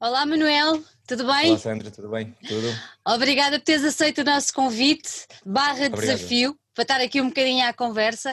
Olá 0.00 0.24
Manuel, 0.24 0.80
tudo 1.08 1.26
bem? 1.26 1.50
Olá 1.50 1.58
Sandra, 1.58 1.90
tudo 1.90 2.08
bem? 2.08 2.32
Tudo? 2.46 2.68
Obrigada 3.04 3.58
por 3.58 3.64
teres 3.64 3.84
aceito 3.84 4.20
o 4.20 4.24
nosso 4.24 4.54
convite, 4.54 5.26
barra 5.44 5.86
Obrigado. 5.86 6.00
desafio, 6.00 6.56
para 6.72 6.82
estar 6.82 7.00
aqui 7.00 7.20
um 7.20 7.26
bocadinho 7.26 7.66
à 7.66 7.72
conversa. 7.72 8.32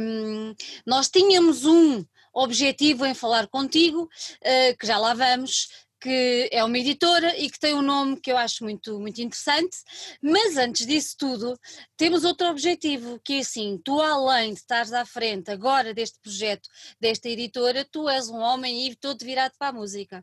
Um, 0.00 0.52
nós 0.84 1.08
tínhamos 1.08 1.64
um 1.64 2.04
objetivo 2.34 3.06
em 3.06 3.14
falar 3.14 3.46
contigo, 3.46 4.02
uh, 4.02 4.76
que 4.76 4.84
já 4.84 4.98
lá 4.98 5.14
vamos, 5.14 5.68
que 6.04 6.50
é 6.52 6.62
uma 6.62 6.76
editora 6.76 7.34
e 7.38 7.48
que 7.48 7.58
tem 7.58 7.72
um 7.72 7.80
nome 7.80 8.20
que 8.20 8.30
eu 8.30 8.36
acho 8.36 8.62
muito, 8.62 9.00
muito 9.00 9.22
interessante, 9.22 9.78
mas 10.20 10.58
antes 10.58 10.86
disso 10.86 11.16
tudo, 11.18 11.58
temos 11.96 12.24
outro 12.24 12.46
objetivo, 12.48 13.18
que 13.24 13.38
é 13.38 13.38
assim, 13.38 13.80
tu 13.82 14.02
além 14.02 14.52
de 14.52 14.60
estares 14.60 14.92
à 14.92 15.06
frente 15.06 15.50
agora 15.50 15.94
deste 15.94 16.20
projeto, 16.20 16.68
desta 17.00 17.26
editora, 17.30 17.88
tu 17.90 18.06
és 18.06 18.28
um 18.28 18.36
homem 18.36 18.86
e 18.86 18.94
todo 18.94 19.24
virado 19.24 19.54
para 19.58 19.68
a 19.68 19.72
música. 19.72 20.22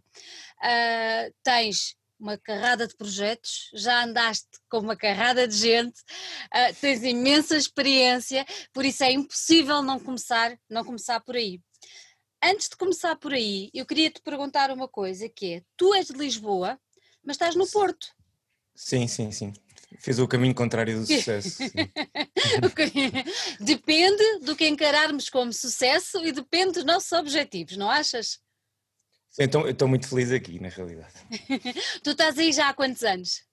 Uh, 0.60 1.34
tens 1.42 1.96
uma 2.20 2.38
carrada 2.38 2.88
de 2.88 2.96
projetos, 2.96 3.72
já 3.74 4.04
andaste 4.04 4.50
com 4.70 4.78
uma 4.78 4.96
carrada 4.96 5.48
de 5.48 5.56
gente, 5.56 6.00
uh, 6.00 6.76
tens 6.80 7.02
imensa 7.02 7.58
experiência, 7.58 8.46
por 8.72 8.86
isso 8.86 9.04
é 9.04 9.12
impossível 9.12 9.82
não 9.82 10.00
começar, 10.00 10.56
não 10.70 10.86
começar 10.86 11.20
por 11.22 11.36
aí. 11.36 11.60
Antes 12.44 12.70
de 12.70 12.76
começar 12.76 13.16
por 13.18 13.34
aí, 13.34 13.70
eu 13.72 13.86
queria 13.86 14.10
te 14.10 14.20
perguntar 14.20 14.72
uma 14.72 14.88
coisa, 14.88 15.30
que 15.30 15.54
é, 15.54 15.64
tu 15.78 15.94
és 15.94 16.08
de 16.08 16.14
Lisboa, 16.14 16.80
mas 17.24 17.36
estás 17.36 17.56
no 17.56 17.68
Porto. 17.68 18.08
Sim, 18.76 19.08
sim, 19.08 19.32
sim. 19.32 19.54
Fiz 20.00 20.18
o 20.18 20.28
caminho 20.28 20.56
contrário 20.56 21.00
do 21.00 21.06
sucesso. 21.08 21.60
depende 23.60 24.40
do 24.42 24.56
que 24.56 24.68
encararmos 24.68 25.30
como 25.30 25.54
sucesso 25.54 26.26
e 26.26 26.32
depende 26.32 26.74
dos 26.74 26.84
nossos 26.84 27.12
objetivos, 27.12 27.78
não 27.78 27.90
achas? 27.90 28.40
Sim, 29.30 29.44
então, 29.44 29.68
estou 29.68 29.88
muito 29.88 30.08
feliz 30.08 30.32
aqui, 30.32 30.60
na 30.60 30.70
realidade. 30.70 31.14
tu 32.04 32.10
estás 32.12 32.40
aí 32.40 32.52
já 32.52 32.70
há 32.70 32.74
quantos 32.74 33.04
anos? 33.04 33.44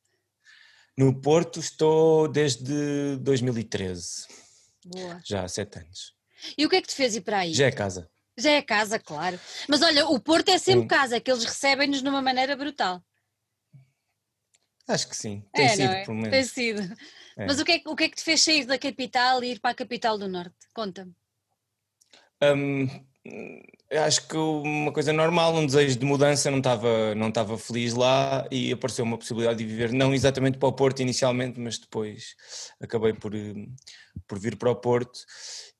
No 0.96 1.20
Porto 1.20 1.60
estou 1.60 2.26
desde 2.26 3.16
2013. 3.18 4.26
Boa. 4.86 5.20
Já 5.24 5.44
há 5.44 5.48
sete 5.48 5.78
anos. 5.78 6.14
E 6.56 6.64
o 6.64 6.70
que 6.70 6.76
é 6.76 6.80
que 6.80 6.88
te 6.88 6.94
fez 6.94 7.14
ir 7.14 7.20
para 7.20 7.40
aí? 7.40 7.52
Já 7.52 7.66
é 7.66 7.70
casa. 7.70 8.10
Já 8.38 8.52
é 8.52 8.62
casa, 8.62 8.98
claro. 8.98 9.38
Mas 9.68 9.82
olha, 9.82 10.06
o 10.06 10.20
Porto 10.20 10.48
é 10.48 10.58
sempre 10.58 10.86
casa, 10.86 11.16
é 11.16 11.20
que 11.20 11.30
eles 11.30 11.44
recebem-nos 11.44 12.02
de 12.02 12.08
uma 12.08 12.22
maneira 12.22 12.56
brutal. 12.56 13.02
Acho 14.86 15.08
que 15.08 15.16
sim, 15.16 15.44
tem 15.52 15.66
é, 15.66 15.68
sido, 15.68 15.92
é? 15.92 16.04
pelo 16.04 16.16
menos. 16.16 16.30
Tem 16.30 16.44
sido. 16.44 16.82
É. 17.36 17.46
Mas 17.46 17.60
o 17.60 17.64
que, 17.64 17.72
é, 17.72 17.82
o 17.84 17.94
que 17.94 18.04
é 18.04 18.08
que 18.08 18.16
te 18.16 18.22
fez 18.22 18.40
sair 18.42 18.64
da 18.64 18.78
capital 18.78 19.44
e 19.44 19.52
ir 19.52 19.60
para 19.60 19.72
a 19.72 19.74
capital 19.74 20.16
do 20.16 20.28
Norte? 20.28 20.54
Conta-me. 20.72 21.12
Um, 22.42 22.88
acho 24.06 24.26
que 24.28 24.36
uma 24.36 24.92
coisa 24.92 25.12
normal, 25.12 25.54
um 25.54 25.66
desejo 25.66 25.98
de 25.98 26.06
mudança, 26.06 26.50
não 26.50 26.58
estava, 26.58 27.14
não 27.14 27.28
estava 27.28 27.58
feliz 27.58 27.92
lá 27.92 28.46
e 28.50 28.72
apareceu 28.72 29.04
uma 29.04 29.18
possibilidade 29.18 29.58
de 29.58 29.66
viver, 29.66 29.92
não 29.92 30.14
exatamente 30.14 30.58
para 30.58 30.68
o 30.68 30.72
Porto 30.72 31.00
inicialmente, 31.00 31.60
mas 31.60 31.78
depois 31.78 32.34
acabei 32.80 33.12
por, 33.12 33.32
por 34.26 34.38
vir 34.38 34.56
para 34.56 34.70
o 34.70 34.76
Porto. 34.76 35.20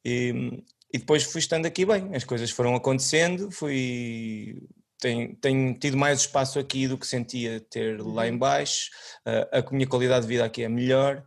E, 0.04 0.62
e 0.92 0.98
depois 0.98 1.24
fui 1.24 1.40
estando 1.40 1.66
aqui 1.66 1.84
bem, 1.84 2.14
as 2.14 2.24
coisas 2.24 2.50
foram 2.50 2.74
acontecendo, 2.74 3.50
fui 3.50 4.62
tenho, 4.98 5.36
tenho, 5.36 5.78
tido 5.78 5.96
mais 5.96 6.20
espaço 6.20 6.58
aqui 6.58 6.88
do 6.88 6.98
que 6.98 7.06
sentia 7.06 7.60
ter 7.60 8.00
lá 8.00 8.22
uhum. 8.22 8.28
em 8.28 8.38
baixo, 8.38 8.90
uh, 9.26 9.58
a 9.58 9.72
minha 9.72 9.86
qualidade 9.86 10.22
de 10.22 10.28
vida 10.28 10.44
aqui 10.44 10.62
é 10.62 10.68
melhor, 10.68 11.24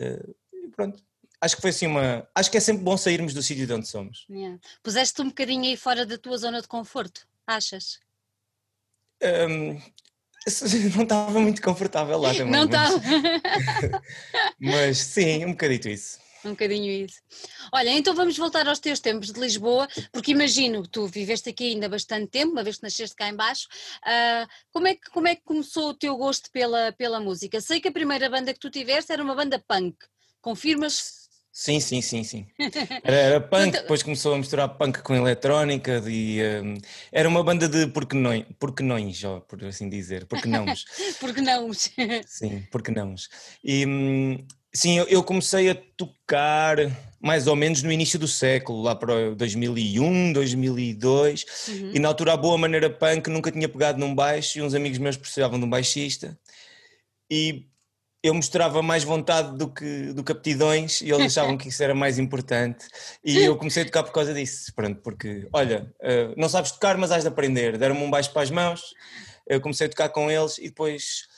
uh, 0.00 0.34
e 0.52 0.68
pronto. 0.68 1.02
Acho 1.40 1.56
que 1.56 1.62
foi 1.62 1.70
assim 1.70 1.88
uma. 1.88 2.26
Acho 2.36 2.50
que 2.52 2.56
é 2.56 2.60
sempre 2.60 2.84
bom 2.84 2.96
sairmos 2.96 3.34
do 3.34 3.42
sítio 3.42 3.66
de 3.66 3.72
onde 3.72 3.88
somos. 3.88 4.26
Yeah. 4.30 4.60
Puseste 4.80 5.20
um 5.22 5.26
bocadinho 5.26 5.64
aí 5.64 5.76
fora 5.76 6.06
da 6.06 6.16
tua 6.16 6.38
zona 6.38 6.62
de 6.62 6.68
conforto, 6.68 7.26
achas? 7.44 7.98
Um, 9.20 9.74
não 10.94 11.02
estava 11.02 11.40
muito 11.40 11.60
confortável 11.60 12.16
lá 12.16 12.30
também. 12.32 12.52
Não 12.52 12.64
estava. 12.64 12.96
Mas... 12.96 14.00
mas 14.60 14.98
sim, 14.98 15.44
um 15.44 15.50
bocadito 15.50 15.88
isso 15.88 16.22
um 16.48 16.50
bocadinho 16.50 17.04
isso. 17.04 17.20
Olha, 17.72 17.90
então 17.90 18.14
vamos 18.14 18.36
voltar 18.36 18.66
aos 18.68 18.78
teus 18.78 19.00
tempos 19.00 19.32
de 19.32 19.40
Lisboa, 19.40 19.88
porque 20.12 20.32
imagino 20.32 20.82
que 20.82 20.88
tu 20.88 21.06
viveste 21.06 21.48
aqui 21.48 21.72
ainda 21.72 21.88
bastante 21.88 22.28
tempo, 22.28 22.52
uma 22.52 22.64
vez 22.64 22.76
que 22.76 22.82
nasceste 22.82 23.16
cá 23.16 23.28
embaixo, 23.28 23.68
uh, 24.04 24.48
como, 24.70 24.86
é 24.88 24.94
que, 24.94 25.10
como 25.10 25.28
é 25.28 25.36
que 25.36 25.42
começou 25.42 25.90
o 25.90 25.94
teu 25.94 26.16
gosto 26.16 26.50
pela, 26.50 26.92
pela 26.92 27.20
música? 27.20 27.60
Sei 27.60 27.80
que 27.80 27.88
a 27.88 27.92
primeira 27.92 28.28
banda 28.28 28.52
que 28.52 28.60
tu 28.60 28.70
tiveste 28.70 29.12
era 29.12 29.22
uma 29.22 29.34
banda 29.34 29.62
punk, 29.66 29.96
confirmas? 30.40 31.22
Sim, 31.52 31.80
sim, 31.80 32.00
sim, 32.00 32.24
sim. 32.24 32.46
Era, 33.04 33.16
era 33.16 33.40
punk, 33.40 33.68
então 33.68 33.82
depois 33.82 34.02
começou 34.02 34.32
a 34.32 34.38
misturar 34.38 34.70
punk 34.70 35.02
com 35.02 35.14
eletrónica 35.14 36.02
e 36.06 36.40
um, 36.62 36.78
era 37.12 37.28
uma 37.28 37.44
banda 37.44 37.68
de 37.68 37.88
porquenões, 37.88 38.46
porquenões, 38.58 39.22
por 39.46 39.62
assim 39.64 39.90
dizer, 39.90 40.24
porquenãos. 40.24 40.86
porquenãos. 41.20 41.90
sim, 42.26 42.66
porquenãos. 42.70 43.28
E 43.62 43.84
hum, 43.84 44.46
Sim, 44.74 45.04
eu 45.08 45.22
comecei 45.22 45.68
a 45.68 45.74
tocar 45.74 46.76
mais 47.20 47.46
ou 47.46 47.54
menos 47.54 47.82
no 47.82 47.92
início 47.92 48.18
do 48.18 48.26
século, 48.26 48.82
lá 48.82 48.96
para 48.96 49.34
2001, 49.34 50.32
2002, 50.32 51.44
uhum. 51.68 51.92
e 51.94 51.98
na 52.00 52.08
altura 52.08 52.32
a 52.32 52.36
boa 52.36 52.58
maneira 52.58 52.90
punk 52.90 53.28
nunca 53.28 53.52
tinha 53.52 53.68
pegado 53.68 53.98
num 54.00 54.12
baixo 54.12 54.58
e 54.58 54.62
uns 54.62 54.74
amigos 54.74 54.98
meus 54.98 55.16
precisavam 55.16 55.58
de 55.58 55.64
um 55.64 55.70
baixista 55.70 56.36
e 57.30 57.66
eu 58.24 58.34
mostrava 58.34 58.82
mais 58.82 59.04
vontade 59.04 59.56
do 59.56 59.68
que, 59.68 60.12
do 60.12 60.24
que 60.24 60.32
aptidões 60.32 61.00
e 61.00 61.10
eles 61.10 61.26
achavam 61.26 61.56
que 61.56 61.68
isso 61.68 61.82
era 61.82 61.94
mais 61.94 62.18
importante 62.18 62.86
e 63.24 63.38
eu 63.38 63.56
comecei 63.56 63.82
a 63.82 63.86
tocar 63.86 64.02
por 64.02 64.12
causa 64.12 64.34
disso, 64.34 64.72
pronto, 64.74 65.00
porque 65.00 65.48
olha, 65.52 65.92
eh, 66.00 66.32
não 66.36 66.48
sabes 66.48 66.72
tocar 66.72 66.96
mas 66.96 67.12
has 67.12 67.22
de 67.22 67.28
aprender, 67.28 67.78
deram-me 67.78 68.02
um 68.02 68.10
baixo 68.10 68.32
para 68.32 68.42
as 68.42 68.50
mãos, 68.50 68.82
eu 69.46 69.60
comecei 69.60 69.86
a 69.86 69.90
tocar 69.90 70.08
com 70.08 70.30
eles 70.30 70.58
e 70.58 70.68
depois 70.68 71.28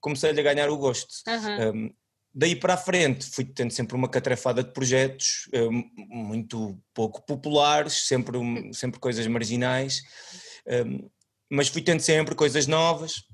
comecei-lhe 0.00 0.40
a 0.40 0.42
ganhar 0.42 0.68
o 0.68 0.76
gosto. 0.76 1.14
Uhum. 1.26 1.70
Um, 1.70 1.94
Daí 2.34 2.56
para 2.56 2.74
a 2.74 2.78
frente 2.78 3.26
fui 3.26 3.44
tendo 3.44 3.72
sempre 3.72 3.94
uma 3.94 4.08
catrafada 4.08 4.62
de 4.62 4.72
projetos 4.72 5.48
eh, 5.52 5.68
muito 6.08 6.80
pouco 6.94 7.20
populares, 7.26 8.06
sempre, 8.06 8.38
sempre 8.72 8.98
coisas 8.98 9.26
marginais, 9.26 10.02
ehm, 10.66 11.10
mas 11.50 11.68
fui 11.68 11.82
tendo 11.82 12.00
sempre 12.00 12.34
coisas 12.34 12.66
novas. 12.66 13.24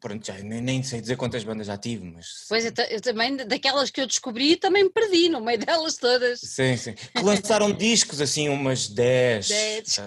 Pronto, 0.00 0.24
já 0.24 0.34
nem, 0.34 0.60
nem, 0.60 0.82
sei 0.82 1.00
dizer 1.00 1.16
quantas 1.16 1.42
bandas 1.42 1.66
já 1.66 1.76
tive, 1.76 2.04
mas. 2.04 2.46
Pois 2.48 2.64
eu, 2.64 2.72
eu, 2.88 3.00
também, 3.00 3.36
daquelas 3.36 3.90
que 3.90 4.00
eu 4.00 4.06
descobri, 4.06 4.54
também 4.54 4.84
me 4.84 4.90
perdi 4.90 5.28
no 5.28 5.40
meio 5.40 5.58
delas 5.64 5.96
todas. 5.96 6.40
Sim, 6.40 6.76
sim. 6.76 6.92
Que 6.92 7.22
lançaram 7.22 7.72
discos, 7.72 8.20
assim, 8.20 8.48
umas 8.48 8.88
10. 8.88 9.48
10. 9.48 9.98
Uh, 9.98 10.02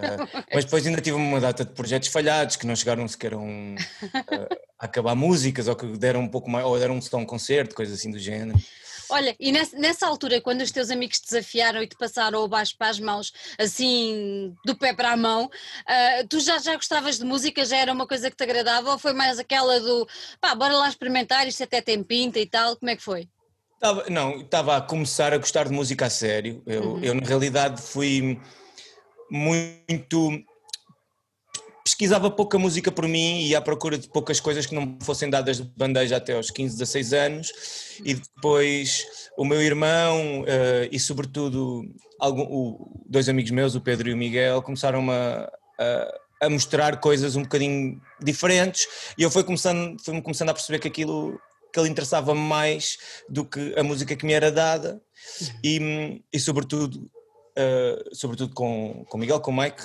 mas 0.54 0.64
depois 0.64 0.88
ainda 0.88 1.02
tive 1.02 1.18
uma 1.18 1.42
data 1.42 1.66
de 1.66 1.72
projetos 1.74 2.08
falhados 2.08 2.56
que 2.56 2.66
não 2.66 2.76
chegaram 2.76 3.08
sequer 3.08 3.34
a 3.34 3.38
um. 3.38 3.76
Uh, 4.32 4.48
acabar 4.80 5.16
músicas 5.16 5.68
ou 5.68 5.76
que 5.76 5.86
deram 5.98 6.22
um 6.22 6.28
pouco 6.28 6.50
mais, 6.50 6.66
ou 6.66 6.78
deram 6.78 6.96
um, 6.96 7.18
um 7.18 7.26
concerto, 7.26 7.76
coisas 7.76 8.00
assim 8.00 8.10
do 8.10 8.18
género. 8.18 8.58
Olha, 9.12 9.36
e 9.38 9.52
nessa, 9.52 9.78
nessa, 9.78 10.08
altura, 10.08 10.40
quando 10.40 10.62
os 10.62 10.72
teus 10.72 10.90
amigos 10.90 11.20
te 11.20 11.26
desafiaram 11.26 11.84
e 11.84 11.88
te 11.88 11.98
passaram 11.98 12.40
o 12.40 12.48
baixo 12.48 12.76
para 12.78 12.90
as 12.90 13.00
mãos, 13.00 13.34
assim, 13.60 14.56
do 14.66 14.74
pé 14.76 14.94
para 14.94 15.12
a 15.12 15.18
mão, 15.18 15.46
uh, 15.46 16.28
tu 16.30 16.40
já, 16.40 16.58
já 16.60 16.76
gostavas 16.76 17.18
de 17.18 17.26
música? 17.26 17.66
Já 17.66 17.78
era 17.78 17.92
uma 17.92 18.08
coisa 18.08 18.32
que 18.32 18.38
te 18.38 18.44
agradava? 18.44 18.92
Ou 18.92 18.98
foi 18.98 19.12
mais 19.12 19.38
aquela 19.38 19.82
do, 19.82 20.08
pá, 20.40 20.56
bora 20.56 20.74
lá 20.78 20.88
experimentar, 20.88 21.46
isto 21.46 21.62
até 21.62 21.82
tem 21.82 22.02
pinta 22.02 22.40
e 22.40 22.46
tal? 22.46 22.78
Como 22.78 22.90
é 22.90 22.96
que 22.96 23.04
foi? 23.04 23.28
Tava, 23.82 24.06
não, 24.10 24.40
estava 24.40 24.78
a 24.78 24.82
começar 24.82 25.34
a 25.34 25.38
gostar 25.38 25.66
de 25.66 25.74
música 25.74 26.06
a 26.06 26.10
sério. 26.10 26.64
Eu, 26.66 26.84
uhum. 26.84 27.04
eu 27.04 27.14
na 27.14 27.28
realidade, 27.28 27.82
fui 27.82 28.40
muito 29.30 30.42
pesquisava 32.02 32.32
pouca 32.32 32.58
música 32.58 32.92
por 32.92 33.08
mim 33.08 33.46
e 33.46 33.56
à 33.56 33.62
procura 33.62 33.96
de 33.96 34.08
poucas 34.08 34.40
coisas 34.40 34.66
que 34.66 34.74
não 34.74 34.98
fossem 35.02 35.30
dadas 35.30 35.58
de 35.58 35.64
bandeja 35.78 36.18
até 36.18 36.34
aos 36.34 36.50
15, 36.50 36.76
16 36.76 37.14
anos. 37.14 37.54
E 38.04 38.16
depois 38.16 39.06
o 39.38 39.46
meu 39.46 39.62
irmão 39.62 40.42
uh, 40.42 40.90
e 40.92 41.00
sobretudo 41.00 41.84
algum, 42.20 42.42
o, 42.42 43.04
dois 43.06 43.30
amigos 43.30 43.52
meus, 43.52 43.76
o 43.76 43.82
Pedro 43.82 44.10
e 44.10 44.14
o 44.14 44.18
Miguel, 44.18 44.64
começaram 44.64 45.12
a, 45.12 45.48
a, 45.80 46.48
a 46.48 46.50
mostrar 46.50 47.00
coisas 47.00 47.36
um 47.36 47.44
bocadinho 47.44 48.02
diferentes. 48.20 48.88
E 49.16 49.22
eu 49.22 49.30
fui 49.30 49.44
começando, 49.44 49.96
fui 50.04 50.20
começando 50.24 50.50
a 50.50 50.56
perceber 50.56 50.80
que 50.80 50.88
aquilo 50.88 51.40
que 51.72 51.80
ele 51.80 51.90
interessava 51.90 52.34
mais 52.34 52.98
do 53.30 53.46
que 53.46 53.76
a 53.78 53.84
música 53.84 54.16
que 54.16 54.26
me 54.26 54.34
era 54.34 54.52
dada. 54.52 55.00
E, 55.64 56.20
e 56.34 56.40
sobretudo, 56.40 56.96
uh, 56.96 58.16
sobretudo 58.16 58.56
com, 58.56 59.06
com 59.08 59.20
Miguel, 59.20 59.40
com 59.40 59.52
o 59.52 59.56
Mike, 59.56 59.84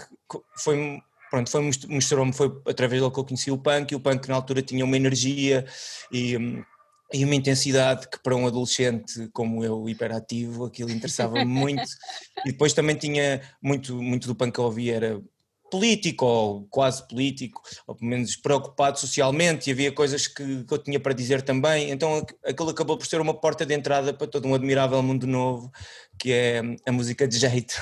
foi 0.57 0.99
pronto, 1.37 1.51
foi, 1.51 1.71
mostrou-me, 1.89 2.33
foi 2.33 2.47
através 2.67 3.01
dele 3.01 3.13
que 3.13 3.21
eu 3.21 3.25
conheci 3.25 3.51
o 3.51 3.59
punk, 3.59 3.93
e 3.93 3.95
o 3.95 4.01
punk 4.01 4.27
na 4.29 4.35
altura 4.35 4.63
tinha 4.63 4.85
uma 4.85 4.97
energia 4.97 5.67
e, 6.11 6.35
e 7.13 7.25
uma 7.25 7.35
intensidade 7.35 8.09
que 8.09 8.19
para 8.23 8.35
um 8.35 8.47
adolescente 8.47 9.29
como 9.33 9.63
eu, 9.63 9.87
hiperativo, 9.89 10.65
aquilo 10.65 10.91
interessava-me 10.91 11.45
muito, 11.45 11.85
e 12.47 12.53
depois 12.53 12.73
também 12.73 12.97
tinha 12.97 13.43
muito, 13.63 14.01
muito 14.01 14.27
do 14.27 14.35
punk 14.35 14.55
que 14.55 14.61
eu 14.61 14.65
ouvia 14.65 14.97
era 14.97 15.23
político 15.71 16.25
ou 16.25 16.67
quase 16.71 17.07
político, 17.07 17.63
ou 17.87 17.95
pelo 17.95 18.11
menos 18.11 18.37
preocupado 18.37 18.99
socialmente, 18.99 19.69
e 19.69 19.73
havia 19.73 19.93
coisas 19.93 20.27
que, 20.27 20.65
que, 20.65 20.75
eu 20.75 20.79
tinha 20.79 21.01
para 21.01 21.13
dizer 21.13 21.43
também. 21.43 21.91
Então 21.91 22.25
aquilo 22.45 22.71
acabou 22.71 22.97
por 22.97 23.07
ser 23.07 23.21
uma 23.21 23.35
porta 23.35 23.67
de 23.67 23.75
entrada 23.75 24.13
para 24.13 24.27
todo 24.27 24.47
um 24.49 24.55
admirável 24.55 25.03
mundo 25.03 25.27
novo, 25.27 25.71
que 26.19 26.33
é 26.33 26.63
a 26.87 26.93
música 26.93 27.27
de 27.27 27.39
jeito. 27.39 27.75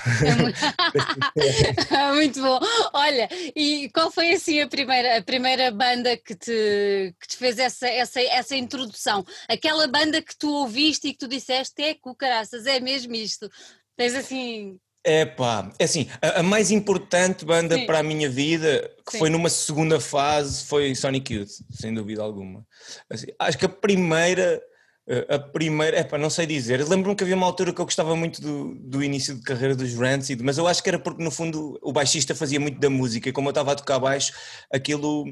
É 1.90 2.12
muito 2.14 2.40
bom. 2.40 2.58
Olha, 2.92 3.28
e 3.54 3.90
qual 3.90 4.10
foi 4.10 4.32
assim 4.32 4.60
a 4.60 4.69
primeira, 4.69 5.19
a 5.19 5.22
primeira 5.22 5.70
banda 5.70 6.16
que 6.16 6.34
te, 6.34 7.14
que 7.20 7.28
te 7.28 7.36
fez 7.36 7.58
essa, 7.58 7.88
essa, 7.88 8.20
essa 8.20 8.56
introdução? 8.56 9.25
Aquela 9.48 9.86
banda 9.86 10.22
que 10.22 10.36
tu 10.36 10.50
ouviste 10.50 11.08
e 11.08 11.12
que 11.12 11.19
tu 11.19 11.28
disseste, 11.28 11.82
é 11.82 11.94
cucaraças, 11.94 12.66
é 12.66 12.81
mesmo 12.81 13.14
isto. 13.14 13.48
Tens 13.96 14.14
assim 14.14 14.78
é 15.05 15.27
pá, 15.27 15.71
é 15.79 15.85
assim, 15.85 16.09
a, 16.21 16.41
a, 16.41 16.43
mais 16.43 16.71
importante 16.71 17.45
banda 17.45 17.77
Sim. 17.77 17.85
para 17.85 17.99
a 17.99 18.03
minha 18.03 18.29
vida, 18.29 18.91
que 19.06 19.12
Sim. 19.12 19.19
foi 19.19 19.31
numa 19.31 19.51
segunda 19.51 20.01
fase, 20.01 20.65
foi 20.65 20.95
Sonic 20.95 21.35
Youth, 21.35 21.51
sem 21.71 21.93
dúvida 21.93 22.23
alguma. 22.23 22.67
Assim, 23.11 23.27
acho 23.39 23.59
que 23.59 23.67
a 23.67 23.69
primeira, 23.69 24.62
eh, 25.06 25.27
a 25.29 25.39
primeira, 25.39 25.99
é 25.99 26.05
pá, 26.05 26.17
não 26.17 26.31
sei 26.31 26.47
dizer, 26.47 26.83
lembro-me 26.89 27.15
que 27.15 27.23
havia 27.23 27.37
uma 27.37 27.45
altura 27.45 27.73
que 27.75 27.81
eu 27.81 27.85
gostava 27.85 28.17
muito 28.17 28.41
do, 28.41 28.75
do 28.77 29.05
início 29.05 29.35
de 29.35 29.43
carreira 29.43 29.77
dos 29.77 29.95
Rancid, 29.95 30.43
mas 30.43 30.56
eu 30.56 30.67
acho 30.67 30.83
que 30.83 30.89
era 30.89 30.99
porque 30.99 31.23
no 31.23 31.31
fundo 31.31 31.79
o 31.83 31.93
baixista 31.93 32.35
fazia 32.35 32.59
muito 32.59 32.81
da 32.81 32.89
música 32.89 33.29
e 33.29 33.33
como 33.33 33.49
eu 33.49 33.53
estava 33.53 33.73
a 33.73 33.75
tocar 33.75 33.99
baixo, 33.99 34.33
aquilo 34.73 35.27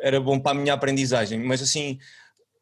era 0.00 0.18
bom 0.18 0.40
para 0.40 0.52
a 0.52 0.54
minha 0.54 0.72
aprendizagem, 0.72 1.38
mas 1.40 1.60
assim, 1.60 1.98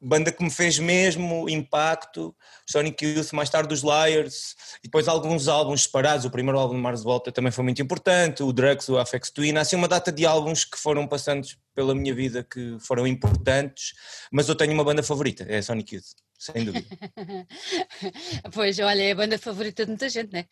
banda 0.01 0.31
que 0.31 0.43
me 0.43 0.51
fez 0.51 0.79
mesmo 0.79 1.49
impacto, 1.49 2.35
Sonic 2.69 3.05
Youth, 3.05 3.33
mais 3.33 3.51
tarde 3.51 3.75
os 3.75 3.83
Liars, 3.83 4.55
e 4.79 4.83
depois 4.85 5.09
alguns 5.09 5.49
álbuns 5.49 5.85
separados, 5.85 6.25
o 6.25 6.31
primeiro 6.31 6.59
álbum 6.59 6.75
de 6.75 6.81
Mars 6.81 7.03
Volta 7.03 7.33
também 7.33 7.51
foi 7.51 7.65
muito 7.65 7.83
importante, 7.83 8.43
o 8.43 8.53
Drugs, 8.53 8.89
o 8.89 8.99
Afex 8.99 9.31
Twin, 9.31 9.57
assim 9.57 9.77
uma 9.77 9.89
data 9.89 10.13
de 10.13 10.25
álbuns 10.25 10.65
que 10.65 10.79
foram 10.79 11.07
passando 11.07 11.47
pela 11.79 11.95
minha 11.95 12.13
vida 12.13 12.43
que 12.43 12.77
foram 12.81 13.07
importantes, 13.07 13.93
mas 14.33 14.49
eu 14.49 14.57
tenho 14.57 14.73
uma 14.73 14.83
banda 14.83 15.01
favorita, 15.01 15.47
é 15.49 15.63
Sonic 15.63 15.95
Youth. 15.95 16.07
Sem 16.37 16.65
dúvida. 16.65 16.85
pois, 18.53 18.81
olha, 18.81 19.01
é 19.01 19.13
a 19.13 19.15
banda 19.15 19.39
favorita 19.39 19.85
de 19.85 19.91
muita 19.91 20.09
gente, 20.09 20.33
não 20.33 20.41
é? 20.41 20.47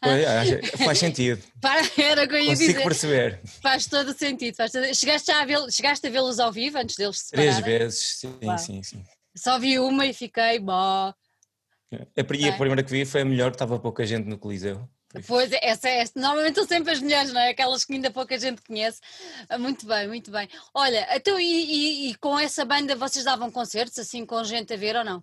Pois, 0.00 0.84
faz 0.84 0.98
sentido. 0.98 1.42
Para, 1.60 1.80
era 2.00 2.22
o 2.22 2.28
que 2.28 2.34
eu 2.34 2.38
ia 2.38 2.50
Consigo 2.50 2.72
dizer. 2.74 2.84
perceber. 2.84 3.40
Faz 3.60 3.86
todo 3.86 4.16
sentido. 4.16 4.54
Faz 4.54 4.70
todo... 4.70 4.94
Chegaste, 4.94 5.32
a 5.32 5.44
vê 5.44 5.54
chegaste 5.68 6.06
a 6.06 6.10
vê-los 6.10 6.38
ao 6.38 6.52
vivo 6.52 6.78
antes 6.78 6.94
deles 6.94 7.18
se 7.18 7.24
separarem? 7.26 7.60
Três 7.60 7.80
vezes, 7.80 8.18
sim, 8.20 8.58
sim, 8.58 8.82
sim. 8.84 9.04
Só 9.36 9.58
vi 9.58 9.80
uma 9.80 10.06
e 10.06 10.12
fiquei, 10.12 10.60
bó. 10.60 11.12
A, 11.12 12.24
primeira 12.24 12.84
que 12.84 12.90
vi 12.92 13.04
foi 13.04 13.22
a 13.22 13.24
melhor, 13.24 13.50
estava 13.50 13.80
pouca 13.80 14.06
gente 14.06 14.28
no 14.28 14.38
Coliseu. 14.38 14.88
Pois, 15.26 15.50
essa, 15.52 15.88
essa, 15.88 16.12
normalmente 16.16 16.54
são 16.54 16.66
sempre 16.66 16.92
as 16.92 17.00
melhores, 17.00 17.32
não 17.32 17.40
é? 17.40 17.50
Aquelas 17.50 17.84
que 17.84 17.92
ainda 17.92 18.10
pouca 18.10 18.38
gente 18.38 18.62
conhece. 18.62 19.00
Ah, 19.48 19.58
muito 19.58 19.86
bem, 19.86 20.08
muito 20.08 20.30
bem. 20.30 20.48
Olha, 20.72 21.06
então 21.14 21.38
e, 21.38 21.44
e, 21.44 22.10
e 22.10 22.14
com 22.16 22.38
essa 22.38 22.64
banda 22.64 22.96
vocês 22.96 23.24
davam 23.24 23.50
concertos 23.50 23.98
assim 23.98 24.24
com 24.24 24.42
gente 24.42 24.72
a 24.72 24.76
ver 24.76 24.96
ou 24.96 25.04
não? 25.04 25.22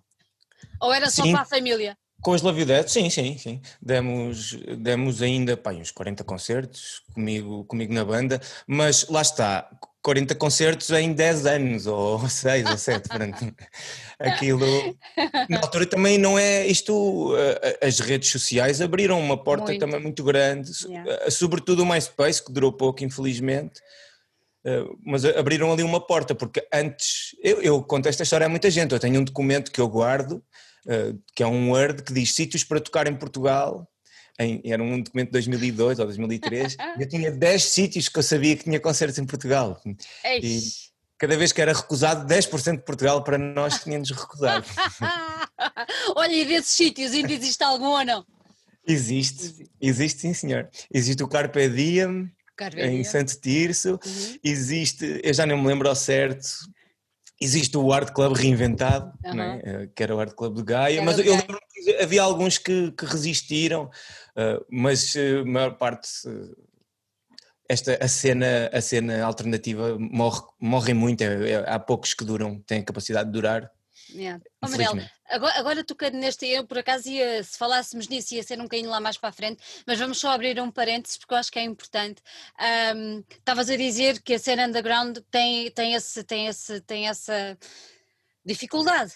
Ou 0.80 0.92
era 0.92 1.10
só 1.10 1.22
sim, 1.22 1.32
para 1.32 1.42
a 1.42 1.46
família? 1.46 1.96
Com 2.22 2.32
os 2.32 2.42
Love 2.42 2.64
Dead, 2.64 2.86
sim, 2.86 3.08
sim, 3.08 3.36
sim. 3.38 3.60
Demos, 3.80 4.52
demos 4.78 5.22
ainda 5.22 5.56
pá, 5.56 5.72
uns 5.72 5.90
40 5.90 6.22
concertos 6.22 7.02
comigo, 7.14 7.64
comigo 7.64 7.92
na 7.92 8.04
banda, 8.04 8.40
mas 8.66 9.08
lá 9.08 9.22
está, 9.22 9.70
40 10.02 10.34
concertos 10.34 10.90
em 10.90 11.12
10 11.12 11.46
anos, 11.46 11.86
ou 11.86 12.26
6 12.28 12.70
ou 12.70 12.78
7, 12.78 13.08
pronto. 13.08 13.54
Aquilo. 14.18 14.96
Na 15.48 15.58
altura 15.58 15.86
também 15.86 16.16
não 16.18 16.38
é 16.38 16.66
isto. 16.66 17.34
As 17.82 18.00
redes 18.00 18.30
sociais 18.30 18.80
abriram 18.80 19.20
uma 19.20 19.42
porta 19.42 19.66
muito. 19.66 19.80
também 19.80 20.00
muito 20.00 20.24
grande, 20.24 20.70
yeah. 20.86 21.30
sobretudo 21.30 21.82
o 21.82 21.86
MySpace, 21.86 22.44
que 22.44 22.52
durou 22.52 22.72
pouco, 22.72 23.04
infelizmente. 23.04 23.80
Mas 25.04 25.24
abriram 25.24 25.72
ali 25.72 25.82
uma 25.82 26.00
porta, 26.00 26.34
porque 26.34 26.66
antes. 26.72 27.36
Eu, 27.42 27.62
eu 27.62 27.82
conto 27.82 28.08
esta 28.08 28.22
história 28.22 28.46
a 28.46 28.50
muita 28.50 28.70
gente. 28.70 28.92
Eu 28.92 29.00
tenho 29.00 29.20
um 29.20 29.24
documento 29.24 29.70
que 29.70 29.80
eu 29.80 29.88
guardo, 29.88 30.42
que 31.34 31.42
é 31.42 31.46
um 31.46 31.72
Word, 31.72 32.02
que 32.02 32.12
diz 32.12 32.34
sítios 32.34 32.64
para 32.64 32.80
tocar 32.80 33.06
em 33.06 33.14
Portugal 33.14 33.89
em, 34.40 34.60
era 34.64 34.82
um 34.82 35.00
documento 35.00 35.28
de 35.28 35.32
2002 35.32 35.98
ou 35.98 36.06
2003, 36.06 36.76
eu 36.98 37.08
tinha 37.08 37.30
10 37.30 37.62
sítios 37.62 38.08
que 38.08 38.18
eu 38.18 38.22
sabia 38.22 38.56
que 38.56 38.64
tinha 38.64 38.80
concertos 38.80 39.18
em 39.18 39.26
Portugal. 39.26 39.80
E 40.24 40.60
cada 41.18 41.36
vez 41.36 41.52
que 41.52 41.60
era 41.60 41.72
recusado, 41.72 42.26
10% 42.26 42.78
de 42.78 42.84
Portugal 42.84 43.22
para 43.22 43.36
nós 43.36 43.82
tínhamos 43.82 44.10
recusado. 44.10 44.64
Olha, 46.16 46.32
e 46.32 46.44
desses 46.46 46.72
sítios 46.72 47.12
ainda 47.12 47.32
existe 47.32 47.62
algum 47.62 47.88
ou 47.88 48.04
não? 48.04 48.24
Existe, 48.86 49.66
existe 49.80 50.20
sim 50.22 50.32
senhor. 50.32 50.68
Existe 50.92 51.22
o 51.22 51.28
Carpe 51.28 51.68
Diem, 51.68 52.32
Carpe 52.56 52.80
em 52.80 53.04
Santo 53.04 53.38
Tirso, 53.38 54.00
uhum. 54.04 54.38
existe, 54.42 55.20
eu 55.22 55.34
já 55.34 55.44
não 55.44 55.58
me 55.58 55.66
lembro 55.66 55.88
ao 55.88 55.94
certo, 55.94 56.46
existe 57.40 57.76
o 57.78 57.92
Art 57.92 58.12
Club 58.12 58.36
reinventado, 58.36 59.12
uhum. 59.24 59.40
é? 59.40 59.88
que 59.94 60.02
era 60.02 60.14
o 60.14 60.20
Art 60.20 60.34
Club 60.34 60.56
de 60.56 60.62
Gaia, 60.62 61.02
mas 61.02 61.18
eu 61.18 61.34
lembro 61.34 61.58
que 61.72 61.96
havia 61.96 62.22
alguns 62.22 62.58
que, 62.58 62.92
que 62.92 63.06
resistiram, 63.06 63.84
uh, 64.36 64.64
mas 64.70 65.14
a 65.16 65.44
maior 65.44 65.76
parte 65.78 66.08
esta 67.68 67.96
a 68.04 68.08
cena 68.08 68.68
a 68.72 68.80
cena 68.80 69.24
alternativa 69.24 69.96
morre 69.98 70.42
morre 70.60 70.92
muito 70.92 71.22
é, 71.22 71.50
é, 71.52 71.70
há 71.70 71.78
poucos 71.78 72.12
que 72.14 72.24
duram 72.24 72.58
têm 72.66 72.82
capacidade 72.82 73.26
de 73.26 73.32
durar 73.32 73.70
Yeah. 74.12 74.42
Oh, 74.62 74.68
Manel, 74.68 74.92
agora, 75.28 75.58
agora 75.58 75.84
tocando 75.84 76.16
neste, 76.16 76.46
eu 76.46 76.66
por 76.66 76.78
acaso 76.78 77.08
ia, 77.08 77.42
se 77.42 77.56
falássemos 77.56 78.08
nisso 78.08 78.34
ia 78.34 78.42
ser 78.42 78.58
um 78.58 78.64
bocadinho 78.64 78.90
lá 78.90 79.00
mais 79.00 79.16
para 79.16 79.28
a 79.28 79.32
frente, 79.32 79.62
mas 79.86 79.98
vamos 79.98 80.18
só 80.18 80.30
abrir 80.30 80.60
um 80.60 80.70
parênteses 80.70 81.16
porque 81.16 81.34
eu 81.34 81.38
acho 81.38 81.50
que 81.50 81.58
é 81.58 81.62
importante. 81.62 82.22
Um, 82.94 83.24
estavas 83.30 83.70
a 83.70 83.76
dizer 83.76 84.20
que 84.22 84.34
a 84.34 84.38
cena 84.38 84.66
underground 84.66 85.18
tem, 85.30 85.70
tem, 85.70 85.94
esse, 85.94 86.24
tem, 86.24 86.46
esse, 86.46 86.80
tem 86.82 87.08
essa 87.08 87.58
dificuldade 88.44 89.14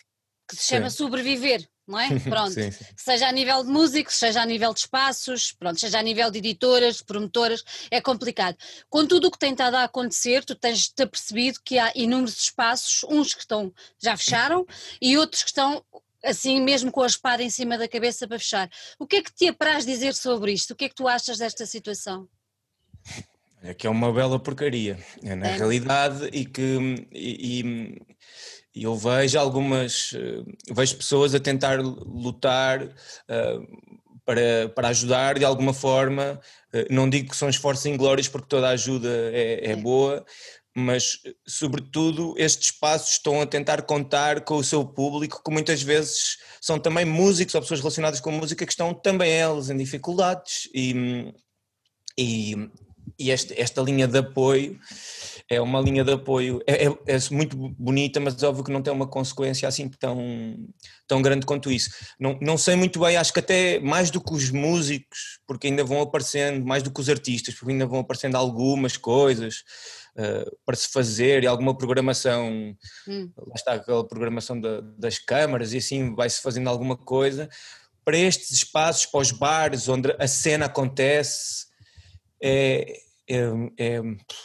que 0.48 0.56
se 0.56 0.64
chama 0.64 0.90
Sim. 0.90 0.96
sobreviver 0.96 1.68
não 1.86 1.98
é? 1.98 2.08
Pronto. 2.20 2.52
sim, 2.52 2.70
sim. 2.70 2.84
Seja 2.96 3.28
a 3.28 3.32
nível 3.32 3.62
de 3.62 3.70
músicos, 3.70 4.14
seja 4.14 4.42
a 4.42 4.46
nível 4.46 4.72
de 4.72 4.80
espaços, 4.80 5.52
pronto, 5.52 5.78
seja 5.78 5.98
a 5.98 6.02
nível 6.02 6.30
de 6.30 6.38
editoras, 6.38 6.96
de 6.96 7.04
promotoras, 7.04 7.64
é 7.90 8.00
complicado. 8.00 8.56
Com 8.88 9.06
tudo 9.06 9.28
o 9.28 9.30
que 9.30 9.38
tem 9.38 9.52
estado 9.52 9.74
a 9.76 9.84
acontecer, 9.84 10.44
tu 10.44 10.54
tens-te 10.54 11.02
apercebido 11.02 11.60
que 11.64 11.78
há 11.78 11.92
inúmeros 11.94 12.38
espaços, 12.38 13.04
uns 13.04 13.34
que 13.34 13.40
estão, 13.40 13.72
já 13.98 14.16
fecharam 14.16 14.66
e 15.00 15.16
outros 15.16 15.42
que 15.42 15.50
estão 15.50 15.84
assim 16.24 16.60
mesmo 16.60 16.90
com 16.90 17.02
a 17.02 17.06
espada 17.06 17.42
em 17.42 17.50
cima 17.50 17.76
da 17.76 17.86
cabeça 17.86 18.26
para 18.26 18.38
fechar. 18.38 18.70
O 18.98 19.06
que 19.06 19.16
é 19.16 19.22
que 19.22 19.32
te 19.32 19.48
apraz 19.48 19.84
dizer 19.84 20.14
sobre 20.14 20.52
isto? 20.52 20.70
O 20.72 20.76
que 20.76 20.86
é 20.86 20.88
que 20.88 20.94
tu 20.94 21.06
achas 21.06 21.38
desta 21.38 21.66
situação? 21.66 22.26
É 23.62 23.72
que 23.72 23.86
é 23.86 23.90
uma 23.90 24.12
bela 24.12 24.38
porcaria, 24.38 24.98
é 25.22 25.34
na 25.34 25.46
é. 25.48 25.56
realidade, 25.56 26.28
e 26.32 26.44
que 26.44 27.06
e, 27.10 27.60
e 27.60 28.02
e 28.74 28.82
eu 28.82 28.96
vejo 28.96 29.38
algumas, 29.38 30.12
eh, 30.14 30.42
vejo 30.72 30.96
pessoas 30.96 31.34
a 31.34 31.38
tentar 31.38 31.80
lutar 31.80 32.82
uh, 32.82 33.66
para, 34.24 34.68
para 34.74 34.88
ajudar 34.88 35.38
de 35.38 35.44
alguma 35.44 35.72
forma. 35.72 36.40
Uh, 36.74 36.92
não 36.92 37.08
digo 37.08 37.30
que 37.30 37.36
são 37.36 37.48
esforços 37.48 37.86
inglórios, 37.86 38.26
porque 38.26 38.48
toda 38.48 38.66
a 38.68 38.72
ajuda 38.72 39.08
é, 39.32 39.70
é 39.70 39.76
boa, 39.76 40.26
mas, 40.76 41.20
sobretudo, 41.46 42.34
estes 42.36 42.70
espaços 42.70 43.12
estão 43.12 43.40
a 43.40 43.46
tentar 43.46 43.82
contar 43.82 44.40
com 44.40 44.56
o 44.56 44.64
seu 44.64 44.84
público, 44.84 45.40
que 45.44 45.52
muitas 45.52 45.80
vezes 45.80 46.38
são 46.60 46.76
também 46.80 47.04
músicos 47.04 47.54
ou 47.54 47.60
pessoas 47.60 47.78
relacionadas 47.78 48.20
com 48.20 48.32
música 48.32 48.66
que 48.66 48.72
estão 48.72 48.92
também 48.92 49.30
elas 49.30 49.70
em 49.70 49.76
dificuldades. 49.76 50.68
E, 50.74 51.32
e, 52.18 52.56
e 53.20 53.30
esta 53.30 53.80
linha 53.82 54.08
de 54.08 54.18
apoio 54.18 54.80
é 55.48 55.60
uma 55.60 55.80
linha 55.80 56.02
de 56.02 56.12
apoio, 56.12 56.60
é, 56.66 56.86
é, 56.86 56.98
é, 57.06 57.18
muito 57.30 57.56
bonita, 57.56 58.18
mas 58.18 58.42
é 58.42 58.46
óbvio 58.46 58.64
que 58.64 58.72
não 58.72 58.82
tem 58.82 58.92
uma 58.92 59.06
consequência 59.06 59.68
assim 59.68 59.88
tão, 59.88 60.18
tão 61.06 61.20
grande 61.20 61.44
quanto 61.44 61.70
isso. 61.70 61.90
Não, 62.18 62.38
não 62.40 62.56
sei 62.56 62.76
muito 62.76 62.98
bem, 62.98 63.16
acho 63.16 63.32
que 63.32 63.40
até 63.40 63.78
mais 63.78 64.10
do 64.10 64.20
que 64.20 64.32
os 64.32 64.50
músicos, 64.50 65.38
porque 65.46 65.66
ainda 65.66 65.84
vão 65.84 66.00
aparecendo, 66.00 66.64
mais 66.64 66.82
do 66.82 66.90
que 66.90 67.00
os 67.00 67.10
artistas, 67.10 67.54
porque 67.54 67.72
ainda 67.72 67.86
vão 67.86 68.00
aparecendo 68.00 68.36
algumas 68.36 68.96
coisas 68.96 69.62
uh, 70.16 70.56
para 70.64 70.76
se 70.76 70.88
fazer 70.88 71.44
e 71.44 71.46
alguma 71.46 71.76
programação, 71.76 72.74
hum. 73.06 73.30
lá 73.36 73.54
está 73.54 73.74
aquela 73.74 74.06
programação 74.06 74.58
da, 74.58 74.80
das 74.80 75.18
câmaras 75.18 75.74
e 75.74 75.78
assim 75.78 76.14
vai-se 76.14 76.40
fazendo 76.40 76.70
alguma 76.70 76.96
coisa. 76.96 77.50
Para 78.02 78.16
estes 78.16 78.50
espaços, 78.50 79.06
para 79.06 79.20
os 79.20 79.30
bares 79.30 79.88
onde 79.88 80.14
a 80.18 80.26
cena 80.26 80.66
acontece, 80.66 81.66
é, 82.42 82.98
é, 83.28 83.38
é, 83.78 84.00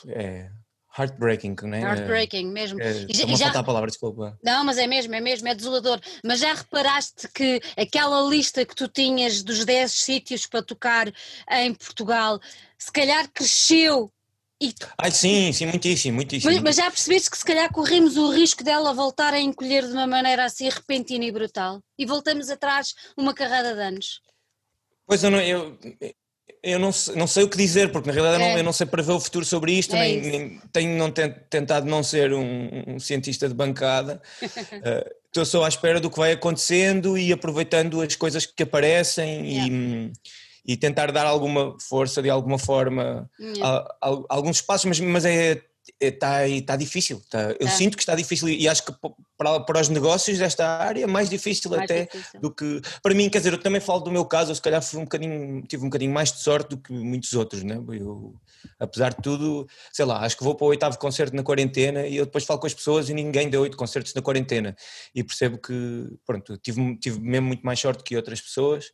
é 0.08 0.59
heartbreaking, 0.98 1.56
não 1.64 1.74
é? 1.74 1.82
Heartbreaking, 1.82 2.48
mesmo. 2.48 2.82
É, 2.82 3.06
e, 3.08 3.16
já, 3.16 3.26
e 3.26 3.36
já, 3.36 3.50
a 3.52 3.64
palavra, 3.64 3.90
desculpa. 3.90 4.38
Não, 4.44 4.64
mas 4.64 4.78
é 4.78 4.88
mesmo, 4.88 5.14
é 5.14 5.20
mesmo, 5.20 5.48
é 5.48 5.56
desolador. 5.56 6.00
Mas 6.24 6.40
já 6.40 6.54
reparaste 6.54 7.28
que 7.34 7.62
aquela 7.78 8.22
lista 8.30 8.66
que 8.66 8.76
tu 8.76 8.88
tinhas 8.88 9.44
dos 9.44 9.66
10 9.66 9.92
sítios 9.92 10.46
para 10.46 10.64
tocar 10.64 11.12
em 11.52 11.74
Portugal, 11.74 12.40
se 12.78 12.92
calhar 12.92 13.30
cresceu 13.32 14.12
e... 14.62 14.74
Ai, 14.98 15.10
sim, 15.10 15.54
sim, 15.54 15.68
muitíssimo, 15.68 16.16
muitíssimo. 16.16 16.52
Mas, 16.52 16.62
mas, 16.62 16.76
já 16.76 16.92
percebeste 16.92 17.32
que 17.32 17.38
se 17.38 17.46
calhar 17.46 17.72
corremos 17.72 18.18
o 18.18 18.30
risco 18.30 18.62
dela 18.62 18.94
voltar 18.94 19.34
a 19.34 19.40
encolher 19.40 19.88
de 19.88 19.94
uma 19.94 20.06
maneira 20.06 20.44
assim 20.44 20.68
repentina 20.68 21.24
e 21.24 21.32
brutal 21.32 21.82
e 21.98 22.06
voltamos 22.06 22.50
atrás 22.50 22.94
uma 23.16 23.34
carrada 23.34 23.74
de 23.74 23.82
anos? 23.82 24.22
Pois 25.08 25.24
eu 25.24 25.32
não, 25.32 25.40
eu, 25.40 25.78
eu 26.62 26.80
não 26.80 26.92
sei, 26.92 27.16
não 27.16 27.28
sei 27.28 27.44
o 27.44 27.50
que 27.50 27.58
dizer, 27.58 27.92
porque 27.92 28.08
na 28.08 28.14
realidade 28.14 28.44
é. 28.44 28.46
eu, 28.46 28.50
não, 28.52 28.58
eu 28.58 28.64
não 28.64 28.74
sei 28.74 28.86
prever 28.86 29.14
o 29.14 29.20
futuro 29.20 29.46
sobre 29.46 29.74
isto, 29.74 29.96
é 29.96 30.00
nem, 30.00 30.22
nem, 30.22 30.62
tenho 30.72 30.98
não 30.98 31.12
tentado 31.12 31.86
não 31.86 32.04
ser 32.04 32.34
um, 32.34 32.70
um 32.88 33.00
cientista 33.00 33.48
de 33.48 33.54
bancada. 33.54 34.22
uh, 34.42 35.10
estou 35.28 35.46
só 35.46 35.64
à 35.64 35.68
espera 35.68 36.00
do 36.00 36.10
que 36.10 36.18
vai 36.18 36.32
acontecendo 36.32 37.18
e 37.18 37.32
aproveitando 37.32 38.02
as 38.02 38.16
coisas 38.16 38.46
que 38.46 38.64
aparecem 38.64 39.46
yeah. 39.46 39.74
e, 39.74 40.12
e, 40.74 40.78
tentar 40.78 41.12
dar 41.12 41.26
alguma 41.26 41.78
força 41.80 42.22
de 42.22 42.30
alguma 42.30 42.58
forma 42.58 43.30
yeah. 43.40 43.88
a, 44.02 44.10
a, 44.10 44.14
a, 44.14 44.24
alguns 44.30 44.58
espaços, 44.58 44.86
mas, 44.86 45.00
mas 45.00 45.26
é 45.26 45.62
está 46.00 46.40
tá 46.66 46.76
difícil. 46.76 47.22
Tá, 47.30 47.52
eu 47.60 47.66
tá. 47.66 47.70
sinto 47.70 47.96
que 47.96 48.04
está 48.04 48.16
difícil 48.16 48.50
e 48.50 48.68
acho 48.68 48.86
que 48.86 48.94
para, 49.38 49.60
para 49.62 49.82
os 49.82 49.90
negócios 49.90 50.38
desta 50.38 50.68
área 50.68 51.04
é 51.04 51.08
mais 51.08 51.30
difícil 51.30 51.72
mais 51.72 51.84
até 51.84 52.06
difícil. 52.06 52.40
do 52.42 52.54
que. 52.54 52.82
Para 53.02 53.14
mim, 53.14 53.30
quer 53.30 53.40
dizer, 53.40 53.54
eu 53.54 53.60
também 53.60 53.82
falo 53.82 54.00
do 54.00 54.12
meu 54.12 54.26
caso, 54.26 54.52
eu 54.52 54.56
se 54.56 54.62
calhar 54.62 54.82
fui 54.82 55.00
um 55.00 55.04
bocadinho, 55.04 55.62
tive 55.64 55.84
um 55.84 55.90
bocadinho 55.90 56.12
mais 56.12 56.32
de 56.32 56.40
sorte 56.40 56.70
do 56.70 56.78
que 56.78 56.92
muitos 56.92 57.34
outros, 57.34 57.64
né? 57.64 57.76
Eu, 57.76 58.36
apesar 58.80 59.10
de 59.10 59.22
tudo, 59.22 59.68
sei 59.92 60.06
lá, 60.06 60.26
acho 60.26 60.38
que 60.38 60.44
vou 60.44 60.56
para 60.56 60.66
o 60.66 60.70
oitavo 60.70 60.98
concerto 60.98 61.36
na 61.36 61.44
quarentena 61.44 62.06
e 62.06 62.18
eu 62.18 62.26
depois 62.26 62.44
falo 62.44 62.60
com 62.60 62.68
as 62.68 62.74
pessoas 62.74 63.10
e 63.10 63.14
ninguém 63.14 63.50
deu 63.50 63.62
oito 63.62 63.78
concertos 63.78 64.14
na 64.14 64.22
quarentena. 64.22 64.76
E 65.14 65.24
percebo 65.24 65.58
que, 65.58 66.08
pronto, 66.26 66.58
tive, 66.58 66.98
tive 66.98 67.20
mesmo 67.20 67.48
muito 67.48 67.66
mais 67.66 67.80
sorte 67.80 68.04
que 68.04 68.16
outras 68.16 68.42
pessoas. 68.42 68.92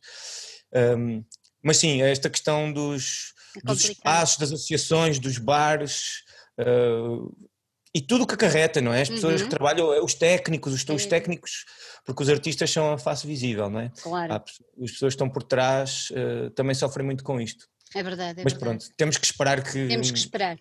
Um, 0.74 1.24
mas 1.62 1.78
sim, 1.78 2.00
esta 2.02 2.30
questão 2.30 2.72
dos, 2.72 3.34
é 3.56 3.60
dos 3.66 3.84
espaços, 3.84 4.38
das 4.38 4.52
associações, 4.52 5.18
dos 5.18 5.38
bares, 5.38 6.22
Uh, 6.58 7.34
e 7.94 8.00
tudo 8.02 8.24
o 8.24 8.26
que 8.26 8.34
acarreta, 8.34 8.80
não 8.80 8.92
é? 8.92 9.00
As 9.02 9.08
pessoas 9.08 9.40
uhum. 9.40 9.46
que 9.46 9.50
trabalham, 9.50 10.04
os 10.04 10.14
técnicos, 10.14 10.74
os, 10.74 10.86
os 10.86 11.06
técnicos, 11.06 11.64
porque 12.04 12.22
os 12.22 12.28
artistas 12.28 12.70
são 12.70 12.92
a 12.92 12.98
face 12.98 13.26
visível, 13.26 13.70
não 13.70 13.80
é? 13.80 13.90
Claro. 14.02 14.34
Há, 14.34 14.36
as 14.36 14.90
pessoas 14.90 15.14
que 15.14 15.16
estão 15.16 15.30
por 15.30 15.42
trás 15.42 16.10
uh, 16.10 16.50
também 16.50 16.74
sofrem 16.74 17.06
muito 17.06 17.24
com 17.24 17.40
isto. 17.40 17.66
É 17.94 18.02
verdade, 18.02 18.40
é 18.40 18.44
Mas 18.44 18.52
verdade. 18.52 18.58
pronto, 18.58 18.96
temos 18.96 19.16
que 19.16 19.24
esperar 19.24 19.62
que. 19.62 19.88
Temos 19.88 20.10
que 20.10 20.18
esperar. 20.18 20.58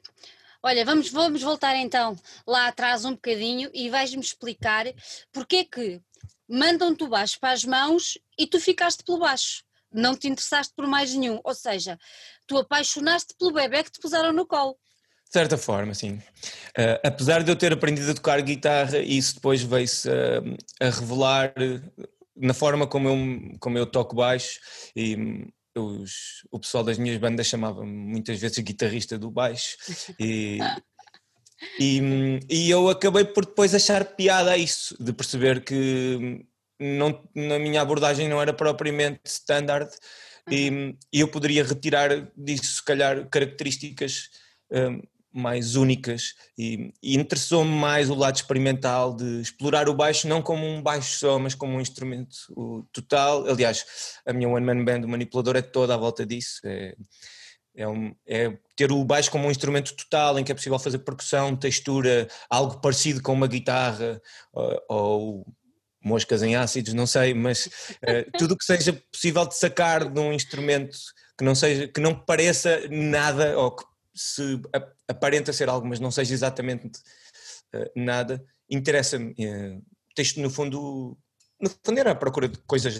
Olha, 0.63 0.85
vamos, 0.85 1.11
vamos 1.11 1.43
voltar 1.43 1.75
então 1.75 2.15
lá 2.47 2.67
atrás 2.67 3.05
um 3.05 3.11
bocadinho 3.11 3.69
e 3.73 3.89
vais-me 3.89 4.21
explicar 4.21 4.85
porque 5.31 5.57
é 5.57 5.63
que 5.63 6.01
mandam-te 6.49 7.03
o 7.03 7.07
baixo 7.07 7.39
para 7.39 7.51
as 7.51 7.63
mãos 7.63 8.17
e 8.37 8.47
tu 8.47 8.59
ficaste 8.59 9.03
pelo 9.03 9.19
baixo. 9.19 9.63
Não 9.91 10.15
te 10.15 10.27
interessaste 10.27 10.73
por 10.75 10.87
mais 10.87 11.13
nenhum. 11.13 11.39
Ou 11.43 11.53
seja, 11.53 11.99
tu 12.47 12.57
apaixonaste 12.57 13.35
pelo 13.37 13.51
bebê 13.51 13.83
que 13.83 13.91
te 13.91 13.99
puseram 13.99 14.33
no 14.33 14.47
colo. 14.47 14.77
De 15.35 15.39
certa 15.39 15.57
forma, 15.57 15.93
sim. 15.93 16.11
Uh, 16.11 16.95
apesar 17.03 17.43
de 17.43 17.51
eu 17.51 17.57
ter 17.57 17.73
aprendido 17.73 18.09
a 18.09 18.13
tocar 18.13 18.41
guitarra, 18.41 18.99
isso 18.99 19.35
depois 19.35 19.61
veio-se 19.61 20.09
a, 20.09 20.85
a 20.87 20.89
revelar 20.89 21.53
na 22.37 22.53
forma 22.53 22.87
como 22.87 23.09
eu, 23.09 23.59
como 23.59 23.77
eu 23.77 23.85
toco 23.85 24.15
baixo 24.15 24.61
e 24.95 25.45
os, 25.77 26.47
o 26.49 26.57
pessoal 26.57 26.85
das 26.85 26.97
minhas 26.97 27.17
bandas 27.17 27.47
chamava-me 27.47 27.91
muitas 27.91 28.39
vezes 28.39 28.57
guitarrista 28.59 29.19
do 29.19 29.29
baixo 29.29 29.75
e, 30.17 30.59
e, 31.81 32.39
e, 32.49 32.69
eu 32.69 32.87
acabei 32.87 33.25
por 33.25 33.45
depois 33.45 33.75
achar 33.75 34.05
piada 34.05 34.51
a 34.51 34.57
isso, 34.57 34.95
de 35.03 35.11
perceber 35.11 35.65
que 35.65 36.45
não, 36.79 37.27
na 37.35 37.59
minha 37.59 37.81
abordagem 37.81 38.29
não 38.29 38.41
era 38.41 38.53
propriamente 38.53 39.19
standard 39.25 39.91
e, 40.49 40.95
e 41.11 41.19
eu 41.19 41.27
poderia 41.27 41.65
retirar 41.65 42.25
disso 42.37 42.75
se 42.75 42.85
calhar 42.85 43.27
características 43.27 44.29
um, 44.71 45.01
mais 45.35 45.75
únicas 45.75 46.33
e, 46.57 46.93
e 47.03 47.17
interessou-me 47.17 47.69
mais 47.71 48.09
o 48.09 48.15
lado 48.15 48.35
experimental 48.35 49.13
de 49.13 49.41
explorar 49.41 49.89
o 49.89 49.93
baixo 49.93 50.27
não 50.27 50.41
como 50.41 50.65
um 50.65 50.81
baixo 50.81 51.17
só, 51.19 51.37
mas 51.37 51.53
como 51.53 51.73
um 51.73 51.81
instrumento 51.81 52.87
total. 52.93 53.45
Aliás, 53.47 53.85
a 54.25 54.31
minha 54.31 54.47
One 54.47 54.65
Man 54.65 54.85
Band, 54.85 55.05
o 55.05 55.09
manipulador 55.09 55.57
é 55.57 55.61
toda 55.61 55.93
à 55.93 55.97
volta 55.97 56.25
disso. 56.25 56.61
É, 56.63 56.95
é, 57.75 57.87
um, 57.87 58.15
é, 58.25 58.57
ter 58.75 58.91
o 58.91 59.03
baixo 59.03 59.29
como 59.29 59.47
um 59.47 59.51
instrumento 59.51 59.93
total 59.95 60.39
em 60.39 60.43
que 60.43 60.51
é 60.51 60.55
possível 60.55 60.79
fazer 60.79 60.99
percussão, 60.99 61.55
textura, 61.55 62.29
algo 62.49 62.79
parecido 62.79 63.21
com 63.21 63.33
uma 63.33 63.47
guitarra 63.47 64.21
ou, 64.53 64.85
ou 64.87 65.45
moscas 66.01 66.43
em 66.43 66.55
ácidos, 66.55 66.93
não 66.93 67.07
sei, 67.07 67.33
mas 67.33 67.65
uh, 67.65 68.31
tudo 68.37 68.53
o 68.53 68.57
que 68.57 68.63
seja 68.63 68.93
possível 69.11 69.45
de 69.45 69.55
sacar 69.55 70.09
de 70.09 70.19
um 70.19 70.31
instrumento 70.31 70.95
que 71.37 71.43
não 71.43 71.55
seja, 71.55 71.87
que 71.87 71.99
não 71.99 72.15
pareça 72.15 72.87
nada 72.89 73.57
ou 73.57 73.75
que 73.75 73.83
se 74.13 74.61
aparenta 75.07 75.53
ser 75.53 75.69
algo, 75.69 75.87
mas 75.87 75.99
não 75.99 76.11
seja 76.11 76.33
exatamente 76.33 76.87
uh, 76.87 77.91
nada, 77.95 78.43
interessa-me. 78.69 79.31
Uh, 79.31 79.81
texto, 80.15 80.39
no 80.39 80.49
fundo, 80.49 81.17
no 81.61 81.69
fundo 81.69 81.99
era 81.99 82.11
a 82.11 82.15
procura 82.15 82.47
de 82.47 82.57
coisas 82.59 82.99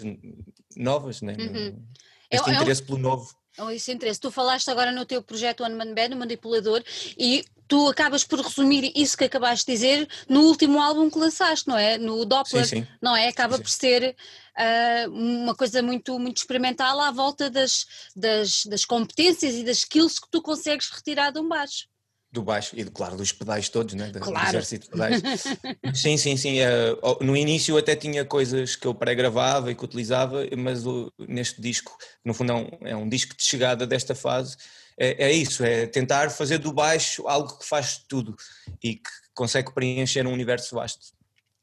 novas, 0.76 1.22
né? 1.22 1.34
Uhum. 1.38 1.82
este 2.30 2.50
é, 2.50 2.54
interesse 2.54 2.80
é 2.82 2.84
um, 2.84 2.86
pelo 2.86 2.98
novo. 2.98 3.34
É 3.58 3.74
esse 3.74 3.92
interesse. 3.92 4.20
Tu 4.20 4.30
falaste 4.30 4.70
agora 4.70 4.92
no 4.92 5.06
teu 5.06 5.22
projeto 5.22 5.64
One 5.64 5.74
Man 5.74 5.94
Band, 5.94 6.14
o 6.14 6.18
manipulador, 6.18 6.84
e 7.18 7.44
tu 7.66 7.88
acabas 7.88 8.22
por 8.22 8.40
resumir 8.40 8.92
isso 8.94 9.16
que 9.16 9.24
acabaste 9.24 9.66
de 9.66 9.72
dizer 9.72 10.08
no 10.28 10.42
último 10.42 10.80
álbum 10.80 11.10
que 11.10 11.18
lançaste, 11.18 11.66
não 11.66 11.76
é? 11.76 11.98
No 11.98 12.24
Doppler, 12.24 12.66
sim, 12.66 12.82
sim. 12.82 12.88
não 13.00 13.16
é? 13.16 13.28
Acaba 13.28 13.56
sim, 13.56 13.62
por 13.62 13.70
ser 13.70 14.14
uh, 14.56 15.10
uma 15.10 15.54
coisa 15.54 15.82
muito, 15.82 16.18
muito 16.18 16.36
experimental 16.36 17.00
à 17.00 17.10
volta 17.10 17.50
das, 17.50 17.86
das, 18.14 18.64
das 18.66 18.84
competências 18.84 19.54
e 19.54 19.64
das 19.64 19.78
skills 19.78 20.18
que 20.18 20.30
tu 20.30 20.42
consegues 20.42 20.90
retirar 20.90 21.30
de 21.30 21.40
um 21.40 21.48
baixo 21.48 21.88
do 22.36 22.42
baixo 22.42 22.78
e 22.78 22.84
claro 22.84 23.16
dos 23.16 23.32
pedais 23.32 23.68
todos, 23.68 23.94
né? 23.94 24.10
Do 24.10 24.20
claro. 24.20 24.48
exército 24.48 24.84
de 24.84 24.90
pedais. 24.92 25.22
sim, 25.94 26.16
sim, 26.16 26.36
sim. 26.36 26.58
Uh, 26.60 27.24
no 27.24 27.36
início 27.36 27.76
até 27.76 27.96
tinha 27.96 28.24
coisas 28.24 28.76
que 28.76 28.86
eu 28.86 28.94
pré-gravava 28.94 29.70
e 29.70 29.74
que 29.74 29.84
utilizava, 29.84 30.44
mas 30.56 30.86
uh, 30.86 31.12
neste 31.18 31.60
disco, 31.60 31.96
no 32.24 32.34
fundo 32.34 32.52
é 32.52 32.54
um, 32.54 32.68
é 32.82 32.96
um, 32.96 33.08
disco 33.08 33.34
de 33.34 33.42
chegada 33.42 33.86
desta 33.86 34.14
fase, 34.14 34.56
é, 34.98 35.26
é, 35.26 35.32
isso, 35.32 35.64
é 35.64 35.86
tentar 35.86 36.30
fazer 36.30 36.58
do 36.58 36.72
baixo 36.72 37.26
algo 37.26 37.58
que 37.58 37.66
faz 37.66 37.98
tudo 38.06 38.36
e 38.82 38.96
que 38.96 39.10
consegue 39.34 39.72
preencher 39.72 40.26
um 40.26 40.32
universo 40.32 40.74
vasto. 40.74 41.14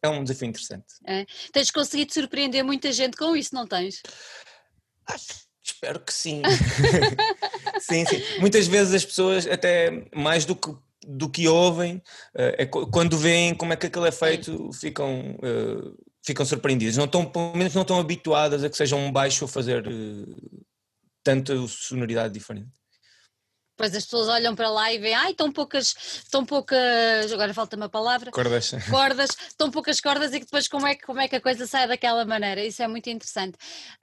É 0.02 0.10
um 0.10 0.24
desafio 0.24 0.50
interessante. 0.50 0.86
É. 1.08 1.26
Tens 1.52 1.72
conseguido 1.72 2.14
surpreender 2.14 2.64
muita 2.64 2.92
gente 2.92 3.16
com 3.16 3.36
isso, 3.38 3.56
não 3.56 3.66
tens? 3.66 4.02
Espero 5.64 6.00
que 6.02 6.14
sim. 6.14 6.42
sim, 7.88 8.06
sim. 8.06 8.22
Muitas 8.40 8.68
vezes 8.68 8.94
as 8.94 9.06
pessoas, 9.06 9.48
até 9.48 10.06
mais 10.16 10.46
do 10.46 10.56
que, 10.56 10.74
do 11.06 11.30
que 11.30 11.48
ouvem, 11.48 11.98
uh, 11.98 12.56
é, 12.58 12.66
quando 12.66 13.18
veem 13.18 13.54
como 13.54 13.74
é 13.74 13.76
que 13.76 13.88
aquilo 13.88 14.06
é 14.06 14.12
feito, 14.12 14.72
ficam, 14.74 15.36
uh, 15.36 15.98
ficam 16.26 16.46
surpreendidas. 16.46 16.98
Não 16.98 17.06
estão, 17.06 17.26
pelo 17.26 17.56
menos 17.56 17.74
não 17.74 17.82
estão 17.82 18.00
habituadas 18.00 18.64
a 18.64 18.70
que 18.70 18.78
seja 18.78 18.96
um 18.96 19.12
baixo 19.12 19.46
a 19.46 19.48
fazer 19.48 19.88
uh, 19.88 20.66
tanta 21.24 21.56
sonoridade 21.68 22.34
diferente. 22.34 22.70
Depois 23.76 23.96
as 23.96 24.04
pessoas 24.04 24.28
olham 24.28 24.56
para 24.56 24.70
lá 24.70 24.94
e 24.94 25.00
veem, 25.00 25.16
ai, 25.16 25.34
tão 25.34 25.52
poucas, 25.52 25.96
tão 26.30 26.46
poucas, 26.46 27.32
agora 27.32 27.52
falta-me 27.56 27.86
a 27.86 27.90
palavra. 27.90 28.30
Cordas. 28.30 28.72
Cordas, 28.88 29.30
tão 29.58 29.72
poucas 29.72 30.00
cordas 30.00 30.32
e 30.32 30.40
que 30.40 30.46
depois 30.46 30.68
como 30.68 30.86
é 30.86 30.94
que, 30.94 31.04
como 31.04 31.20
é 31.20 31.28
que 31.28 31.36
a 31.36 31.42
coisa 31.42 31.66
sai 31.66 31.88
daquela 31.88 32.24
maneira, 32.24 32.64
isso 32.64 32.84
é 32.84 32.88
muito 32.88 33.10
interessante. 33.10 33.56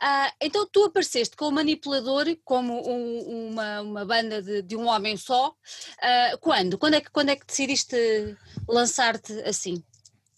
Uh, 0.03 0.33
então 0.41 0.69
tu 0.71 0.85
apareceste 0.85 1.37
com 1.37 1.47
o 1.47 1.53
Manipulador 1.53 2.27
como 2.45 2.83
um, 2.85 3.51
uma, 3.51 3.81
uma 3.81 4.05
banda 4.05 4.43
de, 4.43 4.61
de, 4.63 4.77
um 4.77 4.89
homem 4.89 5.17
só, 5.17 5.51
uh, 5.51 6.39
quando? 6.41 6.77
Quando 6.77 6.95
é, 6.95 7.01
que, 7.01 7.11
quando 7.11 7.29
é 7.29 7.37
que 7.37 7.47
decidiste 7.47 7.97
lançar-te 8.69 9.33
assim? 9.43 9.85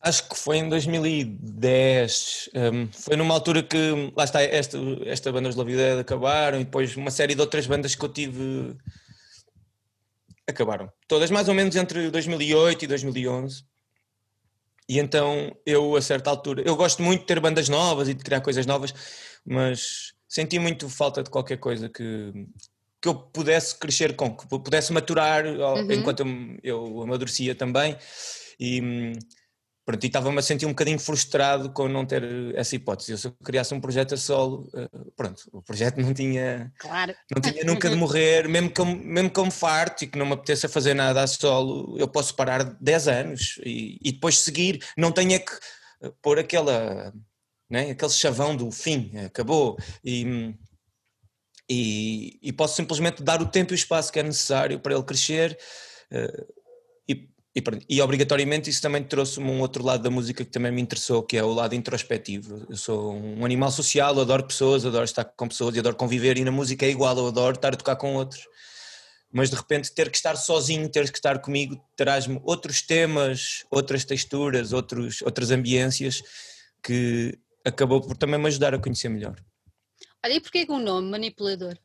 Acho 0.02 0.28
que 0.28 0.36
foi 0.36 0.58
em 0.58 0.68
2010, 0.68 2.50
um, 2.54 2.88
foi 2.92 3.16
numa 3.16 3.32
altura 3.32 3.62
que, 3.62 4.12
lá 4.14 4.24
está, 4.24 4.42
esta, 4.42 4.76
esta 5.06 5.32
banda 5.32 5.48
Os 5.48 5.56
Vida 5.56 6.00
acabaram 6.00 6.60
e 6.60 6.64
depois 6.64 6.96
uma 6.96 7.10
série 7.10 7.34
de 7.34 7.40
outras 7.40 7.66
bandas 7.66 7.94
que 7.94 8.04
eu 8.04 8.08
tive 8.08 8.76
acabaram. 10.48 10.90
Todas 11.06 11.30
mais 11.30 11.48
ou 11.48 11.54
menos 11.54 11.76
entre 11.76 12.10
2008 12.10 12.84
e 12.84 12.88
2011. 12.88 13.64
E 14.88 14.98
então 14.98 15.56
eu, 15.64 15.96
a 15.96 16.02
certa 16.02 16.30
altura, 16.30 16.62
eu 16.66 16.76
gosto 16.76 17.02
muito 17.02 17.20
de 17.20 17.26
ter 17.26 17.40
bandas 17.40 17.68
novas 17.68 18.08
e 18.08 18.14
de 18.14 18.22
criar 18.22 18.40
coisas 18.40 18.66
novas, 18.66 18.92
mas 19.44 20.12
senti 20.28 20.58
muito 20.58 20.88
falta 20.88 21.22
de 21.22 21.30
qualquer 21.30 21.58
coisa 21.58 21.88
que, 21.88 22.32
que 23.00 23.08
eu 23.08 23.14
pudesse 23.14 23.78
crescer 23.78 24.16
com, 24.16 24.36
que 24.36 24.46
pudesse 24.46 24.92
maturar 24.92 25.46
uhum. 25.46 25.90
enquanto 25.92 26.20
eu, 26.20 26.58
eu 26.62 27.02
amadurecia 27.02 27.54
também. 27.54 27.96
E 28.58 29.12
Pronto, 29.84 30.04
e 30.04 30.06
estava-me 30.06 30.38
a 30.38 30.42
sentir 30.42 30.64
um 30.64 30.70
bocadinho 30.70 30.98
frustrado 30.98 31.72
com 31.72 31.88
não 31.88 32.06
ter 32.06 32.22
essa 32.54 32.76
hipótese. 32.76 33.12
Eu, 33.12 33.18
se 33.18 33.26
eu 33.26 33.32
criasse 33.44 33.74
um 33.74 33.80
projeto 33.80 34.14
a 34.14 34.16
solo, 34.16 34.70
eh, 34.74 34.88
pronto, 35.16 35.42
o 35.52 35.60
projeto 35.60 36.00
não 36.00 36.14
tinha, 36.14 36.72
claro. 36.78 37.12
não 37.34 37.42
tinha 37.42 37.64
nunca 37.64 37.90
de 37.90 37.96
morrer, 37.96 38.48
mesmo 38.48 38.70
que, 38.70 38.80
eu, 38.80 38.84
mesmo 38.84 39.30
que 39.30 39.40
eu 39.40 39.44
me 39.44 39.50
farte 39.50 40.04
e 40.04 40.08
que 40.08 40.16
não 40.16 40.24
me 40.24 40.34
apeteça 40.34 40.68
fazer 40.68 40.94
nada 40.94 41.20
a 41.20 41.26
solo, 41.26 41.98
eu 41.98 42.06
posso 42.06 42.36
parar 42.36 42.62
10 42.62 43.08
anos 43.08 43.60
e, 43.64 43.98
e 44.00 44.12
depois 44.12 44.38
seguir, 44.38 44.84
não 44.96 45.10
tenho 45.10 45.32
é 45.32 45.40
que 45.40 45.52
eh, 46.02 46.12
pôr 46.22 46.38
aquela, 46.38 47.12
né, 47.68 47.90
aquele 47.90 48.12
chavão 48.12 48.54
do 48.54 48.70
fim, 48.70 49.10
acabou, 49.18 49.76
e, 50.04 50.54
e, 51.68 52.38
e 52.40 52.52
posso 52.52 52.76
simplesmente 52.76 53.20
dar 53.20 53.42
o 53.42 53.46
tempo 53.46 53.72
e 53.72 53.74
o 53.74 53.76
espaço 53.76 54.12
que 54.12 54.20
é 54.20 54.22
necessário 54.22 54.78
para 54.78 54.94
ele 54.94 55.02
crescer, 55.02 55.58
uh, 56.12 56.52
e, 57.08 57.28
e, 57.88 58.00
obrigatoriamente 58.00 58.70
isso 58.70 58.80
também 58.80 59.04
trouxe-me 59.04 59.50
um 59.50 59.60
outro 59.60 59.84
lado 59.84 60.02
da 60.02 60.08
música 60.08 60.42
que 60.42 60.50
também 60.50 60.72
me 60.72 60.80
interessou, 60.80 61.22
que 61.22 61.36
é 61.36 61.44
o 61.44 61.52
lado 61.52 61.74
introspectivo. 61.74 62.66
Eu 62.68 62.76
sou 62.76 63.14
um 63.14 63.44
animal 63.44 63.70
social, 63.70 64.18
adoro 64.18 64.46
pessoas, 64.46 64.86
adoro 64.86 65.04
estar 65.04 65.24
com 65.24 65.48
pessoas 65.48 65.76
e 65.76 65.78
adoro 65.78 65.94
conviver, 65.94 66.38
e 66.38 66.44
na 66.44 66.50
música 66.50 66.86
é 66.86 66.88
igual, 66.88 67.16
eu 67.18 67.26
adoro 67.26 67.54
estar 67.54 67.74
a 67.74 67.76
tocar 67.76 67.96
com 67.96 68.14
outros. 68.14 68.48
Mas 69.30 69.50
de 69.50 69.56
repente 69.56 69.92
ter 69.92 70.10
que 70.10 70.16
estar 70.16 70.34
sozinho, 70.36 70.88
ter 70.88 71.10
que 71.10 71.18
estar 71.18 71.40
comigo, 71.40 71.78
traz-me 71.94 72.40
outros 72.42 72.80
temas, 72.80 73.66
outras 73.70 74.04
texturas, 74.04 74.72
outros, 74.72 75.20
outras 75.20 75.50
ambiências 75.50 76.22
que 76.82 77.38
acabou 77.66 78.00
por 78.00 78.16
também 78.16 78.40
me 78.40 78.46
ajudar 78.46 78.74
a 78.74 78.78
conhecer 78.78 79.10
melhor. 79.10 79.36
Olha, 80.24 80.32
e 80.32 80.40
porquê 80.40 80.64
que 80.64 80.72
o 80.72 80.78
nome, 80.78 81.10
manipulador? 81.10 81.76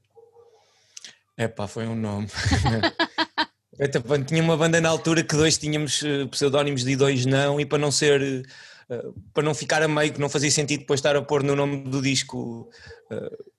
É 1.35 1.47
pá, 1.47 1.67
foi 1.67 1.85
um 1.85 1.95
nome. 1.95 2.27
Eu 3.79 4.23
tinha 4.25 4.41
uma 4.41 4.57
banda 4.57 4.81
na 4.81 4.89
altura 4.89 5.23
que 5.23 5.35
dois 5.35 5.57
tínhamos 5.57 6.01
eh, 6.03 6.25
pseudónimos 6.31 6.83
de 6.83 6.95
dois 6.95 7.25
não, 7.25 7.59
e 7.59 7.65
para 7.65 7.77
não 7.77 7.91
ser. 7.91 8.45
Uh, 8.89 9.13
para 9.33 9.43
não 9.43 9.53
ficar 9.53 9.83
a 9.83 9.87
meio, 9.87 10.13
que 10.13 10.19
não 10.19 10.29
fazia 10.29 10.49
sentido 10.49 10.79
depois 10.79 10.99
estar 10.99 11.13
a 11.13 11.21
pôr 11.21 11.43
no 11.43 11.57
nome 11.57 11.83
do 11.83 12.01
disco 12.01 12.69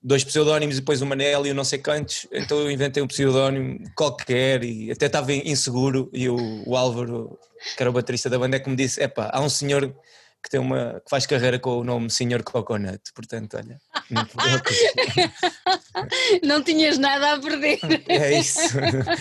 dois 0.01 0.23
pseudónimos 0.23 0.77
e 0.77 0.79
depois 0.79 1.01
o 1.01 1.05
Manel 1.05 1.45
e 1.45 1.51
o 1.51 1.53
não 1.53 1.63
sei 1.63 1.79
quantos, 1.79 2.27
então 2.31 2.59
eu 2.59 2.71
inventei 2.71 3.01
um 3.01 3.07
pseudónimo 3.07 3.79
qualquer 3.95 4.63
e 4.63 4.91
até 4.91 5.07
estava 5.07 5.33
inseguro. 5.33 6.09
E 6.13 6.29
o, 6.29 6.75
Álvaro, 6.75 7.37
que 7.75 7.83
era 7.83 7.89
o 7.89 7.93
baterista 7.93 8.29
da 8.29 8.39
banda, 8.39 8.57
é 8.57 8.59
que 8.59 8.69
me 8.69 8.75
disse: 8.75 9.01
é 9.01 9.11
há 9.15 9.41
um 9.41 9.49
senhor 9.49 9.93
que 10.41 10.49
tem 10.49 10.59
uma 10.59 11.01
que 11.03 11.09
faz 11.09 11.25
carreira 11.25 11.59
com 11.59 11.77
o 11.77 11.83
nome 11.83 12.09
Senhor 12.09 12.43
Coconut, 12.43 13.01
portanto, 13.13 13.57
olha. 13.57 13.79
Não, 14.09 14.23
não 16.43 16.63
tinhas 16.63 16.97
nada 16.97 17.33
a 17.33 17.39
perder. 17.39 17.79
É 18.07 18.39
isso. 18.39 18.59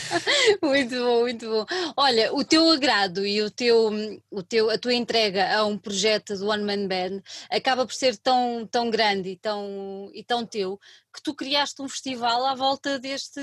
muito 0.63 0.95
bom, 0.95 1.21
muito 1.21 1.49
bom. 1.49 1.67
Olha, 1.97 2.33
o 2.33 2.45
teu 2.45 2.71
agrado 2.71 3.27
e 3.27 3.43
o 3.43 3.51
teu, 3.51 3.91
o 4.31 4.43
teu, 4.43 4.71
a 4.71 4.79
tua 4.79 4.95
entrega 4.95 5.57
a 5.57 5.67
um 5.67 5.77
projeto 5.77 6.37
do 6.37 6.47
One 6.47 6.63
Man 6.63 6.87
Band 6.87 7.21
acaba 7.51 7.85
por 7.85 7.95
ser 7.95 8.17
tão, 8.17 8.67
tão 8.71 8.89
grande 8.89 9.31
e 9.31 9.37
tão, 9.37 10.11
e 10.15 10.23
tão 10.23 10.47
teu 10.47 10.79
que 11.13 11.23
tu 11.23 11.35
criaste 11.35 11.83
um 11.83 11.89
festival 11.89 12.47
à 12.47 12.55
volta 12.55 12.99
deste, 12.99 13.41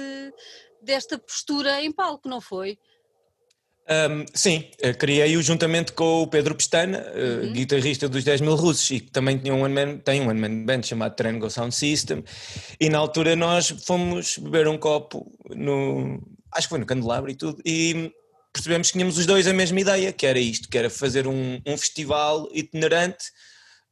desta 0.81 1.17
postura 1.17 1.81
em 1.81 1.91
palco, 1.91 2.29
não 2.29 2.39
foi? 2.39 2.79
Um, 3.87 4.25
sim, 4.33 4.67
eh, 4.81 4.93
criei-o 4.93 5.43
juntamente 5.43 5.93
com 5.93 6.23
o 6.23 6.27
Pedro 6.27 6.55
Pestana, 6.55 6.97
eh, 6.97 7.41
uhum. 7.43 7.53
guitarrista 7.53 8.09
dos 8.09 8.23
10 8.23 8.41
mil 8.41 8.55
russos, 8.55 8.89
e 8.89 8.99
que 8.99 9.11
também 9.11 9.37
tinha 9.37 9.53
um 9.53 9.61
one 9.61 9.73
man, 9.73 9.97
tem 9.99 10.21
um 10.21 10.27
one 10.27 10.39
man 10.39 10.65
band 10.65 10.81
chamado 10.83 11.15
Triangle 11.15 11.51
Sound 11.51 11.73
System. 11.75 12.23
E 12.79 12.89
na 12.89 12.97
altura 12.97 13.35
nós 13.35 13.69
fomos 13.85 14.39
beber 14.39 14.67
um 14.67 14.77
copo 14.77 15.31
no. 15.49 16.19
Acho 16.51 16.67
que 16.67 16.69
foi 16.69 16.79
no 16.79 16.85
Candelabro 16.85 17.29
e 17.29 17.35
tudo, 17.35 17.61
e 17.63 18.11
percebemos 18.51 18.87
que 18.87 18.93
tínhamos 18.93 19.17
os 19.19 19.25
dois 19.25 19.45
a 19.45 19.53
mesma 19.53 19.79
ideia, 19.79 20.11
que 20.11 20.25
era 20.25 20.39
isto, 20.39 20.67
que 20.67 20.77
era 20.77 20.89
fazer 20.89 21.27
um, 21.27 21.61
um 21.65 21.77
festival 21.77 22.47
itinerante 22.53 23.25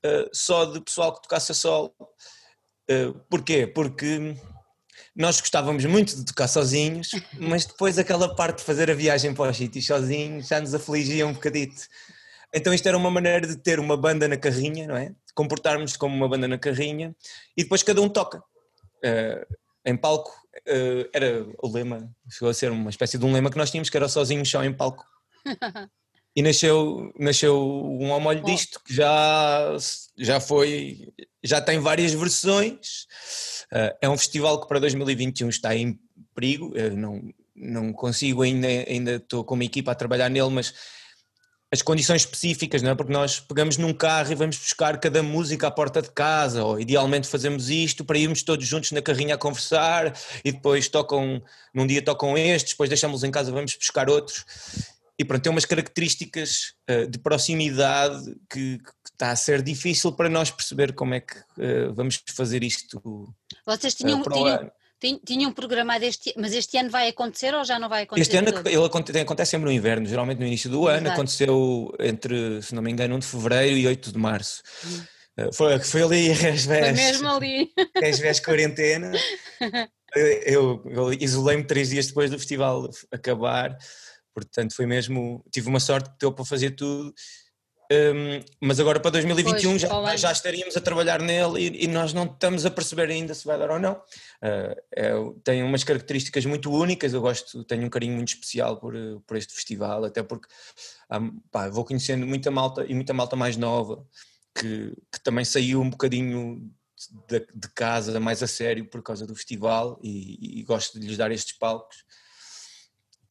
uh, 0.05 0.29
só 0.33 0.65
de 0.65 0.79
pessoal 0.81 1.13
que 1.13 1.21
tocasse 1.21 1.51
a 1.51 1.55
solo. 1.55 1.93
Uh, 2.89 3.13
porquê? 3.29 3.67
Porque 3.67 4.35
nós 5.15 5.39
gostávamos 5.39 5.85
muito 5.85 6.15
de 6.15 6.25
tocar 6.25 6.47
sozinhos, 6.47 7.11
mas 7.37 7.65
depois 7.65 7.97
aquela 7.97 8.35
parte 8.35 8.59
de 8.59 8.63
fazer 8.63 8.89
a 8.89 8.93
viagem 8.95 9.33
para 9.33 9.51
os 9.51 9.57
sítios 9.57 9.85
sozinhos 9.85 10.47
já 10.47 10.59
nos 10.59 10.73
afligia 10.73 11.27
um 11.27 11.33
bocadito. 11.33 11.83
Então 12.53 12.73
isto 12.73 12.87
era 12.87 12.97
uma 12.97 13.11
maneira 13.11 13.45
de 13.45 13.55
ter 13.55 13.79
uma 13.79 13.95
banda 13.95 14.27
na 14.27 14.37
carrinha, 14.37 14.87
não 14.87 14.97
é? 14.97 15.13
Comportarmos 15.35 15.95
como 15.97 16.15
uma 16.15 16.27
banda 16.27 16.47
na 16.47 16.57
carrinha 16.57 17.15
e 17.55 17.63
depois 17.63 17.83
cada 17.83 18.01
um 18.01 18.09
toca. 18.09 18.39
Uh, 19.03 19.55
em 19.85 19.97
palco 19.97 20.31
uh, 20.31 21.09
era 21.13 21.45
o 21.61 21.67
lema, 21.67 22.09
chegou 22.29 22.49
a 22.49 22.53
ser 22.53 22.71
uma 22.71 22.89
espécie 22.89 23.17
de 23.17 23.25
um 23.25 23.33
lema 23.33 23.49
que 23.49 23.57
nós 23.57 23.69
tínhamos, 23.69 23.89
que 23.89 23.97
era 23.97 24.07
sozinho 24.07 24.45
só 24.45 24.63
em 24.63 24.73
palco. 24.73 25.05
E 26.35 26.41
nasceu, 26.41 27.13
nasceu 27.17 27.55
um 27.99 28.11
ao 28.11 28.19
molho 28.19 28.43
disto 28.43 28.81
que 28.83 28.93
já, 28.93 29.77
já 30.17 30.39
foi, 30.39 31.13
já 31.43 31.61
tem 31.61 31.79
várias 31.79 32.11
versões 32.11 33.07
Uh, 33.73 33.89
é 33.99 34.07
um 34.07 34.15
festival 34.15 34.61
que 34.61 34.67
para 34.67 34.79
2021 34.79 35.49
está 35.49 35.75
em 35.75 35.99
perigo, 36.35 36.71
eu 36.75 36.95
não, 36.95 37.23
não 37.55 37.91
consigo 37.91 38.43
ainda, 38.43 38.67
ainda 38.67 39.15
estou 39.15 39.43
com 39.43 39.55
uma 39.55 39.63
equipa 39.63 39.91
a 39.91 39.95
trabalhar 39.95 40.29
nele, 40.29 40.49
mas 40.51 40.75
as 41.71 41.81
condições 41.81 42.21
específicas, 42.21 42.83
não 42.83 42.91
é? 42.91 42.95
Porque 42.95 43.11
nós 43.11 43.39
pegamos 43.39 43.77
num 43.77 43.91
carro 43.91 44.31
e 44.31 44.35
vamos 44.35 44.57
buscar 44.57 44.99
cada 44.99 45.23
música 45.23 45.65
à 45.65 45.71
porta 45.71 46.03
de 46.03 46.11
casa, 46.11 46.63
ou 46.63 46.79
idealmente 46.79 47.27
fazemos 47.27 47.67
isto 47.71 48.05
para 48.05 48.19
irmos 48.19 48.43
todos 48.43 48.67
juntos 48.67 48.91
na 48.91 49.01
carrinha 49.01 49.33
a 49.33 49.39
conversar 49.39 50.15
e 50.45 50.51
depois 50.51 50.87
tocam, 50.87 51.41
num 51.73 51.87
dia 51.87 52.03
tocam 52.03 52.37
estes, 52.37 52.73
depois 52.73 52.89
deixamos 52.91 53.23
em 53.23 53.31
casa, 53.31 53.51
vamos 53.51 53.75
buscar 53.75 54.07
outros. 54.07 54.45
E 55.17 55.23
pronto, 55.23 55.43
tem 55.43 55.51
umas 55.51 55.65
características 55.65 56.73
uh, 56.89 57.07
de 57.07 57.19
proximidade 57.19 58.35
que, 58.49 58.79
que, 58.79 58.91
está 59.11 59.29
a 59.29 59.35
ser 59.35 59.61
difícil 59.61 60.11
para 60.11 60.27
nós 60.27 60.49
perceber 60.49 60.93
como 60.93 61.13
é 61.13 61.19
que 61.19 61.37
uh, 61.37 61.93
vamos 61.93 62.19
fazer 62.35 62.63
isto. 62.63 62.99
Vocês 63.65 63.93
tinham, 63.93 64.21
uh, 64.21 64.71
tinham, 64.99 65.19
tinham 65.23 65.53
programado 65.53 66.03
este 66.03 66.33
mas 66.35 66.51
este 66.53 66.77
ano 66.77 66.89
vai 66.89 67.09
acontecer 67.09 67.53
ou 67.53 67.63
já 67.63 67.77
não 67.77 67.87
vai 67.87 68.03
acontecer? 68.03 68.21
Este 68.23 68.37
ano 68.37 68.67
ele 68.67 68.85
acontece, 68.85 69.19
acontece 69.19 69.51
sempre 69.51 69.65
no 69.65 69.71
inverno, 69.71 70.07
geralmente 70.07 70.39
no 70.39 70.47
início 70.47 70.69
do 70.69 70.87
ano, 70.87 71.11
aconteceu 71.11 71.93
entre, 71.99 72.61
se 72.63 72.73
não 72.73 72.81
me 72.81 72.91
engano, 72.91 73.15
1 73.15 73.19
de 73.19 73.27
fevereiro 73.27 73.77
e 73.77 73.87
8 73.87 74.11
de 74.11 74.17
março. 74.17 74.63
Hum. 74.85 75.03
Foi, 75.53 75.79
foi 75.79 76.01
ali 76.01 76.29
vezes. 76.33 76.65
Foi 76.65 76.91
mesmo 76.91 77.27
ali. 77.27 77.71
Vezes 77.99 78.39
quarentena. 78.39 79.11
Eu, 80.15 80.83
eu 80.85 81.11
isolei-me 81.13 81.63
três 81.63 81.89
dias 81.89 82.05
depois 82.05 82.29
do 82.29 82.37
festival 82.37 82.87
acabar 83.11 83.75
Portanto, 84.33 84.75
foi 84.75 84.85
mesmo. 84.85 85.43
Tive 85.51 85.67
uma 85.69 85.79
sorte 85.79 86.09
que 86.09 86.17
deu 86.19 86.31
para 86.31 86.45
fazer 86.45 86.71
tudo. 86.71 87.13
Um, 87.91 88.39
mas 88.61 88.79
agora 88.79 88.99
para 88.99 89.11
2021 89.11 89.71
pois, 89.71 89.81
já, 89.81 90.15
já 90.15 90.31
estaríamos 90.31 90.75
a 90.75 90.81
trabalhar 90.81 91.21
nele 91.21 91.59
e, 91.59 91.83
e, 91.83 91.87
nós 91.87 92.13
não 92.13 92.23
estamos 92.23 92.65
a 92.65 92.71
perceber 92.71 93.09
ainda 93.09 93.33
se 93.33 93.45
vai 93.45 93.57
dar 93.59 93.69
ou 93.69 93.79
não. 93.79 93.93
Uh, 93.93 94.75
é, 94.95 95.11
tem 95.43 95.61
umas 95.61 95.83
características 95.83 96.45
muito 96.45 96.71
únicas, 96.71 97.13
eu 97.13 97.21
gosto, 97.21 97.63
tenho 97.65 97.85
um 97.85 97.89
carinho 97.89 98.15
muito 98.15 98.29
especial 98.29 98.77
por, 98.77 98.95
por 99.27 99.37
este 99.37 99.53
festival, 99.53 100.05
até 100.05 100.23
porque 100.23 100.47
um, 101.11 101.39
pá, 101.51 101.69
vou 101.69 101.85
conhecendo 101.85 102.25
muita 102.25 102.49
malta 102.49 102.85
e 102.87 102.95
muita 102.95 103.13
malta 103.13 103.35
mais 103.35 103.57
nova 103.57 104.03
que, 104.55 104.93
que 105.11 105.19
também 105.21 105.43
saiu 105.43 105.81
um 105.81 105.89
bocadinho 105.89 106.71
de, 107.27 107.45
de, 107.53 107.67
casa 107.75 108.19
mais 108.19 108.41
a 108.41 108.47
sério 108.47 108.85
por 108.85 109.01
causa 109.03 109.27
do 109.27 109.35
festival 109.35 109.99
e, 110.01 110.59
e 110.59 110.63
gosto 110.63 110.99
de 110.99 111.07
lhes 111.07 111.17
dar 111.17 111.31
estes 111.31 111.57
palcos. 111.57 112.05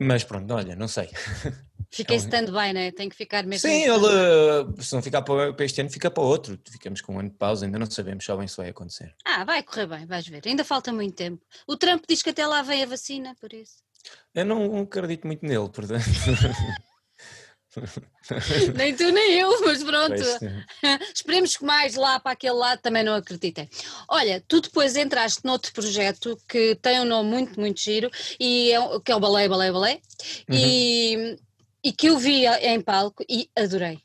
Mas 0.03 0.25
pronto, 0.25 0.53
olha, 0.53 0.77
não 0.77 0.89
sei. 0.89 1.09
Fiquei 1.91 2.17
é 2.17 2.19
stand-by, 2.21 2.73
né? 2.73 2.91
Tem 2.91 3.07
que 3.07 3.15
ficar 3.15 3.45
mesmo. 3.45 3.69
Sim, 3.69 3.83
ele, 3.83 4.83
se 4.83 4.95
não 4.95 5.03
ficar 5.03 5.21
para, 5.21 5.55
este 5.63 5.83
ano, 5.83 5.91
fica 5.91 6.11
para 6.11 6.23
outro. 6.23 6.59
Ficamos 6.71 7.03
com 7.03 7.15
um 7.15 7.19
ano 7.19 7.29
de 7.29 7.37
pausa, 7.37 7.67
ainda 7.67 7.79
não 7.79 7.91
sabemos 7.91 8.25
só 8.25 8.35
bem 8.35 8.49
se 8.49 8.57
vai 8.57 8.71
acontecer. 8.71 9.15
Ah, 9.27 9.45
vai 9.45 9.63
correr 9.63 9.87
bem, 9.87 10.07
vais 10.07 10.27
ver. 10.27 10.43
Ainda 10.47 10.65
falta 10.65 10.91
muito 10.91 11.15
tempo. 11.15 11.43
O 11.67 11.77
Trump 11.77 12.03
diz 12.09 12.23
que 12.23 12.31
até 12.31 12.47
lá 12.47 12.63
vem 12.63 12.83
a 12.83 12.87
vacina, 12.87 13.37
por 13.39 13.53
isso. 13.53 13.83
Eu 14.35 14.47
não 14.47 14.81
acredito 14.81 15.27
muito 15.27 15.45
nele, 15.45 15.69
portanto. 15.69 16.03
nem 18.75 18.95
tu 18.95 19.11
nem 19.11 19.39
eu, 19.39 19.61
mas 19.63 19.83
pronto. 19.83 20.15
Esperemos 21.15 21.57
que 21.57 21.65
mais 21.65 21.95
lá 21.95 22.21
para 22.21 22.33
aquele 22.33 22.55
lado 22.55 22.81
também 22.81 23.03
não 23.03 23.15
acreditem. 23.15 23.69
Olha, 24.09 24.43
tu 24.47 24.61
depois 24.61 24.97
entraste 24.97 25.45
noutro 25.45 25.73
projeto 25.73 26.39
que 26.49 26.75
tem 26.77 27.01
um 27.01 27.05
nome 27.05 27.31
muito, 27.31 27.59
muito 27.59 27.81
giro, 27.81 28.11
e 28.39 28.73
é, 28.73 29.01
que 29.01 29.13
é 29.13 29.17
o 29.17 29.21
Balé, 29.21 29.49
Balé, 29.49 29.73
Balé, 29.73 30.01
uhum. 30.49 30.57
e, 30.57 31.37
e 31.85 31.93
que 31.93 32.09
eu 32.09 32.19
vi 32.19 32.47
em 32.47 32.81
palco 32.81 33.25
e 33.29 33.49
adorei. 33.57 33.99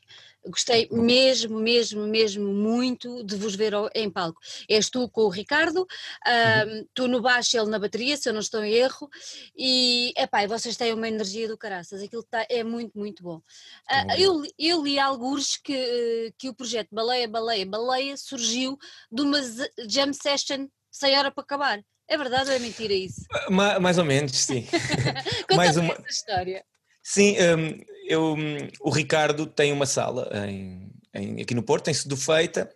Gostei 0.48 0.88
mesmo, 0.90 1.58
mesmo, 1.58 2.06
mesmo 2.06 2.52
muito 2.52 3.22
de 3.22 3.36
vos 3.36 3.54
ver 3.54 3.74
em 3.94 4.10
palco. 4.10 4.40
És 4.68 4.88
tu 4.88 5.08
com 5.08 5.22
o 5.22 5.28
Ricardo, 5.28 5.80
uhum. 5.80 6.86
tu 6.94 7.06
no 7.06 7.20
baixo, 7.20 7.56
ele 7.56 7.70
na 7.70 7.78
bateria, 7.78 8.16
se 8.16 8.28
eu 8.28 8.32
não 8.32 8.40
estou 8.40 8.64
em 8.64 8.72
erro, 8.72 9.08
e 9.56 10.12
epá, 10.16 10.46
vocês 10.46 10.76
têm 10.76 10.92
uma 10.92 11.08
energia 11.08 11.48
do 11.48 11.58
caraças, 11.58 12.02
aquilo 12.02 12.22
tá, 12.22 12.46
é 12.48 12.64
muito, 12.64 12.98
muito 12.98 13.22
bom. 13.22 13.36
Uh, 13.36 14.12
eu, 14.18 14.42
eu 14.58 14.82
li 14.82 14.98
alguns 14.98 15.56
que, 15.56 16.32
que 16.38 16.48
o 16.48 16.54
projeto 16.54 16.88
Baleia, 16.92 17.28
Baleia, 17.28 17.66
Baleia 17.66 18.16
surgiu 18.16 18.78
de 19.10 19.22
uma 19.22 19.38
jam 19.86 20.12
session 20.12 20.68
sem 20.90 21.16
hora 21.16 21.30
para 21.30 21.42
acabar. 21.42 21.80
É 22.08 22.16
verdade 22.16 22.48
ou 22.48 22.56
é 22.56 22.58
mentira 22.58 22.94
isso? 22.94 23.20
Mais, 23.50 23.78
mais 23.78 23.98
ou 23.98 24.04
menos, 24.04 24.34
sim. 24.34 24.66
mais 25.54 25.76
uma 25.76 25.92
essa 25.92 26.08
história. 26.08 26.64
Sim, 27.10 27.36
um, 27.40 27.80
eu, 28.06 28.34
hum, 28.34 28.68
o 28.82 28.90
Ricardo 28.90 29.46
tem 29.46 29.72
uma 29.72 29.86
sala 29.86 30.28
em, 30.46 30.90
em, 31.14 31.40
aqui 31.40 31.54
no 31.54 31.62
Porto, 31.62 31.86
tem 31.86 31.94
sido 31.94 32.14
feita, 32.18 32.68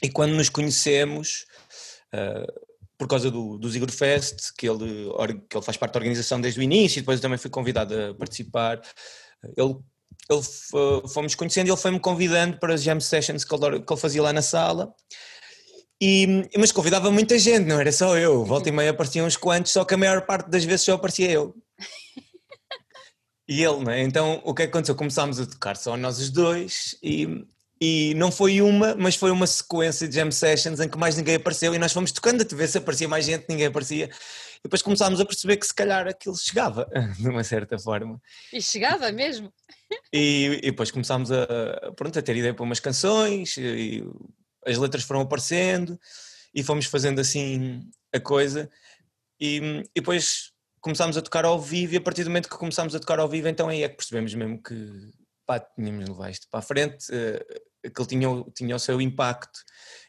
e 0.00 0.08
quando 0.08 0.36
nos 0.36 0.48
conhecemos, 0.48 1.44
uh, 2.14 2.46
por 2.96 3.08
causa 3.08 3.28
do, 3.28 3.58
do 3.58 3.68
Zigor 3.68 3.90
Fest, 3.90 4.52
que 4.56 4.68
ele, 4.68 5.10
que 5.50 5.56
ele 5.56 5.64
faz 5.64 5.76
parte 5.76 5.94
da 5.94 5.98
organização 5.98 6.40
desde 6.40 6.60
o 6.60 6.62
início, 6.62 7.00
e 7.00 7.02
depois 7.02 7.18
eu 7.18 7.22
também 7.22 7.36
fui 7.36 7.50
convidado 7.50 8.00
a 8.00 8.14
participar, 8.14 8.80
ele, 9.56 9.74
ele 10.30 10.42
fomos 11.12 11.34
conhecendo 11.34 11.66
e 11.66 11.70
ele 11.70 11.76
foi-me 11.76 11.98
convidando 11.98 12.60
para 12.60 12.74
as 12.74 12.82
jam 12.84 13.00
sessions 13.00 13.44
que 13.44 13.52
ele, 13.52 13.80
que 13.80 13.92
ele 13.92 14.00
fazia 14.00 14.22
lá 14.22 14.32
na 14.32 14.42
sala, 14.42 14.94
e, 16.00 16.48
mas 16.56 16.70
convidava 16.70 17.10
muita 17.10 17.36
gente, 17.40 17.66
não 17.66 17.80
era 17.80 17.90
só 17.90 18.16
eu. 18.16 18.44
Volta 18.44 18.68
e 18.68 18.72
meia 18.72 18.90
apareciam 18.90 19.26
uns 19.26 19.36
quantos, 19.36 19.72
só 19.72 19.84
que 19.84 19.94
a 19.94 19.96
maior 19.96 20.24
parte 20.26 20.48
das 20.48 20.62
vezes 20.62 20.82
só 20.82 20.92
aparecia 20.92 21.28
eu. 21.28 21.56
e 23.48 23.62
ele, 23.62 23.84
né? 23.84 24.02
Então 24.02 24.40
o 24.44 24.54
que 24.54 24.62
é 24.62 24.64
aconteceu? 24.66 24.94
Começámos 24.94 25.38
a 25.38 25.46
tocar 25.46 25.76
só 25.76 25.96
nós 25.96 26.18
os 26.18 26.30
dois 26.30 26.96
e, 27.02 27.46
e 27.80 28.14
não 28.14 28.32
foi 28.32 28.60
uma, 28.60 28.94
mas 28.94 29.16
foi 29.16 29.30
uma 29.30 29.46
sequência 29.46 30.08
de 30.08 30.14
jam 30.14 30.30
sessions 30.30 30.80
em 30.80 30.88
que 30.88 30.98
mais 30.98 31.16
ninguém 31.16 31.36
apareceu 31.36 31.74
e 31.74 31.78
nós 31.78 31.92
fomos 31.92 32.10
tocando 32.12 32.42
a 32.42 32.56
ver 32.56 32.68
se 32.68 32.78
aparecia 32.78 33.08
mais 33.08 33.24
gente, 33.24 33.46
ninguém 33.48 33.66
aparecia. 33.66 34.06
E 34.58 34.62
depois 34.64 34.82
começámos 34.82 35.20
a 35.20 35.24
perceber 35.24 35.58
que 35.58 35.66
se 35.66 35.74
calhar 35.74 36.08
aquilo 36.08 36.36
chegava, 36.36 36.88
de 37.18 37.28
uma 37.28 37.44
certa 37.44 37.78
forma. 37.78 38.20
E 38.52 38.60
chegava 38.60 39.12
mesmo. 39.12 39.52
E, 40.12 40.60
e 40.62 40.70
depois 40.70 40.90
começámos 40.90 41.30
a, 41.30 41.92
pronto, 41.94 42.18
a 42.18 42.22
ter 42.22 42.36
ideia 42.36 42.54
para 42.54 42.64
umas 42.64 42.80
canções, 42.80 43.56
e 43.58 44.02
as 44.66 44.76
letras 44.76 45.04
foram 45.04 45.20
aparecendo 45.20 45.98
e 46.52 46.64
fomos 46.64 46.86
fazendo 46.86 47.20
assim 47.20 47.80
a 48.12 48.18
coisa. 48.18 48.68
E, 49.38 49.58
e 49.94 50.00
depois 50.00 50.52
começámos 50.86 51.16
a 51.16 51.22
tocar 51.22 51.44
ao 51.44 51.60
vivo 51.60 51.94
e 51.94 51.96
a 51.96 52.00
partir 52.00 52.22
do 52.22 52.30
momento 52.30 52.48
que 52.48 52.56
começámos 52.56 52.94
a 52.94 53.00
tocar 53.00 53.18
ao 53.18 53.28
vivo, 53.28 53.48
então 53.48 53.68
aí 53.68 53.82
é 53.82 53.88
que 53.88 53.96
percebemos 53.96 54.32
mesmo 54.34 54.62
que 54.62 55.10
pá, 55.44 55.58
tínhamos 55.58 56.04
de 56.04 56.10
levar 56.12 56.30
isto 56.30 56.46
para 56.48 56.60
a 56.60 56.62
frente, 56.62 57.06
uh, 57.10 57.90
que 57.90 58.00
ele 58.00 58.08
tinha, 58.08 58.44
tinha 58.54 58.76
o 58.76 58.78
seu 58.78 59.00
impacto 59.00 59.58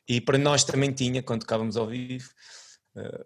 e 0.07 0.21
para 0.21 0.37
nós 0.37 0.63
também 0.63 0.93
tinha 0.93 1.23
quando 1.23 1.41
tocávamos 1.41 1.77
ao 1.77 1.87
vivo. 1.87 2.29
Uh, 2.95 3.25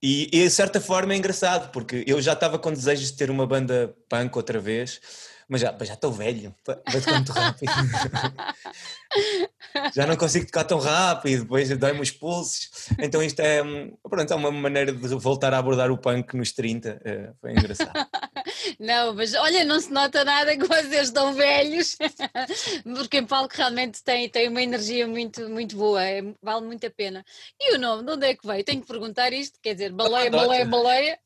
e, 0.00 0.24
e 0.26 0.44
de 0.44 0.50
certa 0.50 0.80
forma 0.80 1.14
é 1.14 1.16
engraçado, 1.16 1.72
porque 1.72 2.04
eu 2.06 2.22
já 2.22 2.34
estava 2.34 2.60
com 2.60 2.72
desejos 2.72 3.10
de 3.10 3.16
ter 3.16 3.28
uma 3.28 3.46
banda 3.46 3.92
punk 4.08 4.36
outra 4.36 4.60
vez, 4.60 5.00
mas 5.48 5.60
já, 5.60 5.74
já 5.82 5.94
estou 5.94 6.12
velho, 6.12 6.54
vai 6.66 7.00
tocar 7.00 7.14
muito 7.14 7.32
rápido. 7.32 7.72
já 9.94 10.06
não 10.06 10.16
consigo 10.16 10.46
tocar 10.46 10.64
tão 10.64 10.78
rápido, 10.78 11.42
depois 11.42 11.68
dói-me 11.76 12.00
os 12.00 12.10
pulsos. 12.10 12.70
Então 12.98 13.22
isto 13.22 13.40
é, 13.40 13.62
pronto, 14.02 14.32
é 14.32 14.36
uma 14.36 14.50
maneira 14.50 14.92
de 14.92 15.08
voltar 15.16 15.52
a 15.54 15.58
abordar 15.58 15.90
o 15.90 15.98
punk 15.98 16.36
nos 16.36 16.52
30, 16.52 17.00
é, 17.04 17.30
foi 17.40 17.52
engraçado. 17.52 17.92
Não, 18.78 19.14
mas 19.14 19.34
olha, 19.34 19.64
não 19.64 19.78
se 19.78 19.92
nota 19.92 20.24
nada 20.24 20.56
que 20.56 20.66
vocês 20.66 21.08
estão 21.08 21.34
velhos, 21.34 21.96
porque 22.96 23.18
em 23.18 23.26
palco 23.26 23.54
realmente 23.54 24.02
tem, 24.02 24.28
tem 24.28 24.48
uma 24.48 24.62
energia 24.62 25.06
muito, 25.06 25.48
muito 25.48 25.76
boa, 25.76 26.02
é, 26.02 26.22
vale 26.42 26.66
muito 26.66 26.86
a 26.86 26.90
pena. 26.90 27.24
E 27.60 27.74
o 27.74 27.78
nome, 27.78 28.04
de 28.04 28.12
onde 28.12 28.26
é 28.26 28.34
que 28.34 28.46
veio? 28.46 28.64
Tenho 28.64 28.80
que 28.80 28.86
perguntar 28.86 29.32
isto, 29.32 29.58
quer 29.62 29.74
dizer, 29.74 29.92
baleia, 29.92 30.30
baleia, 30.30 30.64
baleia. 30.64 31.18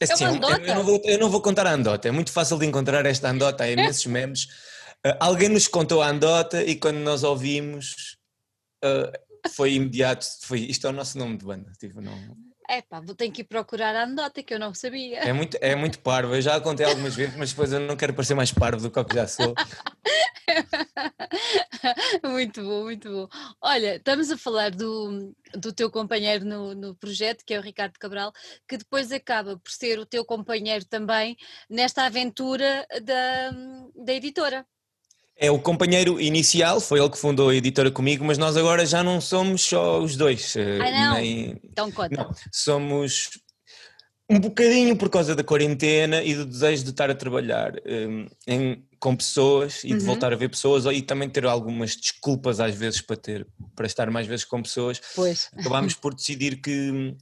É 0.00 0.12
assim, 0.12 0.24
é 0.24 0.28
eu, 0.28 0.34
eu, 0.34 0.74
não 0.74 0.84
vou, 0.84 1.02
eu 1.04 1.18
não 1.18 1.30
vou 1.30 1.42
contar 1.42 1.66
a 1.66 1.72
andota, 1.72 2.08
é 2.08 2.10
muito 2.10 2.32
fácil 2.32 2.58
de 2.58 2.66
encontrar 2.66 3.04
esta 3.04 3.28
andota, 3.28 3.64
há 3.64 3.70
imensos 3.70 4.06
memes. 4.06 4.44
Uh, 5.06 5.16
alguém 5.20 5.48
nos 5.48 5.68
contou 5.68 6.02
a 6.02 6.08
andota 6.08 6.62
e 6.62 6.76
quando 6.76 6.98
nós 6.98 7.22
ouvimos 7.22 8.16
uh, 8.84 9.50
foi 9.50 9.74
imediato, 9.74 10.26
foi, 10.42 10.60
isto 10.60 10.86
é 10.86 10.90
o 10.90 10.92
nosso 10.92 11.18
nome 11.18 11.36
de 11.36 11.44
banda. 11.44 11.70
Tipo, 11.78 12.00
não... 12.00 12.36
É 12.72 12.82
pá, 12.82 13.00
vou 13.00 13.16
ter 13.16 13.28
que 13.32 13.40
ir 13.40 13.44
procurar 13.44 13.96
a 13.96 14.04
andota 14.04 14.44
que 14.44 14.54
eu 14.54 14.58
não 14.60 14.72
sabia. 14.72 15.18
É 15.18 15.32
muito, 15.32 15.58
é 15.60 15.74
muito 15.74 15.98
parvo, 15.98 16.36
eu 16.36 16.40
já 16.40 16.60
contei 16.60 16.86
algumas 16.86 17.16
vezes, 17.16 17.34
mas 17.34 17.50
depois 17.50 17.72
eu 17.72 17.80
não 17.80 17.96
quero 17.96 18.14
parecer 18.14 18.36
mais 18.36 18.52
parvo 18.52 18.80
do 18.80 18.92
que, 18.92 19.04
que 19.06 19.14
já 19.16 19.26
sou. 19.26 19.52
muito 22.22 22.62
bom, 22.62 22.84
muito 22.84 23.10
bom. 23.10 23.28
Olha, 23.60 23.96
estamos 23.96 24.30
a 24.30 24.38
falar 24.38 24.70
do, 24.70 25.34
do 25.52 25.72
teu 25.72 25.90
companheiro 25.90 26.44
no, 26.44 26.72
no 26.72 26.94
projeto, 26.94 27.44
que 27.44 27.54
é 27.54 27.58
o 27.58 27.62
Ricardo 27.62 27.98
Cabral, 27.98 28.32
que 28.68 28.76
depois 28.76 29.10
acaba 29.10 29.58
por 29.58 29.72
ser 29.72 29.98
o 29.98 30.06
teu 30.06 30.24
companheiro 30.24 30.84
também 30.84 31.36
nesta 31.68 32.04
aventura 32.04 32.86
da, 33.02 33.50
da 33.96 34.12
editora. 34.12 34.64
É 35.42 35.50
o 35.50 35.58
companheiro 35.58 36.20
inicial, 36.20 36.80
foi 36.80 37.00
ele 37.00 37.08
que 37.08 37.16
fundou 37.16 37.48
a 37.48 37.54
editora 37.54 37.90
comigo, 37.90 38.22
mas 38.22 38.36
nós 38.36 38.58
agora 38.58 38.84
já 38.84 39.02
não 39.02 39.22
somos 39.22 39.62
só 39.62 39.98
os 39.98 40.14
dois. 40.14 40.54
Eh, 40.54 40.78
ah, 40.78 40.90
não? 40.90 41.14
Nem... 41.14 41.58
Então 41.64 41.90
conta. 41.90 42.14
Não, 42.14 42.30
somos 42.52 43.30
um 44.28 44.38
bocadinho 44.38 44.94
por 44.96 45.08
causa 45.08 45.34
da 45.34 45.42
quarentena 45.42 46.22
e 46.22 46.34
do 46.34 46.44
desejo 46.44 46.84
de 46.84 46.90
estar 46.90 47.10
a 47.10 47.14
trabalhar 47.14 47.72
um, 47.86 48.26
em, 48.46 48.84
com 49.00 49.16
pessoas 49.16 49.82
e 49.82 49.92
uhum. 49.92 49.98
de 49.98 50.04
voltar 50.04 50.30
a 50.30 50.36
ver 50.36 50.50
pessoas 50.50 50.84
e 50.84 51.00
também 51.00 51.28
ter 51.28 51.46
algumas 51.46 51.96
desculpas 51.96 52.60
às 52.60 52.74
vezes 52.74 53.00
para 53.00 53.16
ter 53.16 53.46
para 53.74 53.86
estar 53.86 54.10
mais 54.10 54.26
vezes 54.26 54.44
com 54.44 54.62
pessoas. 54.62 55.00
Pois. 55.16 55.48
Acabámos 55.58 55.94
por 55.94 56.14
decidir 56.14 56.60
que 56.60 57.16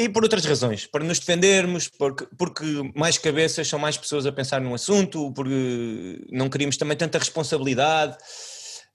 e 0.00 0.08
por 0.08 0.22
outras 0.22 0.46
razões, 0.46 0.86
para 0.86 1.04
nos 1.04 1.18
defendermos, 1.18 1.86
porque, 1.86 2.26
porque 2.38 2.64
mais 2.96 3.18
cabeças 3.18 3.68
são 3.68 3.78
mais 3.78 3.98
pessoas 3.98 4.24
a 4.24 4.32
pensar 4.32 4.58
num 4.58 4.72
assunto, 4.72 5.30
porque 5.34 6.24
não 6.30 6.48
queríamos 6.48 6.78
também 6.78 6.96
tanta 6.96 7.18
responsabilidade. 7.18 8.16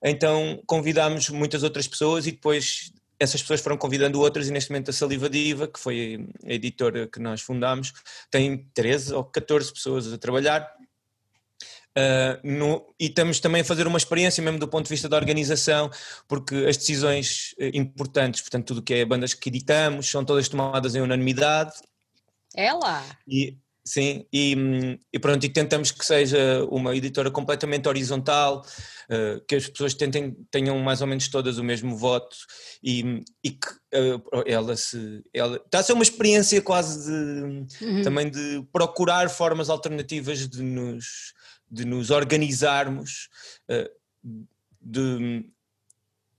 Então 0.04 0.60
convidámos 0.66 1.30
muitas 1.30 1.62
outras 1.62 1.88
pessoas 1.88 2.26
e 2.26 2.32
depois 2.32 2.92
essas 3.20 3.40
pessoas 3.40 3.62
foram 3.62 3.78
convidando 3.78 4.20
outras 4.20 4.48
e 4.48 4.52
neste 4.52 4.72
momento 4.72 4.90
a 4.90 4.94
Saliva 4.94 5.30
Diva, 5.30 5.68
que 5.68 5.80
foi 5.80 6.28
a 6.44 6.54
editora 6.54 7.08
que 7.08 7.20
nós 7.20 7.40
fundámos, 7.40 7.94
tem 8.32 8.68
13 8.74 9.14
ou 9.14 9.24
14 9.24 9.74
pessoas 9.74 10.12
a 10.12 10.18
trabalhar. 10.18 10.75
Uh, 11.98 12.36
no, 12.44 12.94
e 13.00 13.06
estamos 13.06 13.40
também 13.40 13.62
a 13.62 13.66
fazer 13.66 13.88
uma 13.88 13.98
experiência 13.98 14.44
mesmo 14.44 14.60
do 14.60 14.68
ponto 14.68 14.84
de 14.84 14.90
vista 14.90 15.08
da 15.08 15.16
organização, 15.16 15.90
porque 16.28 16.54
as 16.68 16.76
decisões 16.76 17.56
eh, 17.58 17.72
importantes, 17.74 18.42
portanto 18.42 18.68
tudo 18.68 18.80
o 18.80 18.84
que 18.84 18.96
é 18.96 19.06
bandas 19.06 19.34
que 19.34 19.48
editamos, 19.48 20.10
são 20.10 20.26
todas 20.26 20.50
tomadas 20.50 20.94
em 20.94 21.02
unanimidade. 21.02 21.72
Ela! 22.54 23.02
E, 23.26 23.58
sim, 23.86 24.26
e, 24.34 25.00
e 25.14 25.18
pronto, 25.20 25.46
e 25.46 25.50
tentamos 25.50 25.90
que 25.90 26.06
seja 26.06 26.66
uma 26.70 26.94
editora 26.94 27.32
completamente 27.32 27.88
horizontal, 27.88 28.66
uh, 29.10 29.40
que 29.48 29.56
as 29.56 29.70
pessoas 29.70 29.94
tentem, 29.94 30.36
tenham 30.52 30.78
mais 30.80 31.00
ou 31.00 31.08
menos 31.08 31.30
todas 31.30 31.58
o 31.58 31.64
mesmo 31.64 31.96
voto 31.96 32.36
e, 32.84 33.24
e 33.42 33.52
que 33.52 33.70
uh, 33.98 34.44
ela 34.46 34.76
se. 34.76 35.24
Ela, 35.34 35.56
está 35.64 35.80
a 35.80 35.84
ser 35.84 35.94
uma 35.94 36.04
experiência 36.04 36.62
quase 36.62 37.10
de, 37.10 37.86
uhum. 37.86 38.02
também 38.04 38.30
de 38.30 38.66
procurar 38.74 39.30
formas 39.30 39.70
alternativas 39.70 40.46
de 40.46 40.62
nos 40.62 41.34
de 41.76 41.86
nos 41.86 42.10
organizarmos, 42.10 43.30
eh, 43.70 43.92
de, 44.82 45.46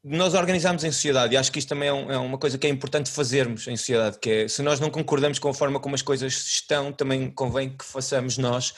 nós 0.03 0.35
organizarmos 0.35 0.83
em 0.85 0.91
sociedade, 0.91 1.35
e 1.35 1.37
acho 1.37 1.53
que 1.53 1.59
isto 1.59 1.69
também 1.69 1.89
é, 1.89 1.93
um, 1.93 2.11
é, 2.13 2.17
uma 2.17 2.39
coisa 2.39 2.57
que 2.57 2.67
é 2.67 2.71
importante 2.71 3.11
fazermos 3.11 3.67
em 3.67 3.77
sociedade, 3.77 4.19
que 4.19 4.31
é, 4.31 4.49
se 4.49 4.63
nós 4.63 4.81
não 4.81 4.89
concordamos 4.89 5.39
com 5.39 5.49
a 5.49 5.55
forma 5.55 5.79
como 5.79 5.95
as 5.95 6.03
coisas 6.03 6.33
estão, 6.33 6.93
também 6.93 7.31
convém 7.31 7.77
que 7.77 7.85
façamos 7.85 8.39
nós 8.39 8.73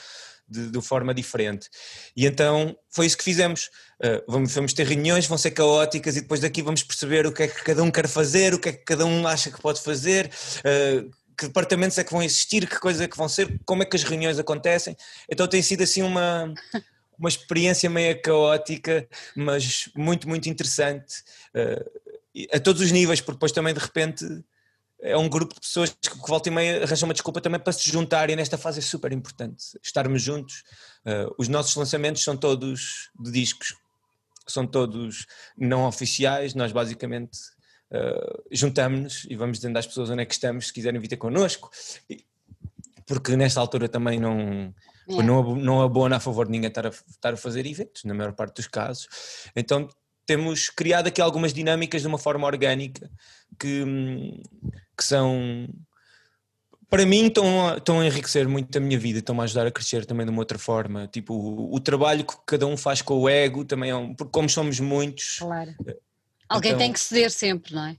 de, 0.49 0.71
de 0.71 0.81
forma 0.81 1.13
diferente. 1.13 1.69
E 2.15 2.25
então 2.25 2.75
foi 2.89 3.05
isso 3.05 3.17
que 3.17 3.23
fizemos. 3.23 3.69
Uh, 4.01 4.23
vamos, 4.27 4.53
vamos 4.53 4.73
ter 4.73 4.87
reuniões, 4.87 5.27
vão 5.27 5.37
ser 5.37 5.51
caóticas 5.51 6.17
e 6.17 6.21
depois 6.21 6.39
daqui 6.39 6.61
vamos 6.61 6.81
perceber 6.83 7.27
o 7.27 7.31
que 7.31 7.43
é 7.43 7.47
que 7.47 7.63
cada 7.63 7.83
um 7.83 7.91
quer 7.91 8.07
fazer, 8.07 8.53
o 8.53 8.59
que 8.59 8.69
é 8.69 8.71
que 8.73 8.83
cada 8.83 9.05
um 9.05 9.27
acha 9.27 9.51
que 9.51 9.61
pode 9.61 9.81
fazer, 9.81 10.31
uh, 10.59 11.11
que 11.39 11.47
departamentos 11.47 11.97
é 11.97 12.03
que 12.03 12.11
vão 12.11 12.21
existir, 12.21 12.67
que 12.67 12.79
coisas 12.79 13.01
é 13.01 13.07
que 13.07 13.15
vão 13.15 13.29
ser, 13.29 13.57
como 13.65 13.81
é 13.81 13.85
que 13.85 13.95
as 13.95 14.03
reuniões 14.03 14.37
acontecem. 14.37 14.95
Então 15.29 15.47
tem 15.47 15.61
sido 15.61 15.83
assim 15.83 16.01
uma, 16.01 16.53
uma 17.17 17.29
experiência 17.29 17.89
meio 17.89 18.21
caótica, 18.21 19.07
mas 19.33 19.89
muito, 19.95 20.27
muito 20.27 20.49
interessante 20.49 21.23
uh, 21.55 22.45
a 22.51 22.59
todos 22.59 22.81
os 22.81 22.91
níveis, 22.91 23.21
porque 23.21 23.37
depois 23.37 23.53
também 23.53 23.73
de 23.73 23.79
repente 23.79 24.25
é 25.01 25.15
um 25.15 25.29
grupo 25.29 25.53
de 25.53 25.61
pessoas 25.61 25.91
que, 25.91 26.17
volta 26.27 26.49
e 26.49 26.51
meia 26.51 26.83
arranjam 26.83 27.07
uma 27.07 27.13
desculpa 27.13 27.39
também 27.39 27.57
para 27.59 27.71
se 27.71 27.89
juntarem 27.89 28.35
nesta 28.35 28.57
fase 28.57 28.79
é 28.79 28.81
super 28.81 29.13
importante, 29.13 29.63
estarmos 29.81 30.21
juntos. 30.21 30.65
Uh, 31.05 31.33
os 31.37 31.47
nossos 31.47 31.73
lançamentos 31.73 32.21
são 32.21 32.35
todos 32.35 33.09
de 33.17 33.31
discos, 33.31 33.77
são 34.45 34.67
todos 34.67 35.25
não 35.57 35.85
oficiais, 35.85 36.53
nós 36.53 36.73
basicamente 36.73 37.37
uh, 37.91 38.43
juntamos-nos 38.51 39.25
e 39.29 39.35
vamos 39.35 39.57
dizendo 39.57 39.77
às 39.77 39.87
pessoas 39.87 40.09
onde 40.09 40.21
é 40.21 40.25
que 40.25 40.33
estamos, 40.33 40.67
se 40.67 40.73
quiserem 40.73 40.99
vir 40.99 41.07
ter 41.07 41.17
connosco, 41.17 41.69
porque 43.05 43.35
nesta 43.35 43.59
altura 43.59 43.87
também 43.87 44.19
não, 44.19 44.73
é. 45.09 45.23
não, 45.23 45.55
não 45.55 45.81
abona 45.81 46.17
a 46.17 46.19
favor 46.19 46.45
de 46.45 46.51
ninguém 46.51 46.69
estar 46.69 46.85
a, 46.85 46.89
estar 46.89 47.33
a 47.33 47.37
fazer 47.37 47.65
eventos, 47.65 48.03
na 48.03 48.13
maior 48.13 48.33
parte 48.33 48.55
dos 48.55 48.67
casos. 48.67 49.07
Então 49.55 49.87
temos 50.25 50.69
criado 50.69 51.07
aqui 51.07 51.21
algumas 51.21 51.53
dinâmicas 51.53 52.01
de 52.01 52.07
uma 52.07 52.19
forma 52.19 52.45
orgânica 52.45 53.09
que, 53.59 53.83
que 54.95 55.03
são 55.03 55.67
para 56.89 57.05
mim 57.05 57.27
estão 57.27 57.67
a, 57.67 57.77
estão 57.77 57.99
a 57.99 58.05
enriquecer 58.05 58.47
muito 58.47 58.75
a 58.77 58.81
minha 58.81 58.97
vida, 58.97 59.19
estão-me 59.19 59.41
a 59.41 59.43
ajudar 59.43 59.67
a 59.67 59.71
crescer 59.71 60.05
também 60.05 60.25
de 60.25 60.31
uma 60.31 60.41
outra 60.41 60.57
forma. 60.57 61.07
Tipo, 61.07 61.33
o, 61.33 61.75
o, 61.75 61.79
trabalho 61.79 62.25
que 62.25 62.33
cada 62.45 62.65
um 62.65 62.75
faz 62.75 63.01
com 63.01 63.19
o 63.19 63.29
ego 63.29 63.63
também 63.63 63.91
é 63.91 63.95
um, 63.95 64.13
porque 64.13 64.31
como 64.31 64.49
somos 64.49 64.79
muitos, 64.79 65.37
claro. 65.39 65.73
Alguém 66.49 66.71
então, 66.71 66.79
tem 66.79 66.91
que 66.91 66.99
ceder 66.99 67.29
sempre, 67.29 67.75
não 67.75 67.85
é? 67.85 67.95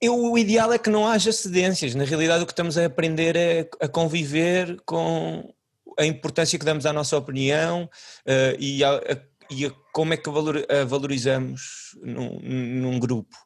Eu, 0.00 0.14
o 0.14 0.38
ideal 0.38 0.72
é 0.72 0.78
que 0.78 0.90
não 0.90 1.08
haja 1.08 1.32
cedências. 1.32 1.94
Na 1.94 2.04
realidade, 2.04 2.42
o 2.44 2.46
que 2.46 2.52
estamos 2.52 2.78
a 2.78 2.84
aprender 2.86 3.34
é 3.34 3.68
a 3.80 3.88
conviver 3.88 4.80
com 4.84 5.52
a 5.98 6.04
importância 6.04 6.58
que 6.58 6.64
damos 6.64 6.86
à 6.86 6.92
nossa 6.92 7.16
opinião 7.16 7.84
uh, 7.84 8.56
e, 8.60 8.84
a, 8.84 8.96
a, 8.96 9.18
e 9.50 9.66
a 9.66 9.72
como 9.92 10.14
é 10.14 10.16
que 10.16 10.30
valor, 10.30 10.64
a 10.70 10.84
valorizamos 10.84 11.96
num, 12.00 12.38
num 12.40 12.98
grupo. 13.00 13.36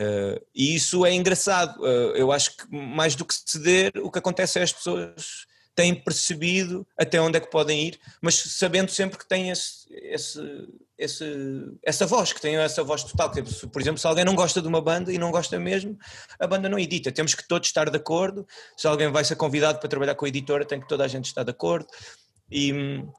Uh, 0.00 0.40
e 0.54 0.74
isso 0.74 1.04
é 1.04 1.12
engraçado. 1.12 1.78
Uh, 1.80 2.16
eu 2.16 2.32
acho 2.32 2.56
que 2.56 2.74
mais 2.74 3.14
do 3.14 3.24
que 3.26 3.34
ceder, 3.34 3.92
o 3.96 4.10
que 4.10 4.18
acontece 4.18 4.58
é 4.58 4.62
as 4.62 4.72
pessoas 4.72 5.46
têm 5.74 5.94
percebido 5.94 6.86
até 6.96 7.20
onde 7.20 7.36
é 7.36 7.40
que 7.40 7.50
podem 7.50 7.88
ir, 7.88 8.00
mas 8.22 8.36
sabendo 8.36 8.90
sempre 8.90 9.18
que 9.18 9.28
têm 9.28 9.50
esse, 9.50 9.86
esse 9.90 10.40
esse, 11.00 11.24
essa 11.82 12.06
voz, 12.06 12.32
que 12.32 12.40
tenham 12.40 12.62
essa 12.62 12.84
voz 12.84 13.02
total. 13.02 13.30
Por 13.30 13.80
exemplo, 13.80 13.98
se 13.98 14.06
alguém 14.06 14.24
não 14.24 14.34
gosta 14.34 14.60
de 14.60 14.68
uma 14.68 14.80
banda 14.80 15.10
e 15.10 15.18
não 15.18 15.30
gosta 15.30 15.58
mesmo, 15.58 15.98
a 16.38 16.46
banda 16.46 16.68
não 16.68 16.78
edita. 16.78 17.10
Temos 17.10 17.34
que 17.34 17.48
todos 17.48 17.68
estar 17.68 17.88
de 17.88 17.96
acordo. 17.96 18.46
Se 18.76 18.86
alguém 18.86 19.10
vai 19.10 19.24
ser 19.24 19.36
convidado 19.36 19.78
para 19.78 19.88
trabalhar 19.88 20.14
com 20.14 20.26
a 20.26 20.28
editora, 20.28 20.64
tem 20.64 20.78
que 20.78 20.86
toda 20.86 21.04
a 21.04 21.08
gente 21.08 21.24
estar 21.24 21.42
de 21.42 21.50
acordo. 21.50 21.88
e 22.50 22.72
hum, 22.72 23.10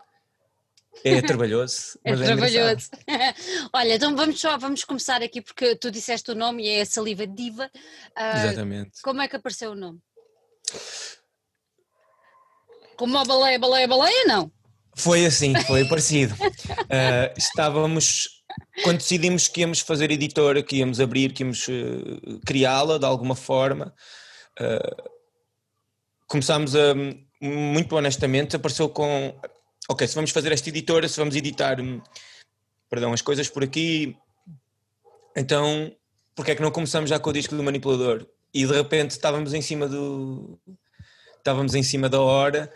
é 1.03 1.21
trabalhoso. 1.23 1.99
é, 2.05 2.11
é 2.11 2.15
trabalhoso. 2.15 2.89
Olha, 3.73 3.95
então 3.95 4.15
vamos 4.15 4.39
só, 4.39 4.57
vamos 4.57 4.83
começar 4.83 5.23
aqui 5.23 5.41
porque 5.41 5.75
tu 5.75 5.89
disseste 5.89 6.29
o 6.31 6.35
nome 6.35 6.63
e 6.63 6.69
é 6.69 6.81
a 6.81 6.85
Saliva 6.85 7.25
Diva. 7.25 7.71
Uh, 8.15 8.37
Exatamente. 8.37 9.01
Como 9.01 9.21
é 9.21 9.27
que 9.27 9.35
apareceu 9.35 9.71
o 9.71 9.75
nome? 9.75 9.99
Como 12.95 13.17
a 13.17 13.25
baleia, 13.25 13.57
baleia, 13.57 13.87
baleia, 13.87 14.25
não? 14.25 14.51
Foi 15.01 15.25
assim, 15.25 15.53
foi 15.63 15.83
parecido. 15.85 16.35
Uh, 16.35 17.33
estávamos, 17.37 18.43
quando 18.83 18.97
decidimos 18.97 19.47
que 19.47 19.61
íamos 19.61 19.79
fazer 19.79 20.11
editora, 20.11 20.61
que 20.61 20.77
íamos 20.77 20.99
abrir, 20.99 21.33
que 21.33 21.41
íamos 21.41 21.67
uh, 21.67 22.39
criá-la 22.45 22.99
de 22.99 23.05
alguma 23.05 23.35
forma, 23.35 23.93
uh, 24.59 25.11
começámos 26.27 26.75
a, 26.75 26.93
muito 27.41 27.95
honestamente, 27.95 28.55
apareceu 28.55 28.89
com, 28.89 29.35
ok, 29.89 30.07
se 30.07 30.13
vamos 30.13 30.29
fazer 30.29 30.51
esta 30.51 30.69
editora, 30.69 31.07
se 31.07 31.17
vamos 31.17 31.35
editar, 31.35 31.77
perdão, 32.87 33.11
as 33.11 33.23
coisas 33.23 33.49
por 33.49 33.63
aqui, 33.63 34.15
então, 35.35 35.91
porque 36.35 36.51
é 36.51 36.55
que 36.55 36.61
não 36.61 36.71
começamos 36.71 37.09
já 37.09 37.17
com 37.17 37.31
o 37.31 37.33
disco 37.33 37.55
do 37.55 37.63
manipulador? 37.63 38.27
E 38.53 38.67
de 38.67 38.73
repente 38.73 39.11
estávamos 39.11 39.53
em 39.53 39.61
cima 39.61 39.87
do, 39.87 40.59
estávamos 41.37 41.73
em 41.73 41.81
cima 41.81 42.07
da 42.07 42.21
hora 42.21 42.71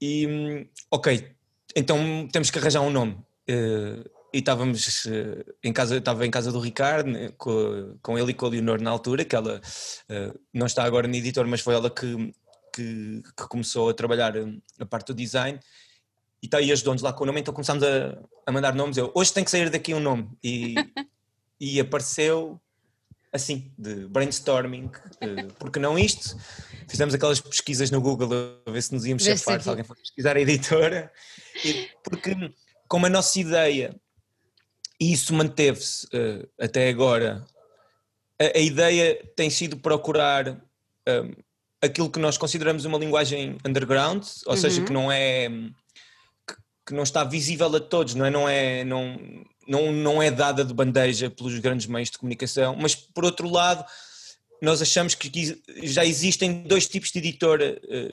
e, 0.00 0.66
ok, 0.90 1.36
então 1.76 2.28
temos 2.32 2.50
que 2.50 2.58
arranjar 2.58 2.80
um 2.80 2.90
nome. 2.90 3.12
Uh, 3.48 4.08
e 4.32 4.38
estávamos 4.38 5.04
uh, 5.06 5.54
em 5.62 5.72
casa, 5.72 5.96
estava 5.96 6.24
em 6.24 6.30
casa 6.30 6.52
do 6.52 6.60
Ricardo, 6.60 7.10
né, 7.10 7.30
com, 7.36 7.96
com 8.00 8.18
ele 8.18 8.30
e 8.30 8.34
com 8.34 8.46
a 8.46 8.48
Leonor 8.48 8.80
na 8.80 8.90
altura, 8.90 9.24
que 9.24 9.34
ela 9.34 9.58
uh, 9.58 10.40
não 10.54 10.66
está 10.66 10.84
agora 10.84 11.08
na 11.08 11.16
editor, 11.16 11.46
mas 11.46 11.60
foi 11.60 11.74
ela 11.74 11.90
que, 11.90 12.32
que, 12.72 13.22
que, 13.36 13.48
começou 13.48 13.90
a 13.90 13.94
trabalhar 13.94 14.34
a 14.78 14.86
parte 14.86 15.08
do 15.08 15.14
design. 15.14 15.58
E 16.42 16.46
está 16.46 16.58
aí 16.58 16.72
ajudou-nos 16.72 17.02
lá 17.02 17.12
com 17.12 17.24
o 17.24 17.26
nome, 17.26 17.40
então 17.40 17.52
começámos 17.52 17.82
a, 17.82 18.16
a 18.46 18.52
mandar 18.52 18.74
nomes. 18.74 18.96
Eu, 18.96 19.10
hoje 19.14 19.32
tem 19.32 19.44
que 19.44 19.50
sair 19.50 19.68
daqui 19.68 19.92
um 19.92 20.00
nome. 20.00 20.30
E, 20.42 20.74
e 21.60 21.80
apareceu 21.80 22.58
assim, 23.32 23.72
de 23.78 24.06
brainstorming, 24.06 24.90
porque 25.58 25.78
não 25.78 25.98
isto? 25.98 26.36
Fizemos 26.88 27.14
aquelas 27.14 27.40
pesquisas 27.40 27.90
no 27.90 28.00
Google 28.00 28.60
a 28.66 28.70
ver 28.70 28.82
se 28.82 28.92
nos 28.92 29.06
íamos 29.06 29.22
chafar, 29.22 29.62
se 29.62 29.68
alguém 29.68 29.84
for 29.84 29.96
pesquisar 29.96 30.36
a 30.36 30.40
editora, 30.40 31.12
porque 32.02 32.34
como 32.88 33.06
a 33.06 33.08
nossa 33.08 33.38
ideia, 33.38 33.94
e 35.00 35.12
isso 35.12 35.32
manteve-se 35.32 36.06
uh, 36.06 36.48
até 36.60 36.88
agora, 36.88 37.46
a, 38.38 38.58
a, 38.58 38.60
ideia 38.60 39.16
tem 39.36 39.48
sido 39.48 39.76
procurar 39.76 40.48
um, 40.48 40.56
eh, 41.06 41.30
aquilo 41.82 42.10
que 42.10 42.18
nós 42.18 42.36
consideramos 42.36 42.84
uma 42.84 42.98
linguagem 42.98 43.56
underground, 43.64 44.24
ou 44.44 44.52
uhum. 44.52 44.58
seja, 44.58 44.82
que 44.84 44.92
não 44.92 45.12
é 45.12 45.48
que, 45.48 46.56
que 46.86 46.94
não 46.94 47.04
está 47.04 47.22
visível 47.22 47.74
a 47.76 47.80
todos, 47.80 48.14
não 48.14 48.26
é? 48.26 48.30
Não 48.30 48.48
é 48.48 48.84
não, 48.84 49.16
não, 49.70 49.92
não 49.92 50.20
é 50.20 50.32
dada 50.32 50.64
de 50.64 50.74
bandeja 50.74 51.30
pelos 51.30 51.56
grandes 51.60 51.86
meios 51.86 52.10
de 52.10 52.18
comunicação, 52.18 52.74
mas 52.76 52.96
por 52.96 53.24
outro 53.24 53.48
lado, 53.48 53.84
nós 54.60 54.82
achamos 54.82 55.14
que 55.14 55.30
já 55.84 56.04
existem 56.04 56.64
dois 56.64 56.88
tipos 56.88 57.12
de 57.12 57.20
editora, 57.20 57.80
eh, 57.88 58.10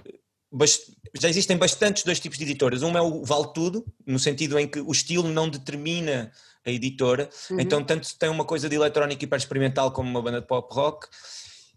já 1.20 1.28
existem 1.28 1.58
bastantes 1.58 2.04
dois 2.04 2.20
tipos 2.20 2.38
de 2.38 2.43
editoras. 2.43 2.84
Um 2.84 2.96
é 2.96 3.02
o 3.02 3.26
vale 3.26 3.48
tudo, 3.56 3.84
no 4.06 4.20
sentido 4.20 4.60
em 4.60 4.67
que 4.67 4.80
o 4.80 4.91
estilo 4.91 5.28
não 5.30 5.50
determina 5.50 6.32
a 6.63 6.70
editora, 6.70 7.28
uhum. 7.50 7.60
então 7.60 7.84
tanto 7.84 8.15
tem 8.20 8.30
uma 8.30 8.46
coisa 8.46 8.70
de 8.70 8.76
eletrónica 8.76 9.26
hiper 9.26 9.39
experimental 9.39 9.91
como 9.91 10.08
uma 10.08 10.22
banda 10.22 10.39
de 10.39 10.46
pop 10.46 10.72
rock, 10.72 11.08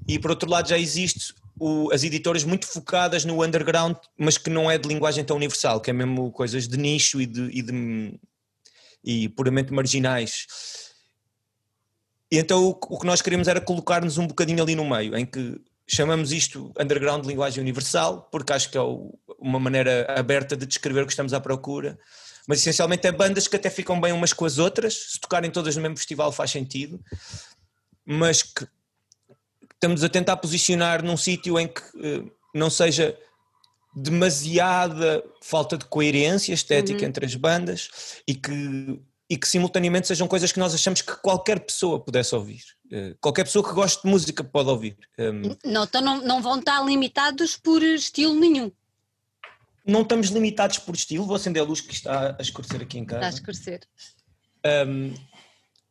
e 0.07 0.19
por 0.19 0.31
outro 0.31 0.51
lado 0.51 0.69
já 0.69 0.79
existe 0.79 1.35
o, 1.59 1.91
as 1.91 2.05
editoras 2.05 2.45
muito 2.45 2.67
focadas 2.67 3.25
no 3.25 3.43
underground, 3.43 3.97
mas 4.19 4.37
que 4.37 4.51
não 4.51 4.71
é 4.71 4.77
de 4.77 4.87
linguagem 4.87 5.25
tão 5.25 5.37
universal, 5.37 5.81
que 5.81 5.89
é 5.89 5.93
mesmo 5.95 6.31
coisas 6.33 6.69
de 6.69 6.77
nicho 6.77 7.19
e 7.19 7.25
de, 7.25 7.49
e 7.51 7.63
de 7.63 8.19
e 9.03 9.29
puramente 9.29 9.73
marginais. 9.73 10.47
E 12.31 12.39
então 12.39 12.65
o, 12.69 12.99
que 12.99 13.07
nós 13.07 13.21
queríamos 13.21 13.49
era 13.49 13.61
colocar-nos 13.61 14.19
um 14.19 14.27
bocadinho 14.27 14.63
ali 14.63 14.75
no 14.75 14.89
meio, 14.89 15.17
em 15.17 15.27
que 15.27 15.61
chamamos 15.89 16.31
isto 16.31 16.73
underground 16.79 17.23
de 17.23 17.29
linguagem 17.29 17.61
universal, 17.61 18.29
porque 18.31 18.53
acho 18.53 18.71
que 18.71 18.79
é 18.79 18.81
uma 19.39 19.59
maneira 19.59 20.07
aberta 20.17 20.57
de 20.57 20.65
descrever 20.65 21.03
o 21.03 21.07
que 21.07 21.13
estamos 21.13 21.33
à 21.33 21.41
procura. 21.41 21.99
Mas 22.47 22.61
essencialmente 22.61 23.07
é 23.07 23.13
bandas 23.13 23.49
que 23.49 23.57
até 23.57 23.69
ficam 23.69 24.01
bem 24.01 24.13
umas 24.13 24.33
com 24.33 24.45
as 24.45 24.59
outras, 24.59 25.13
se 25.13 25.21
tocarem 25.21 25.51
todas 25.51 25.75
no 25.75 25.83
mesmo 25.83 25.97
festival 25.97 26.31
faz 26.31 26.53
sentido, 26.53 27.01
mas 28.05 28.43
que 28.43 28.67
estamos 29.75 30.05
a 30.05 30.09
tentar 30.09 30.37
posicionar 30.37 31.03
num 31.03 31.17
sítio 31.17 31.59
em 31.59 31.67
que 31.67 31.81
uh, 31.81 32.31
não 32.55 32.71
seja 32.71 33.17
demasiada 33.95 35.23
falta 35.43 35.77
de 35.77 35.85
coerência 35.85 36.53
estética 36.53 37.01
uhum. 37.01 37.09
entre 37.09 37.27
as 37.27 37.35
bandas 37.35 38.23
e 38.27 38.35
que, 38.35 39.01
e 39.29 39.37
que 39.37 39.49
simultaneamente 39.49 40.07
sejam 40.07 40.29
coisas 40.29 40.53
que 40.53 40.59
nós 40.59 40.75
achamos 40.75 41.03
que 41.03 41.17
qualquer 41.17 41.61
pessoa 41.61 41.99
pudesse 41.99 42.35
ouvir. 42.35 42.63
Uh, 42.87 43.17
qualquer 43.21 43.45
pessoa 43.45 43.67
que 43.67 43.75
goste 43.75 44.03
de 44.03 44.09
música 44.09 44.45
pode 44.45 44.69
ouvir. 44.69 44.97
Um, 45.19 45.57
não, 45.65 45.85
então 45.85 46.01
não, 46.01 46.23
não 46.23 46.43
vão 46.43 46.59
estar 46.59 46.85
limitados 46.85 47.57
por 47.57 47.83
estilo 47.83 48.35
nenhum. 48.35 48.71
Não 49.85 50.03
estamos 50.03 50.29
limitados 50.29 50.79
por 50.79 50.95
estilo. 50.95 51.27
Vou 51.27 51.37
acender 51.37 51.63
a 51.63 51.67
luz 51.67 51.81
que 51.81 51.95
está 51.95 52.37
a 52.39 52.43
escurecer 52.43 52.81
aqui 52.83 52.99
em 52.99 53.05
casa. 53.05 53.21
Está 53.21 53.27
a 53.27 53.39
escurecer. 53.39 53.81
Um, 54.87 55.15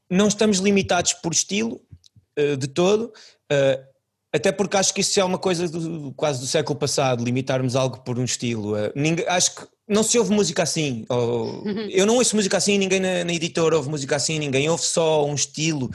não 0.10 0.28
estamos 0.28 0.60
limitados 0.60 1.14
por 1.14 1.34
estilo 1.34 1.82
uh, 2.38 2.56
de 2.56 2.68
todo. 2.68 3.12
Até 4.32 4.52
porque 4.52 4.78
acho 4.78 4.94
que 4.94 5.02
isso 5.02 5.20
é 5.20 5.24
uma 5.24 5.40
coisa 5.40 5.68
do, 5.68 6.14
quase 6.14 6.40
do 6.40 6.46
século 6.46 6.78
passado, 6.78 7.24
limitarmos 7.24 7.76
algo 7.76 8.00
por 8.02 8.20
um 8.20 8.24
estilo. 8.24 8.76
Uh, 8.76 8.92
ninguém, 8.96 9.26
acho 9.28 9.56
que 9.56 9.68
não 9.88 10.04
se 10.04 10.20
ouve 10.20 10.32
música 10.32 10.62
assim. 10.62 11.04
Ou, 11.10 11.64
eu 11.90 12.06
não 12.06 12.16
ouço 12.16 12.36
música 12.36 12.58
assim, 12.58 12.78
ninguém 12.78 13.00
na, 13.00 13.24
na, 13.24 13.34
editora 13.34 13.76
ouve 13.76 13.90
música 13.90 14.16
assim, 14.16 14.38
ninguém 14.38 14.70
ouve 14.70 14.84
só 14.84 15.26
um 15.26 15.34
estilo. 15.34 15.90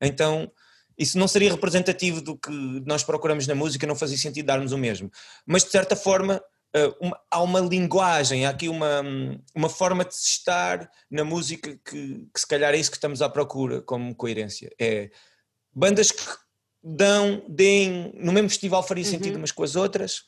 Então, 0.00 0.50
isso 0.96 1.18
não 1.18 1.26
seria 1.26 1.50
representativo 1.50 2.20
do 2.20 2.36
que 2.36 2.50
nós 2.86 3.02
procuramos 3.02 3.48
na 3.48 3.54
música, 3.54 3.86
não 3.86 3.96
fazia 3.96 4.16
sentido 4.16 4.46
darmos 4.46 4.70
o 4.70 4.78
mesmo. 4.78 5.10
Mas, 5.44 5.64
de 5.64 5.70
certa 5.70 5.96
forma, 5.96 6.40
uh, 6.76 6.94
uma, 7.04 7.20
há 7.28 7.42
uma 7.42 7.58
linguagem, 7.58 8.46
há 8.46 8.50
aqui 8.50 8.68
uma, 8.68 9.02
uma 9.52 9.68
forma 9.68 10.04
de 10.04 10.14
se 10.14 10.28
estar 10.28 10.88
na 11.10 11.24
música 11.24 11.76
que, 11.84 12.28
que 12.32 12.40
se 12.40 12.46
calhar 12.46 12.72
é 12.72 12.76
isso 12.76 12.92
que 12.92 12.96
estamos 12.96 13.20
à 13.20 13.28
procura 13.28 13.82
como 13.82 14.14
coerência. 14.14 14.70
É 14.78 15.10
bandas 15.74 16.12
que 16.12 16.22
dão, 16.88 17.42
deem, 17.48 18.12
no 18.14 18.30
mesmo 18.30 18.48
festival 18.48 18.80
faria 18.80 19.04
sentido 19.04 19.32
uhum. 19.32 19.38
umas 19.38 19.50
com 19.50 19.64
as 19.64 19.74
outras 19.74 20.22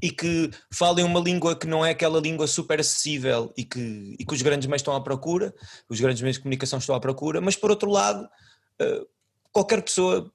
e 0.00 0.08
que 0.08 0.48
falem 0.72 1.04
uma 1.04 1.18
língua 1.18 1.58
que 1.58 1.66
não 1.66 1.84
é 1.84 1.90
aquela 1.90 2.20
língua 2.20 2.46
super 2.46 2.78
acessível 2.78 3.52
e 3.56 3.64
que, 3.64 4.14
e 4.16 4.24
que 4.24 4.34
os 4.34 4.40
grandes 4.40 4.68
meios 4.68 4.82
estão 4.82 4.94
à 4.94 5.00
procura, 5.00 5.52
os 5.88 5.98
grandes 5.98 6.22
meios 6.22 6.36
de 6.36 6.42
comunicação 6.42 6.78
estão 6.78 6.94
à 6.94 7.00
procura, 7.00 7.40
mas 7.40 7.56
por 7.56 7.70
outro 7.70 7.90
lado, 7.90 8.24
uh, 8.24 9.06
qualquer 9.50 9.82
pessoa 9.82 10.32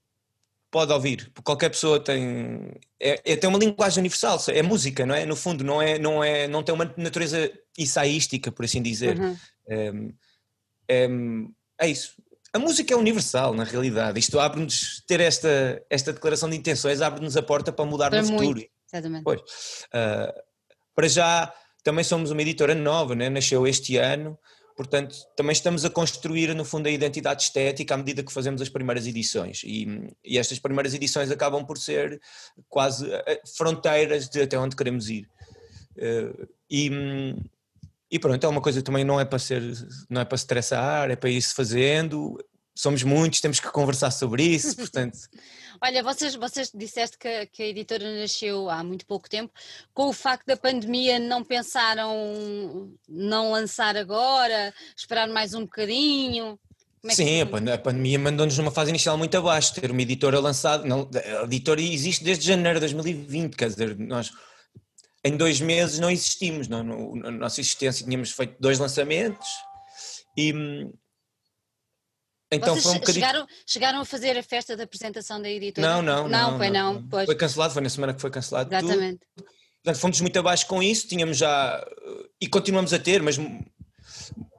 pode 0.69 0.91
ouvir, 0.91 1.31
qualquer 1.41 1.69
pessoa 1.69 2.01
tem 2.01 2.73
é, 2.99 3.21
é, 3.23 3.35
tem 3.37 3.49
uma 3.49 3.59
linguagem 3.59 4.01
universal, 4.01 4.37
é 4.49 4.61
música, 4.61 5.05
não 5.05 5.15
é? 5.15 5.25
No 5.25 5.37
fundo, 5.37 5.63
não 5.63 5.81
é, 5.81 5.97
não 5.97 6.21
é, 6.21 6.49
não 6.49 6.63
tem 6.63 6.75
uma 6.75 6.93
natureza 6.97 7.49
ensaística, 7.77 8.51
por 8.51 8.65
assim 8.65 8.81
dizer. 8.81 9.17
Uhum. 9.17 9.37
É, 9.69 9.91
é, 10.89 11.07
é, 11.79 11.89
isso 11.89 12.13
a 12.57 12.59
música 12.59 12.93
é 12.93 12.97
universal, 12.97 13.53
na 13.53 13.63
realidade. 13.63 14.19
Isto 14.19 14.39
abre-nos, 14.39 15.03
ter 15.07 15.19
esta, 15.19 15.81
esta 15.89 16.11
declaração 16.11 16.49
de 16.49 16.57
intenções, 16.57 17.01
abre-nos 17.01 17.37
a 17.37 17.41
porta 17.41 17.71
para 17.71 17.85
mudar 17.85 18.09
para 18.09 18.21
no 18.21 18.27
muito. 18.29 18.41
futuro. 18.41 18.67
Exatamente. 18.91 19.23
Pois. 19.23 19.41
Uh, 19.41 20.33
para 20.95 21.07
já, 21.07 21.53
também 21.83 22.03
somos 22.03 22.31
uma 22.31 22.41
editora 22.41 22.73
nova, 22.73 23.15
né? 23.15 23.29
nasceu 23.29 23.67
este 23.67 23.97
ano, 23.97 24.37
portanto, 24.75 25.15
também 25.35 25.53
estamos 25.53 25.85
a 25.85 25.89
construir, 25.89 26.53
no 26.55 26.65
fundo, 26.65 26.87
a 26.87 26.91
identidade 26.91 27.43
estética 27.43 27.93
à 27.93 27.97
medida 27.97 28.23
que 28.23 28.33
fazemos 28.33 28.61
as 28.61 28.69
primeiras 28.69 29.05
edições. 29.05 29.61
E, 29.63 30.09
e 30.25 30.37
estas 30.37 30.57
primeiras 30.57 30.93
edições 30.93 31.29
acabam 31.29 31.63
por 31.65 31.77
ser 31.77 32.19
quase 32.67 33.13
ah, 33.13 33.23
fronteiras 33.55 34.27
de 34.29 34.41
até 34.41 34.57
onde 34.57 34.75
queremos 34.75 35.09
ir. 35.09 35.29
Uh, 35.95 36.47
e, 36.69 36.89
e 38.09 38.17
pronto, 38.17 38.43
é 38.43 38.47
uma 38.47 38.61
coisa 38.61 38.81
também 38.81 39.03
não 39.03 39.19
é 39.19 39.25
para 39.25 39.39
ser, 39.39 39.61
não 40.09 40.21
é 40.21 40.25
para 40.25 40.35
estressar, 40.35 41.11
é 41.11 41.15
para 41.15 41.29
ir 41.29 41.41
se 41.41 41.53
fazendo. 41.53 42.37
Somos 42.73 43.03
muitos, 43.03 43.41
temos 43.41 43.59
que 43.59 43.69
conversar 43.69 44.11
sobre 44.11 44.43
isso, 44.43 44.75
portanto. 44.77 45.17
Olha, 45.81 46.01
vocês, 46.01 46.35
vocês 46.35 46.71
disseste 46.73 47.17
que, 47.17 47.45
que, 47.47 47.63
a 47.63 47.67
editora 47.67 48.19
nasceu 48.19 48.69
há 48.69 48.83
muito 48.83 49.05
pouco 49.05 49.29
tempo. 49.29 49.51
Com 49.93 50.07
o 50.07 50.13
facto 50.13 50.45
da 50.45 50.55
pandemia, 50.55 51.19
não 51.19 51.43
pensaram 51.43 52.91
não 53.07 53.51
lançar 53.51 53.97
agora, 53.97 54.73
esperar 54.95 55.27
mais 55.27 55.53
um 55.53 55.61
bocadinho? 55.61 56.57
É 57.05 57.13
Sim, 57.13 57.45
que... 57.45 57.71
a 57.71 57.77
pandemia 57.77 58.17
mandou-nos 58.17 58.57
numa 58.57 58.71
fase 58.71 58.89
inicial 58.89 59.17
muito 59.17 59.37
abaixo. 59.37 59.73
Ter 59.73 59.91
uma 59.91 60.01
editora 60.01 60.39
lançada. 60.39 60.85
Não, 60.85 61.09
a 61.41 61.43
editora 61.43 61.81
existe 61.81 62.23
desde 62.23 62.47
janeiro 62.47 62.79
de 62.79 62.81
2020, 62.81 63.55
quer 63.55 63.69
dizer, 63.69 63.97
nós 63.97 64.31
em 65.27 65.37
dois 65.37 65.59
meses 65.59 65.99
não 65.99 66.09
existimos, 66.09 66.67
não, 66.67 66.83
no, 66.83 67.15
na 67.15 67.31
nossa 67.31 67.59
existência 67.59 68.05
tínhamos 68.05 68.31
feito 68.31 68.55
dois 68.59 68.79
lançamentos 68.79 69.47
e 70.37 70.53
então 72.49 72.75
Vocês 72.75 72.83
foi 72.83 72.91
um 72.93 72.99
bocadinho... 72.99 73.25
chegaram, 73.25 73.47
chegaram 73.65 73.99
a 73.99 74.05
fazer 74.05 74.37
a 74.37 74.43
festa 74.43 74.77
da 74.77 74.83
apresentação 74.83 75.41
da 75.41 75.49
editora? 75.49 75.85
Não, 75.85 76.01
não, 76.01 76.29
não, 76.29 76.51
não 76.51 76.57
foi 76.57 76.69
não, 76.69 76.93
não. 77.01 77.25
Foi 77.25 77.35
cancelado, 77.35 77.73
foi 77.73 77.81
na 77.81 77.89
semana 77.89 78.13
que 78.13 78.21
foi 78.21 78.31
cancelado 78.31 78.73
Exatamente. 78.73 79.19
Tudo. 79.35 79.49
Portanto, 79.83 80.01
fomos 80.01 80.21
muito 80.21 80.39
abaixo 80.39 80.65
com 80.65 80.81
isso, 80.81 81.07
tínhamos 81.07 81.37
já, 81.37 81.85
e 82.41 82.47
continuamos 82.47 82.93
a 82.93 82.99
ter, 82.99 83.21
mas 83.21 83.37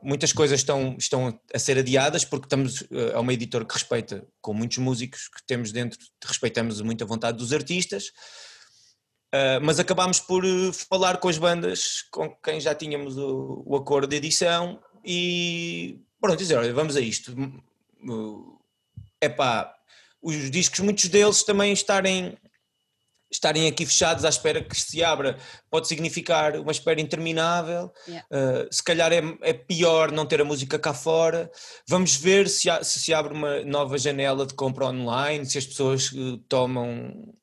muitas 0.02 0.33
coisas 0.33 0.61
estão, 0.61 0.96
estão 0.98 1.38
a 1.52 1.59
ser 1.59 1.78
adiadas 1.78 2.24
porque 2.24 2.46
estamos 2.46 2.85
a 3.14 3.20
uma 3.20 3.33
editora 3.33 3.64
que 3.64 3.74
respeita, 3.74 4.26
com 4.40 4.54
muitos 4.54 4.78
músicos 4.78 5.28
que 5.28 5.46
temos 5.46 5.72
dentro, 5.72 5.98
respeitamos 6.24 6.81
muito 6.81 7.04
a 7.04 7.07
vontade 7.07 7.38
dos 7.38 7.52
artistas, 7.52 8.12
uh, 9.34 9.60
mas 9.62 9.78
acabámos 9.78 10.20
por 10.20 10.42
falar 10.88 11.18
com 11.18 11.28
as 11.28 11.38
bandas 11.38 12.02
com 12.10 12.30
quem 12.42 12.60
já 12.60 12.74
tínhamos 12.74 13.16
o, 13.16 13.62
o 13.66 13.76
acordo 13.76 14.08
de 14.08 14.16
edição 14.16 14.80
e 15.04 16.00
pronto, 16.20 16.38
dizer, 16.38 16.56
olha, 16.56 16.72
vamos 16.72 16.96
a 16.96 17.00
isto. 17.00 17.34
É 19.20 19.28
pá, 19.28 19.74
os 20.22 20.50
discos, 20.50 20.80
muitos 20.80 21.06
deles 21.06 21.42
também 21.42 21.72
estarem 21.72 22.36
estarem 23.30 23.68
aqui 23.68 23.84
fechados 23.84 24.24
à 24.24 24.28
espera 24.28 24.62
que 24.62 24.74
se 24.74 25.04
abra 25.04 25.38
pode 25.70 25.86
significar 25.86 26.56
uma 26.56 26.72
espera 26.72 27.00
interminável. 27.00 27.92
Yeah. 28.06 28.26
Uh, 28.30 28.74
se 28.74 28.82
calhar 28.82 29.12
é, 29.12 29.20
é, 29.42 29.52
pior 29.52 30.10
não 30.10 30.26
ter 30.26 30.40
a 30.40 30.44
música 30.44 30.78
cá 30.78 30.94
fora. 30.94 31.50
Vamos 31.86 32.16
ver 32.16 32.48
se, 32.48 32.70
há, 32.70 32.82
se, 32.82 33.00
se 33.00 33.12
abre 33.12 33.34
uma 33.34 33.62
nova 33.64 33.98
janela 33.98 34.46
de 34.46 34.54
compra 34.54 34.86
online, 34.86 35.44
se 35.44 35.58
as 35.58 35.66
pessoas 35.66 36.10
uh, 36.12 36.38
tomam. 36.48 37.34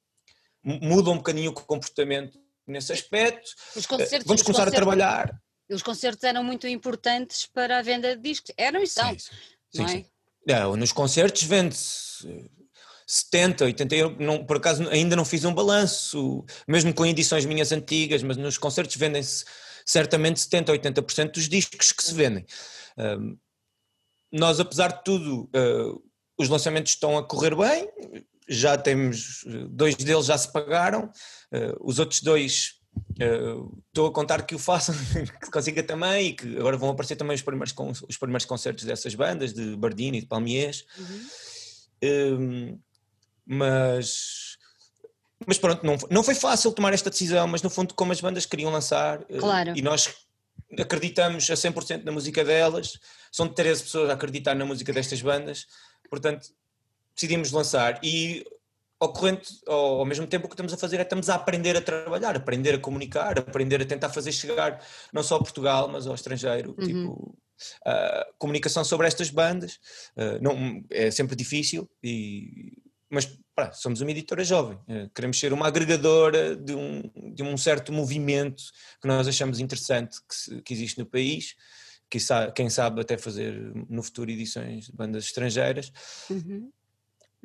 Mudam 0.66 1.14
um 1.14 1.18
bocadinho 1.18 1.52
o 1.52 1.54
comportamento 1.54 2.40
nesse 2.66 2.92
aspecto. 2.92 3.52
Uh, 3.76 4.24
vamos 4.26 4.42
começar 4.42 4.68
a 4.68 4.72
trabalhar. 4.72 5.40
Os 5.70 5.84
concertos 5.84 6.24
eram 6.24 6.44
muito 6.44 6.68
importantes 6.68 7.46
para 7.46 7.80
a 7.80 7.82
venda 7.82 8.16
de 8.16 8.22
discos. 8.22 8.52
Eram 8.58 8.82
e 8.82 8.88
são. 8.88 9.10
Sim, 9.12 9.18
sim, 9.20 9.78
não 9.78 9.86
é? 9.86 9.90
sim. 9.90 10.06
Não, 10.48 10.76
nos 10.76 10.92
concertos 10.92 11.44
vende-se 11.44 12.50
70, 13.08 13.66
80 13.66 13.96
euros, 13.96 14.18
não, 14.20 14.46
por 14.46 14.58
acaso 14.58 14.88
ainda 14.90 15.16
não 15.16 15.26
fiz 15.26 15.44
um 15.46 15.54
balanço, 15.54 16.44
mesmo 16.68 16.94
com 16.94 17.06
edições 17.06 17.46
minhas 17.46 17.72
antigas, 17.72 18.24
mas 18.24 18.38
nos 18.38 18.58
concertos 18.58 18.96
vendem-se 18.96 19.46
certamente 19.86 20.40
70, 20.40 20.72
80% 20.72 21.32
dos 21.32 21.48
discos 21.48 21.92
que 21.92 22.04
se 22.04 22.14
vendem. 22.14 22.46
Um, 22.98 23.38
nós, 24.32 24.60
apesar 24.60 24.90
de 24.90 25.04
tudo, 25.04 25.50
uh, 25.56 26.04
os 26.38 26.50
lançamentos 26.50 26.94
estão 26.94 27.18
a 27.18 27.24
correr 27.24 27.56
bem, 27.56 27.88
já 28.48 28.78
temos, 28.78 29.44
dois 29.70 29.96
deles 29.96 30.26
já 30.26 30.38
se 30.38 30.52
pagaram, 30.52 31.06
uh, 31.06 31.78
os 31.80 32.00
outros 32.00 32.22
dois 32.22 32.76
estou 33.88 34.06
uh, 34.06 34.10
a 34.10 34.14
contar 34.14 34.44
que 34.44 34.56
o 34.56 34.60
façam, 34.60 34.96
que 35.42 35.52
consiga 35.52 35.84
também 35.84 36.28
e 36.28 36.34
que 36.34 36.58
agora 36.58 36.78
vão 36.78 36.90
aparecer 36.90 37.16
também 37.16 37.36
os 37.36 37.42
primeiros, 37.42 37.74
os 38.08 38.18
primeiros 38.18 38.46
concertos 38.46 38.86
dessas 38.86 39.14
bandas, 39.16 39.54
de 39.54 39.76
Bardini, 39.76 40.22
de 40.22 40.28
Palmiers. 40.28 40.86
Uhum. 40.98 41.28
Um, 42.04 42.80
mas 43.46 44.58
mas 45.46 45.58
pronto, 45.58 45.86
não, 45.86 45.98
não 46.10 46.24
foi 46.24 46.34
fácil 46.34 46.72
tomar 46.72 46.94
esta 46.94 47.10
decisão, 47.10 47.48
mas 47.48 47.62
no 47.62 47.70
fundo 47.70 47.94
como 47.94 48.12
as 48.12 48.22
bandas 48.22 48.46
queriam 48.46 48.72
lançar 48.72 49.22
eh, 49.30 49.38
claro. 49.38 49.74
e 49.76 49.82
nós 49.82 50.14
acreditamos 50.80 51.50
a 51.50 51.54
100% 51.54 52.04
na 52.04 52.12
música 52.12 52.44
delas, 52.44 52.98
são 53.32 53.48
13 53.48 53.84
pessoas 53.84 54.10
a 54.10 54.14
acreditar 54.14 54.56
na 54.56 54.66
música 54.66 54.92
destas 54.94 55.22
bandas, 55.22 55.68
portanto 56.10 56.48
decidimos 57.16 57.52
lançar 57.52 58.00
e 58.04 58.46
ao, 59.00 59.12
corrente, 59.12 59.54
ao, 59.68 60.00
ao, 60.00 60.06
mesmo 60.06 60.28
tempo 60.28 60.46
o 60.46 60.50
que 60.50 60.54
estamos 60.54 60.74
a 60.74 60.78
fazer 60.78 60.98
é 61.00 61.02
estamos 61.02 61.30
a 61.30 61.36
aprender 61.36 61.76
a 61.76 61.82
trabalhar, 61.82 62.36
aprender 62.36 62.76
a 62.76 62.80
comunicar, 62.80 63.38
aprender 63.40 63.82
a 63.82 63.86
tentar 63.86 64.10
fazer 64.10 64.32
chegar 64.32 64.82
não 65.12 65.24
só 65.24 65.36
a 65.36 65.40
Portugal, 65.40 65.88
mas 65.88 66.08
ao 66.08 66.16
estrangeiro, 66.16 66.76
uhum. 66.78 66.86
tipo, 66.86 67.38
a 67.86 68.28
comunicação 68.38 68.84
sobre 68.84 69.08
estas 69.08 69.30
bandas, 69.30 69.80
uh, 70.18 70.42
não, 70.42 70.84
é 70.90 71.12
sempre 71.12 71.36
difícil, 71.36 71.90
e, 72.04 72.74
mas 73.10 73.38
pá, 73.56 73.72
somos 73.72 74.02
uma 74.02 74.12
editora 74.12 74.44
jovem, 74.44 74.78
uh, 74.78 75.10
queremos 75.14 75.40
ser 75.40 75.54
uma 75.54 75.68
agregadora 75.68 76.56
de 76.56 76.74
um, 76.74 77.02
de 77.34 77.44
um 77.44 77.58
certo 77.58 77.92
movimento 77.92 78.64
que 79.02 79.08
nós 79.08 79.28
achamos 79.28 79.60
interessante 79.60 80.18
que, 80.28 80.36
se, 80.36 80.62
que 80.62 80.74
existe 80.74 81.00
no 81.00 81.06
país, 81.06 81.56
que 82.10 82.20
sabe, 82.20 82.54
quem 82.54 82.70
sabe 82.70 83.02
até 83.02 83.18
fazer 83.18 83.54
no 83.90 84.04
futuro 84.04 84.30
edições 84.30 84.86
de 84.86 84.94
bandas 84.94 85.26
estrangeiras. 85.26 85.92
Uhum 86.30 86.72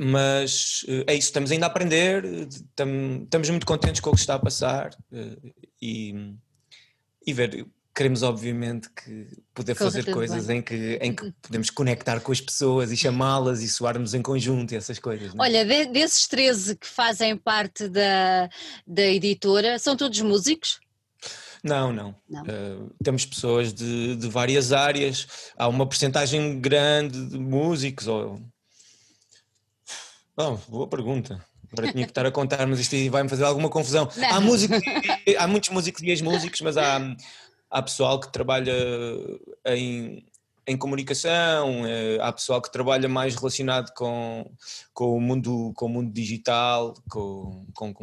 mas 0.03 0.83
eh, 0.89 1.05
é 1.09 1.15
isso, 1.15 1.29
estamos 1.29 1.51
ainda 1.51 1.67
a 1.67 1.69
aprender, 1.69 2.25
estamos 2.25 3.51
muito 3.51 3.67
contentes 3.67 4.01
com 4.01 4.09
o 4.09 4.15
que 4.15 4.21
está 4.21 4.37
a 4.37 4.39
passar 4.39 4.97
eh, 5.13 5.37
e, 5.81 6.35
e 7.27 7.33
ver, 7.35 7.67
queremos 7.95 8.23
obviamente 8.23 8.89
que 8.89 9.27
poder 9.53 9.75
fazer 9.75 10.11
coisas 10.11 10.49
em 10.49 10.63
que, 10.63 10.99
em 11.03 11.15
que 11.15 11.31
podemos 11.43 11.69
conectar 11.69 12.19
com 12.21 12.33
as 12.33 12.41
pessoas 12.41 12.91
e 12.91 12.97
chamá-las 12.97 13.61
e 13.61 13.69
soarmos 13.69 14.15
em 14.15 14.23
conjunto 14.23 14.73
e 14.73 14.77
essas 14.77 14.99
coisas. 14.99 15.35
Não? 15.35 15.45
É? 15.45 15.49
Olha, 15.49 15.67
de, 15.67 15.93
desses 15.93 16.27
13 16.27 16.77
que 16.77 16.87
fazem 16.87 17.37
parte 17.37 17.87
da, 17.87 18.49
da 18.87 19.03
editora, 19.03 19.79
são 19.79 19.95
todos 19.99 20.19
músicos? 20.23 20.81
Não, 21.63 21.93
não. 21.93 22.15
não. 22.27 22.43
Uh, 22.45 22.91
temos 23.05 23.27
pessoas 23.27 23.75
de, 23.75 24.17
de 24.17 24.29
várias 24.31 24.73
áreas, 24.73 25.27
há 25.59 25.69
uma 25.69 25.87
porcentagem 25.87 26.59
grande 26.59 27.27
de 27.27 27.39
músicos 27.39 28.07
ou 28.07 28.41
Bom, 30.37 30.59
boa 30.69 30.87
pergunta. 30.87 31.45
Agora 31.73 31.93
tinha 31.93 32.05
que 32.05 32.11
estar 32.11 32.27
a 32.27 32.31
contar, 32.31 32.66
mas 32.66 32.81
isto 32.81 32.97
vai-me 33.11 33.29
fazer 33.29 33.45
alguma 33.45 33.69
confusão. 33.69 34.09
Há, 34.31 34.40
músicos, 34.40 34.81
há 35.38 35.47
muitos 35.47 35.71
músicos 35.71 36.03
e 36.03 36.11
ex-músicos, 36.11 36.61
mas 36.62 36.77
há, 36.77 36.99
há 37.71 37.83
pessoal 37.83 38.19
que 38.19 38.33
trabalha 38.33 38.75
em, 39.66 40.25
em 40.66 40.77
comunicação, 40.77 41.87
eh, 41.87 42.19
há 42.21 42.33
pessoal 42.33 42.61
que 42.61 42.73
trabalha 42.73 43.09
mais 43.09 43.37
relacionado 43.37 43.93
com, 43.95 44.51
com, 44.93 45.16
o, 45.16 45.21
mundo, 45.21 45.73
com 45.77 45.87
o 45.87 45.88
mundo 45.88 46.12
digital, 46.12 46.95
com, 47.09 47.66
com, 47.73 47.95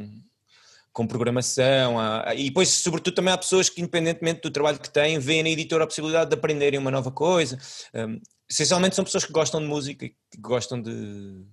com, 0.93 1.07
programação, 1.07 1.99
há, 1.99 2.33
e 2.35 2.45
depois, 2.45 2.69
sobretudo, 2.69 3.15
também 3.15 3.33
há 3.33 3.37
pessoas 3.37 3.69
que, 3.69 3.81
independentemente 3.81 4.41
do 4.41 4.51
trabalho 4.51 4.79
que 4.79 4.89
têm, 4.89 5.19
veem 5.19 5.43
na 5.43 5.49
editora 5.49 5.83
a 5.83 5.87
possibilidade 5.87 6.29
de 6.29 6.35
aprenderem 6.35 6.79
uma 6.79 6.91
nova 6.91 7.11
coisa. 7.11 7.57
Um, 7.93 8.19
essencialmente 8.49 8.95
são 8.95 9.03
pessoas 9.03 9.25
que 9.25 9.33
gostam 9.33 9.59
de 9.59 9.67
música 9.67 10.05
e 10.05 10.09
que 10.09 10.37
gostam 10.39 10.81
de 10.81 11.45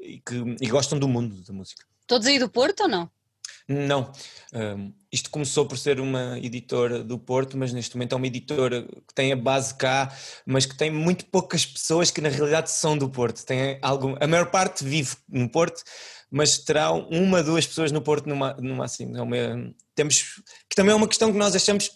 e 0.00 0.20
que 0.20 0.56
e 0.60 0.68
gostam 0.68 0.98
do 0.98 1.08
mundo 1.08 1.42
da 1.42 1.52
música. 1.52 1.84
Todos 2.06 2.26
aí 2.26 2.38
do 2.38 2.48
Porto 2.48 2.82
ou 2.82 2.88
não? 2.88 3.10
Não. 3.68 4.10
Um, 4.52 4.92
isto 5.12 5.30
começou 5.30 5.64
por 5.64 5.78
ser 5.78 6.00
uma 6.00 6.36
editora 6.38 7.04
do 7.04 7.16
Porto, 7.16 7.56
mas 7.56 7.72
neste 7.72 7.94
momento 7.94 8.14
é 8.14 8.16
uma 8.16 8.26
editora 8.26 8.82
que 8.82 9.14
tem 9.14 9.32
a 9.32 9.36
base 9.36 9.74
cá, 9.74 10.12
mas 10.44 10.66
que 10.66 10.76
tem 10.76 10.90
muito 10.90 11.24
poucas 11.26 11.64
pessoas 11.64 12.10
que 12.10 12.20
na 12.20 12.28
realidade 12.28 12.70
são 12.70 12.98
do 12.98 13.08
Porto. 13.08 13.44
Tem 13.44 13.78
algum, 13.80 14.16
a 14.20 14.26
maior 14.26 14.50
parte 14.50 14.82
vive 14.82 15.16
no 15.28 15.48
Porto, 15.48 15.84
mas 16.28 16.58
terá 16.58 16.90
uma, 16.90 17.44
duas 17.44 17.64
pessoas 17.64 17.92
no 17.92 18.02
Porto 18.02 18.28
no, 18.28 18.34
no 18.34 18.74
máximo. 18.74 19.16
É 19.16 19.22
uma, 19.22 19.36
temos, 19.94 20.42
que 20.68 20.74
também 20.74 20.92
é 20.92 20.96
uma 20.96 21.08
questão 21.08 21.30
que 21.30 21.38
nós 21.38 21.54
achamos 21.54 21.90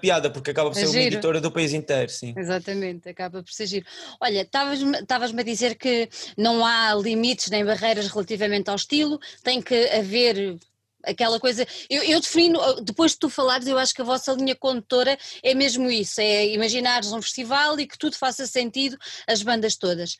piada, 0.00 0.30
porque 0.30 0.50
acaba 0.50 0.70
por 0.70 0.78
é 0.78 0.80
ser 0.80 0.86
giro. 0.86 1.00
uma 1.00 1.06
editora 1.06 1.40
do 1.40 1.50
país 1.50 1.72
inteiro, 1.72 2.10
sim. 2.10 2.34
Exatamente, 2.36 3.08
acaba 3.08 3.42
por 3.42 3.52
ser 3.52 3.66
giro. 3.66 3.86
Olha, 4.20 4.42
estavas-me 4.42 5.40
a 5.40 5.44
dizer 5.44 5.74
que 5.76 6.08
não 6.36 6.64
há 6.64 6.94
limites 6.94 7.50
nem 7.50 7.64
barreiras 7.64 8.08
relativamente 8.08 8.70
ao 8.70 8.76
estilo, 8.76 9.18
tem 9.42 9.60
que 9.60 9.88
haver 9.90 10.58
aquela 11.04 11.40
coisa. 11.40 11.66
Eu, 11.88 12.02
eu, 12.02 12.20
defino, 12.20 12.58
depois 12.82 13.12
de 13.12 13.18
tu 13.18 13.30
falares, 13.30 13.66
eu 13.66 13.78
acho 13.78 13.94
que 13.94 14.02
a 14.02 14.04
vossa 14.04 14.32
linha 14.32 14.54
condutora 14.54 15.18
é 15.42 15.54
mesmo 15.54 15.90
isso: 15.90 16.20
é 16.20 16.46
imaginares 16.48 17.12
um 17.12 17.22
festival 17.22 17.78
e 17.80 17.86
que 17.86 17.98
tudo 17.98 18.16
faça 18.16 18.46
sentido, 18.46 18.96
as 19.26 19.42
bandas 19.42 19.76
todas. 19.76 20.14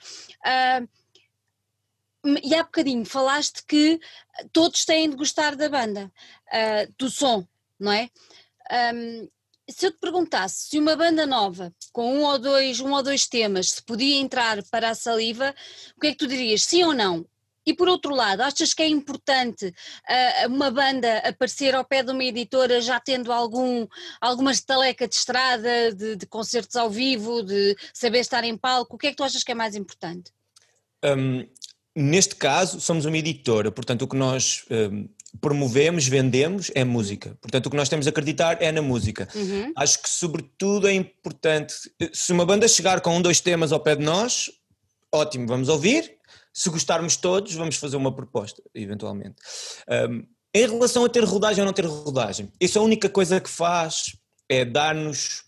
Uh, 0.45 0.89
e 2.43 2.55
há 2.55 2.63
bocadinho 2.65 3.05
falaste 3.05 3.65
que 3.67 4.01
todos 4.53 4.85
têm 4.85 5.09
de 5.09 5.17
gostar 5.17 5.55
da 5.55 5.69
banda, 5.69 6.11
uh, 6.49 6.95
do 6.99 7.09
som, 7.09 7.47
não 7.79 7.93
é? 7.93 8.11
Um, 8.95 9.29
se 9.69 9.87
eu 9.87 9.93
te 9.93 9.99
perguntasse 9.99 10.69
se 10.69 10.79
uma 10.79 10.97
banda 10.97 11.27
nova, 11.27 11.73
com 11.93 12.17
um 12.17 12.25
ou 12.25 12.39
dois, 12.39 12.81
um 12.81 12.93
ou 12.93 13.03
dois 13.03 13.27
temas, 13.27 13.73
se 13.73 13.83
podia 13.83 14.17
entrar 14.17 14.63
para 14.71 14.91
a 14.91 14.95
saliva, 14.95 15.55
o 15.97 16.01
que 16.01 16.09
é 16.09 16.11
que 16.13 16.19
tu 16.19 16.27
dirias? 16.27 16.65
Sim 16.65 16.85
ou 16.85 16.95
não? 16.95 17.27
E 17.69 17.75
por 17.75 17.87
outro 17.87 18.15
lado, 18.15 18.41
achas 18.41 18.73
que 18.73 18.83
é 18.83 18.89
importante 18.89 19.67
uh, 19.67 20.49
uma 20.49 20.71
banda 20.71 21.19
aparecer 21.19 21.75
ao 21.75 21.85
pé 21.85 22.03
de 22.03 22.11
uma 22.11 22.25
editora 22.25 22.81
já 22.81 22.99
tendo 22.99 23.31
algum, 23.31 23.87
alguma 24.23 24.53
estaleca 24.53 25.07
de 25.07 25.15
estrada, 25.15 25.93
de, 25.95 26.17
de 26.17 26.27
concertos 26.27 26.77
ao 26.77 26.89
vivo, 26.89 27.43
de 27.43 27.77
saber 27.93 28.21
estar 28.21 28.43
em 28.43 28.57
palco? 28.57 28.97
O 28.97 28.99
que 28.99 29.09
é 29.09 29.11
que 29.11 29.17
tu 29.17 29.23
achas 29.23 29.45
que 29.45 29.53
é 29.53 29.55
mais 29.55 29.77
importante? 29.77 30.33
Um, 31.05 31.47
neste 31.95 32.37
caso, 32.37 32.81
somos 32.81 33.05
uma 33.05 33.19
editora, 33.19 33.71
portanto, 33.71 34.01
o 34.01 34.09
que 34.09 34.17
nós 34.17 34.65
um, 34.71 35.07
promovemos, 35.41 36.07
vendemos, 36.07 36.71
é 36.75 36.85
música. 36.85 37.37
Portanto, 37.41 37.67
o 37.67 37.71
que 37.71 37.77
nós 37.77 37.89
temos 37.89 38.07
a 38.07 38.11
acreditar 38.11 38.61
é 38.61 38.71
na 38.73 38.83
música. 38.83 39.29
Uhum. 39.35 39.73
Acho 39.77 40.03
que, 40.03 40.09
sobretudo, 40.09 40.89
é 40.89 40.93
importante. 40.93 41.75
Se 42.13 42.33
uma 42.33 42.45
banda 42.45 42.67
chegar 42.69 43.01
com 43.01 43.17
um, 43.17 43.23
dois 43.23 43.41
temas 43.41 43.73
ao 43.73 43.81
pé 43.81 43.97
de 43.97 44.05
nós, 44.05 44.51
ótimo, 45.13 45.47
vamos 45.47 45.69
ouvir. 45.69 46.17
Se 46.53 46.69
gostarmos 46.71 47.17
todos, 47.17 47.55
vamos 47.55 47.77
fazer 47.77 47.97
uma 47.97 48.15
proposta, 48.15 48.63
eventualmente. 48.75 49.37
Um, 50.11 50.25
em 50.55 50.67
relação 50.67 51.05
a 51.05 51.09
ter 51.09 51.23
rodagem 51.25 51.61
ou 51.61 51.67
não 51.67 51.73
ter 51.73 51.85
rodagem, 51.85 52.51
isso 52.61 52.79
é 52.79 52.81
a 52.81 52.85
única 52.85 53.09
coisa 53.09 53.41
que 53.41 53.51
faz 53.51 54.17
é 54.49 54.65
dar-nos 54.65 55.45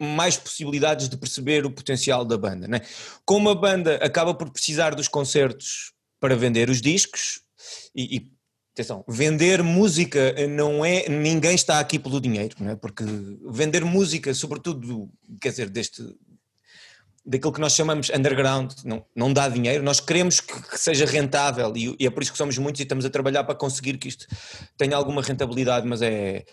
mais 0.00 0.36
possibilidades 0.36 1.08
de 1.08 1.16
perceber 1.16 1.66
o 1.66 1.70
potencial 1.70 2.24
da 2.24 2.38
banda. 2.38 2.68
Né? 2.68 2.80
Como 3.24 3.48
a 3.48 3.54
banda 3.54 3.96
acaba 3.96 4.32
por 4.34 4.50
precisar 4.50 4.94
dos 4.94 5.08
concertos 5.08 5.92
para 6.20 6.36
vender 6.36 6.70
os 6.70 6.80
discos, 6.80 7.40
e, 7.94 8.16
e 8.16 8.35
atenção, 8.76 9.02
vender 9.08 9.62
música 9.62 10.34
não 10.48 10.84
é, 10.84 11.08
ninguém 11.08 11.54
está 11.54 11.80
aqui 11.80 11.98
pelo 11.98 12.20
dinheiro, 12.20 12.54
não 12.60 12.72
é? 12.72 12.76
porque 12.76 13.04
vender 13.48 13.82
música, 13.82 14.34
sobretudo, 14.34 15.10
quer 15.40 15.48
dizer, 15.48 15.70
deste, 15.70 16.02
daquilo 17.24 17.52
que 17.52 17.60
nós 17.60 17.72
chamamos 17.72 18.10
underground, 18.10 18.72
não, 18.84 19.02
não 19.16 19.32
dá 19.32 19.48
dinheiro, 19.48 19.82
nós 19.82 19.98
queremos 19.98 20.40
que, 20.40 20.52
que 20.68 20.78
seja 20.78 21.06
rentável 21.06 21.72
e, 21.74 21.96
e, 21.98 22.06
é 22.06 22.10
por 22.10 22.22
isso 22.22 22.32
que 22.32 22.38
somos 22.38 22.58
muitos 22.58 22.80
e 22.80 22.82
estamos 22.82 23.06
a 23.06 23.10
trabalhar 23.10 23.44
para 23.44 23.54
conseguir 23.54 23.96
que 23.96 24.08
isto 24.08 24.26
tenha 24.76 24.94
alguma 24.94 25.22
rentabilidade, 25.22 25.86
mas 25.86 26.02
é, 26.02 26.44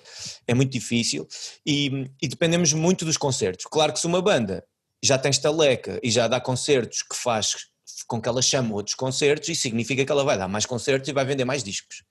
é 0.47 0.53
muito 0.53 0.71
difícil 0.71 1.27
e, 1.65 2.09
e 2.21 2.27
dependemos 2.29 2.71
muito 2.71 3.03
dos 3.03 3.17
concertos. 3.17 3.65
Claro 3.69 3.91
que 3.91 3.99
se 3.99 4.07
uma 4.07 4.21
banda 4.21 4.63
já 5.03 5.17
tem 5.17 5.29
estaleca 5.29 5.99
e 6.01 6.09
já 6.09 6.29
dá 6.29 6.39
concertos 6.39 7.01
que 7.03 7.17
faz 7.17 7.67
com 8.07 8.21
que 8.21 8.29
ela 8.29 8.41
chame 8.41 8.71
outros 8.71 8.95
concertos, 8.95 9.49
isso 9.49 9.61
significa 9.61 10.05
que 10.05 10.11
ela 10.11 10.23
vai 10.23 10.37
dar 10.37 10.47
mais 10.47 10.65
concertos 10.65 11.09
e 11.09 11.13
vai 11.13 11.25
vender 11.25 11.43
mais 11.43 11.61
discos 11.63 12.01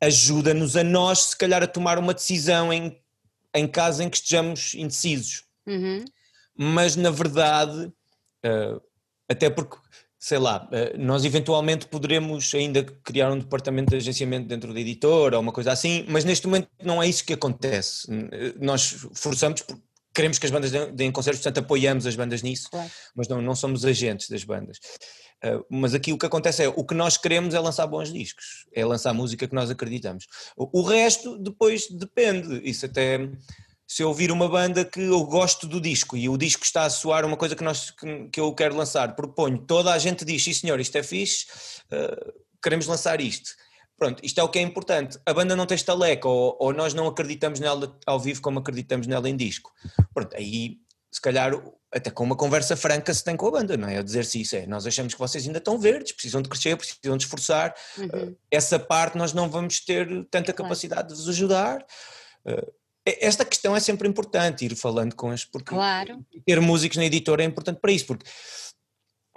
ajuda-nos 0.00 0.76
a 0.76 0.84
nós, 0.84 1.20
se 1.20 1.36
calhar, 1.36 1.62
a 1.62 1.66
tomar 1.66 1.98
uma 1.98 2.14
decisão 2.14 2.72
em, 2.72 2.98
em 3.54 3.66
caso 3.66 4.02
em 4.02 4.10
que 4.10 4.16
estejamos 4.16 4.74
indecisos. 4.74 5.44
Uhum. 5.66 6.04
Mas, 6.56 6.96
na 6.96 7.10
verdade, 7.10 7.86
uh, 8.44 8.80
até 9.28 9.50
porque, 9.50 9.76
sei 10.18 10.38
lá, 10.38 10.68
uh, 10.68 10.98
nós 10.98 11.24
eventualmente 11.24 11.86
poderemos 11.86 12.54
ainda 12.54 12.82
criar 12.82 13.30
um 13.32 13.38
departamento 13.38 13.90
de 13.90 13.96
agenciamento 13.96 14.46
dentro 14.48 14.72
da 14.72 14.80
editora 14.80 15.36
ou 15.36 15.42
uma 15.42 15.52
coisa 15.52 15.72
assim, 15.72 16.04
mas 16.08 16.24
neste 16.24 16.46
momento 16.46 16.68
não 16.82 17.02
é 17.02 17.08
isso 17.08 17.24
que 17.24 17.32
acontece. 17.32 18.06
Nós 18.58 19.06
forçamos 19.14 19.62
porque 19.62 19.82
queremos 20.16 20.38
que 20.38 20.46
as 20.46 20.52
bandas 20.52 20.70
deem 20.94 21.12
concertos, 21.12 21.42
portanto 21.42 21.62
apoiamos 21.62 22.06
as 22.06 22.16
bandas 22.16 22.40
nisso, 22.40 22.70
claro. 22.70 22.90
mas 23.14 23.28
não, 23.28 23.42
não 23.42 23.54
somos 23.54 23.84
agentes 23.84 24.30
das 24.30 24.44
bandas. 24.44 24.78
Uh, 25.46 25.64
mas 25.68 25.94
aqui 25.94 26.12
o 26.12 26.18
que 26.18 26.26
acontece 26.26 26.64
é, 26.64 26.68
o 26.68 26.84
que 26.84 26.94
nós 26.94 27.16
queremos 27.16 27.54
é 27.54 27.60
lançar 27.60 27.86
bons 27.86 28.12
discos, 28.12 28.66
é 28.72 28.84
lançar 28.84 29.12
música 29.12 29.46
que 29.46 29.54
nós 29.54 29.70
acreditamos. 29.70 30.26
O, 30.56 30.80
o 30.80 30.82
resto 30.82 31.38
depois 31.38 31.88
depende, 31.88 32.60
isso 32.68 32.86
até 32.86 33.30
se 33.86 34.02
eu 34.02 34.08
ouvir 34.08 34.32
uma 34.32 34.48
banda 34.48 34.84
que 34.84 35.00
eu 35.00 35.24
gosto 35.24 35.66
do 35.66 35.80
disco 35.80 36.16
e 36.16 36.28
o 36.28 36.36
disco 36.36 36.64
está 36.64 36.84
a 36.84 36.90
soar 36.90 37.24
uma 37.24 37.36
coisa 37.36 37.54
que, 37.54 37.62
nós, 37.62 37.90
que, 37.90 38.28
que 38.32 38.40
eu 38.40 38.52
quero 38.52 38.76
lançar, 38.76 39.14
proponho, 39.14 39.58
toda 39.58 39.92
a 39.92 39.98
gente 39.98 40.24
diz, 40.24 40.42
sim 40.42 40.52
senhor, 40.52 40.80
isto 40.80 40.96
é 40.96 41.02
fixe, 41.02 41.46
uh, 41.92 42.32
queremos 42.62 42.86
lançar 42.86 43.20
isto. 43.20 43.50
Pronto, 43.96 44.22
isto 44.22 44.38
é 44.38 44.42
o 44.42 44.48
que 44.48 44.58
é 44.58 44.62
importante. 44.62 45.18
A 45.24 45.32
banda 45.32 45.56
não 45.56 45.64
tem 45.64 45.74
estaleca 45.74 46.28
ou, 46.28 46.54
ou 46.60 46.72
nós 46.72 46.92
não 46.92 47.06
acreditamos 47.06 47.60
nela 47.60 47.96
ao 48.04 48.20
vivo 48.20 48.42
como 48.42 48.58
acreditamos 48.58 49.06
nela 49.06 49.28
em 49.28 49.36
disco. 49.36 49.72
Pronto, 50.12 50.36
aí 50.36 50.78
se 51.10 51.20
calhar 51.20 51.52
até 51.92 52.10
com 52.10 52.24
uma 52.24 52.36
conversa 52.36 52.76
franca 52.76 53.12
se 53.14 53.24
tem 53.24 53.36
com 53.36 53.46
a 53.46 53.50
banda, 53.50 53.76
não 53.76 53.88
é? 53.88 53.98
A 53.98 54.02
dizer-se 54.02 54.40
isso 54.40 54.56
é, 54.56 54.66
nós 54.66 54.86
achamos 54.86 55.14
que 55.14 55.18
vocês 55.18 55.46
ainda 55.46 55.58
estão 55.58 55.78
verdes, 55.78 56.12
precisam 56.12 56.42
de 56.42 56.48
crescer, 56.48 56.76
precisam 56.76 57.16
de 57.16 57.24
esforçar, 57.24 57.74
uhum. 57.96 58.06
uh, 58.06 58.36
essa 58.50 58.78
parte 58.78 59.16
nós 59.16 59.32
não 59.32 59.48
vamos 59.48 59.80
ter 59.80 60.06
tanta 60.30 60.52
capacidade 60.52 61.02
claro. 61.02 61.14
de 61.14 61.20
vos 61.20 61.28
ajudar. 61.28 61.84
Uh, 62.44 62.72
esta 63.04 63.44
questão 63.44 63.74
é 63.76 63.80
sempre 63.80 64.08
importante, 64.08 64.64
ir 64.64 64.74
falando 64.74 65.14
com 65.14 65.30
as, 65.30 65.44
porque 65.44 65.70
claro. 65.70 66.24
ter 66.44 66.60
músicos 66.60 66.98
na 66.98 67.04
editora 67.04 67.42
é 67.42 67.46
importante 67.46 67.80
para 67.80 67.92
isso, 67.92 68.06
porque 68.06 68.28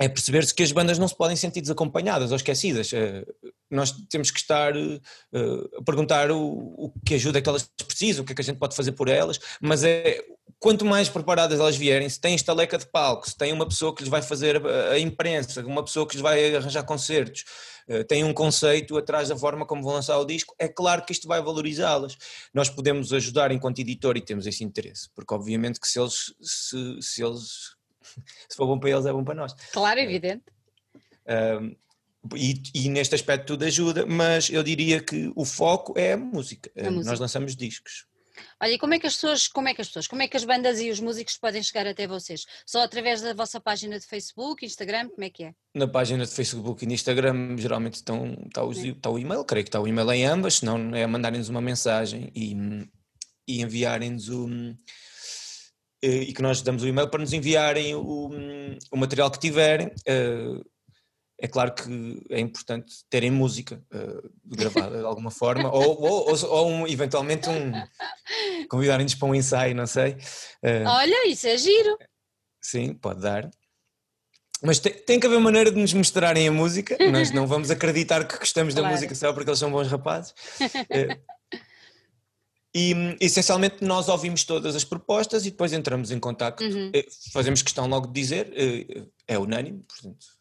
é 0.01 0.09
perceber-se 0.09 0.53
que 0.53 0.63
as 0.63 0.72
bandas 0.72 0.97
não 0.97 1.07
se 1.07 1.15
podem 1.15 1.36
sentir 1.36 1.61
desacompanhadas 1.61 2.32
ou 2.32 2.36
esquecidas. 2.36 2.91
Uh, 2.91 3.53
nós 3.70 3.91
temos 4.09 4.32
que 4.32 4.39
estar 4.39 4.74
a 4.74 5.84
perguntar 5.86 6.32
o, 6.32 6.41
o 6.41 6.93
que 7.05 7.13
ajuda 7.13 7.38
é 7.38 7.41
que 7.41 7.47
elas 7.47 7.70
precisam, 7.86 8.24
o 8.24 8.26
que 8.26 8.32
é 8.32 8.36
que 8.36 8.41
a 8.41 8.43
gente 8.43 8.57
pode 8.57 8.76
fazer 8.76 8.93
por 8.93 9.07
elas, 9.07 9.39
mas 9.61 9.84
é 9.84 10.20
quanto 10.60 10.86
mais 10.86 11.07
preparadas 11.07 11.60
elas 11.60 11.78
vierem, 11.78 12.10
se 12.10 12.20
têm 12.20 12.36
estaleca 12.36 12.78
de 12.78 12.86
palco, 12.86 13.28
se 13.28 13.38
tem 13.38 13.53
uma 13.53 13.68
pessoa 13.68 13.95
que 13.95 14.01
lhes 14.03 14.10
vai 14.10 14.22
fazer 14.22 14.62
a, 14.91 14.99
imprensa, 14.99 15.66
uma 15.66 15.84
pessoa 15.84 16.05
que 16.05 16.16
lhes 16.16 16.22
vai 16.22 16.55
arranjar 16.55 16.84
concertos, 16.84 17.45
uh, 17.88 18.03
tem 18.03 18.24
um 18.24 18.34
conceito 18.34 18.97
atrás 18.97 19.30
da 19.30 19.38
forma 19.38 19.66
como 19.66 19.82
vão 19.82 19.93
lançar 19.93 20.18
o 20.18 20.26
disco, 20.26 20.53
é 20.60 20.68
claro 20.68 21.05
que 21.05 21.14
isto 21.14 21.28
vai 21.28 21.41
valorizá-las. 21.41 22.18
Nós 22.53 22.70
podemos 22.70 23.14
ajudar 23.14 23.51
enquanto 23.51 23.80
editor 23.80 24.18
e 24.18 24.22
temos 24.22 24.45
esse 24.45 24.64
interesse, 24.64 25.10
porque 25.16 25.34
obviamente 25.34 25.80
que 25.80 25.88
se 25.88 25.99
eles, 25.99 26.34
se, 26.41 27.01
se 27.01 27.24
eles, 27.24 27.76
se 28.49 28.57
for 28.57 28.68
bom 28.68 28.78
para 28.78 28.89
eles 28.89 29.05
é 29.05 29.14
bom 29.14 29.24
para 29.24 29.36
nós. 29.36 29.53
Claro, 29.72 29.99
evidente. 29.99 30.43
Uh, 31.26 31.76
e, 32.36 32.62
e, 32.76 32.89
neste 32.89 33.16
aspecto 33.16 33.47
tudo 33.47 33.64
ajuda, 33.64 34.05
mas 34.05 34.49
eu 34.49 34.62
diria 34.62 35.01
que 35.01 35.32
o 35.36 35.45
foco 35.45 35.97
é 35.97 36.14
a 36.14 36.18
música. 36.18 36.70
A 36.78 36.91
música. 36.91 37.10
Nós 37.10 37.20
lançamos 37.20 37.55
discos. 37.55 38.09
Olha, 38.62 38.74
e 38.74 38.78
como 38.78 38.94
é 38.94 39.00
que 39.00 39.08
as 39.08 39.16
pessoas, 39.16 39.48
como 39.48 39.68
é 39.70 39.74
que 39.74 39.82
as 39.82 39.88
pessoas, 39.88 40.08
como 40.08 40.22
é 40.22 40.28
que 40.28 40.38
as 40.38 40.44
bandas 40.44 40.80
e 40.80 40.90
os 40.90 41.00
músicos 41.00 41.38
podem 41.38 41.62
chegar 41.64 41.88
até 41.88 42.08
vocês? 42.08 42.46
Só 42.66 42.82
através 42.82 43.22
da 43.22 43.34
vossa 43.34 43.60
página 43.60 44.00
de 44.00 44.06
Facebook, 44.06 44.66
Instagram, 44.66 45.10
como 45.10 45.24
é 45.24 45.30
que 45.30 45.44
é? 45.46 45.54
Na 45.74 45.88
página 45.88 46.26
de 46.26 46.32
Facebook 46.32 46.84
e 46.84 46.88
no 46.88 46.94
Instagram 46.94 47.58
geralmente 47.58 47.96
estão, 47.96 48.36
está, 48.48 48.64
o, 48.64 48.72
está 48.72 49.10
o 49.10 49.20
e-mail, 49.20 49.44
creio 49.44 49.64
que 49.64 49.70
está 49.70 49.80
o 49.80 49.88
e-mail 49.88 50.12
em 50.12 50.26
ambas, 50.26 50.56
senão 50.56 50.96
é 50.96 51.06
mandarem-nos 51.06 51.50
uma 51.50 51.62
mensagem 51.62 52.32
e, 52.36 52.56
e 53.48 53.62
enviarem-nos 53.62 54.30
o 54.30 54.50
e 56.02 56.34
que 56.34 56.42
nós 56.42 56.62
damos 56.62 56.84
o 56.84 56.88
e-mail 56.88 57.10
para 57.10 57.20
nos 57.20 57.34
enviarem 57.34 57.94
o, 57.94 58.32
o 58.90 58.98
material 58.98 59.30
que 59.30 59.40
tiverem. 59.40 59.88
Uh, 60.08 60.64
é 61.42 61.48
claro 61.48 61.74
que 61.74 62.22
é 62.30 62.40
importante 62.40 63.06
terem 63.10 63.32
música 63.32 63.82
uh, 63.94 64.30
gravada 64.46 65.00
de 65.00 65.06
alguma 65.06 65.32
forma, 65.32 65.72
ou, 65.72 66.02
ou, 66.02 66.30
ou, 66.30 66.46
ou 66.50 66.70
um, 66.70 66.88
eventualmente 66.88 67.50
um 67.50 67.72
convidarem-nos 68.68 69.16
para 69.16 69.28
um 69.28 69.36
ensaio, 69.36 69.74
não 69.74 69.88
sei. 69.88 70.14
Uh, 70.62 70.88
Olha, 70.88 71.28
isso 71.28 71.48
é 71.48 71.58
giro. 71.58 71.98
Sim, 72.62 72.94
pode 72.94 73.22
dar. 73.22 73.50
Mas 74.62 74.80
tem, 74.80 74.92
tem, 74.94 75.20
que 75.20 75.26
haver 75.26 75.40
maneira 75.40 75.72
de 75.72 75.80
nos 75.80 75.94
mostrarem 75.94 76.46
a 76.46 76.52
música, 76.52 76.98
nós 77.10 77.32
não 77.32 77.48
vamos 77.48 77.72
acreditar 77.72 78.28
que 78.28 78.38
gostamos 78.38 78.74
claro. 78.74 78.90
da 78.90 78.94
música 78.94 79.16
só 79.16 79.32
porque 79.32 79.50
eles 79.50 79.60
são 79.60 79.72
bons 79.72 79.88
rapazes. 79.88 80.32
Uh, 80.60 81.40
e 82.76 82.94
essencialmente 83.22 83.84
nós 83.84 84.10
ouvimos 84.10 84.44
todas 84.44 84.76
as 84.76 84.84
propostas 84.84 85.46
e 85.46 85.52
depois 85.52 85.72
entramos 85.72 86.12
em 86.12 86.20
contato, 86.20 86.62
uhum. 86.64 86.92
fazemos 87.32 87.64
questão 87.64 87.88
logo 87.88 88.08
de 88.08 88.14
dizer, 88.14 88.54
é 89.28 89.40
unânime, 89.40 89.84
portanto 89.88 90.40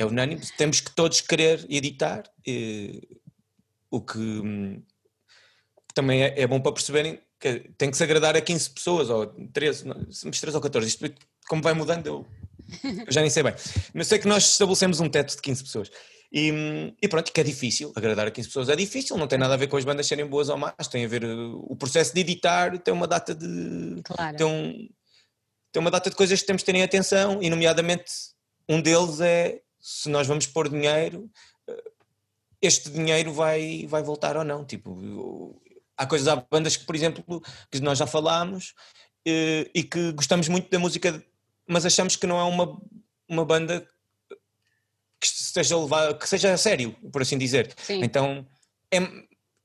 é 0.00 0.06
unânime, 0.06 0.40
temos 0.56 0.80
que 0.80 0.90
todos 0.92 1.20
querer 1.20 1.64
editar, 1.68 2.22
e, 2.46 3.06
o 3.90 4.00
que 4.00 4.18
hum, 4.18 4.82
também 5.94 6.22
é, 6.22 6.40
é, 6.40 6.46
bom 6.46 6.60
para 6.60 6.72
perceberem 6.72 7.20
que 7.38 7.70
tem 7.76 7.90
que 7.90 7.96
se 7.96 8.02
agradar 8.02 8.34
a 8.34 8.40
15 8.40 8.70
pessoas, 8.70 9.10
ou 9.10 9.26
13, 9.26 9.86
não, 9.86 9.94
13 10.04 10.54
ou 10.54 10.60
14, 10.60 10.88
isto 10.88 11.12
como 11.48 11.62
vai 11.62 11.74
mudando 11.74 12.06
eu, 12.06 12.26
eu 13.06 13.12
já 13.12 13.20
nem 13.20 13.28
sei 13.28 13.42
bem, 13.42 13.54
mas 13.92 14.06
sei 14.06 14.18
que 14.18 14.28
nós 14.28 14.44
estabelecemos 14.44 15.00
um 15.00 15.08
teto 15.08 15.36
de 15.36 15.42
15 15.42 15.64
pessoas. 15.64 15.90
E, 16.32 16.52
hum, 16.52 16.94
e, 17.02 17.08
pronto, 17.08 17.32
que 17.32 17.40
é 17.40 17.44
difícil, 17.44 17.92
agradar 17.94 18.26
a 18.26 18.30
15 18.30 18.48
pessoas 18.48 18.68
é 18.68 18.76
difícil, 18.76 19.18
não 19.18 19.26
tem 19.26 19.38
nada 19.38 19.52
a 19.52 19.56
ver 19.56 19.66
com 19.66 19.76
as 19.76 19.84
bandas 19.84 20.06
serem 20.06 20.26
boas 20.26 20.48
ou 20.48 20.56
más, 20.56 20.88
tem 20.88 21.04
a 21.04 21.08
ver, 21.08 21.24
o 21.24 21.76
processo 21.76 22.14
de 22.14 22.20
editar 22.20 22.78
tem 22.78 22.94
uma 22.94 23.06
data 23.06 23.34
de... 23.34 24.00
Claro. 24.04 24.36
Tem, 24.36 24.46
um, 24.46 24.88
tem 25.72 25.80
uma 25.80 25.90
data 25.90 26.08
de 26.08 26.16
coisas 26.16 26.40
que 26.40 26.46
temos 26.46 26.62
de 26.62 26.66
terem 26.66 26.82
atenção, 26.82 27.42
e 27.42 27.50
nomeadamente 27.50 28.12
um 28.68 28.80
deles 28.80 29.20
é 29.20 29.60
se 29.80 30.08
nós 30.08 30.26
vamos 30.26 30.46
pôr 30.46 30.68
dinheiro, 30.68 31.30
eh, 31.68 31.90
este 32.60 32.90
dinheiro 32.90 33.32
vai, 33.32 33.86
vai 33.88 34.02
voltar 34.02 34.36
ou 34.36 34.44
não. 34.44 34.64
Tipo, 34.64 35.60
há 35.96 36.06
coisas, 36.06 36.28
há 36.28 36.36
bandas 36.36 36.76
que, 36.76 36.84
por 36.84 36.94
exemplo, 36.94 37.42
que 37.70 37.80
nós 37.80 37.98
já 37.98 38.06
falámos 38.06 38.74
eh, 39.26 39.70
e 39.74 39.82
que 39.82 40.12
gostamos 40.12 40.48
muito 40.48 40.70
da 40.70 40.78
música, 40.78 41.24
mas 41.66 41.86
achamos 41.86 42.16
que 42.16 42.26
não 42.26 42.38
é 42.38 42.44
uma, 42.44 42.80
uma 43.28 43.44
banda 43.44 43.86
que 45.18 45.28
seja 45.28 45.78
levada, 45.78 46.14
que 46.14 46.28
seja 46.28 46.56
sério, 46.56 46.92
por 47.12 47.22
assim 47.22 47.38
dizer. 47.38 47.74
Sim. 47.76 48.02
Então, 48.02 48.46
é, 48.90 48.98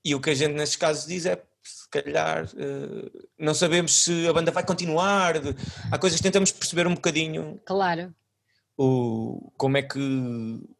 e 0.03 0.13
o 0.15 0.21
que 0.21 0.29
a 0.29 0.35
gente 0.35 0.53
nesses 0.53 0.75
casos 0.75 1.05
diz 1.05 1.25
é 1.25 1.41
se 1.63 1.89
calhar 1.89 2.45
uh, 2.45 3.27
não 3.39 3.55
sabemos 3.55 4.03
se 4.03 4.27
a 4.27 4.33
banda 4.33 4.51
vai 4.51 4.63
continuar, 4.63 5.35
há 5.91 5.97
coisas 5.97 6.19
que 6.19 6.23
tentamos 6.23 6.51
perceber 6.51 6.85
um 6.85 6.93
bocadinho. 6.93 7.59
Claro 7.65 8.13
o, 8.77 9.51
como, 9.57 9.77
é 9.77 9.81
que, 9.81 9.99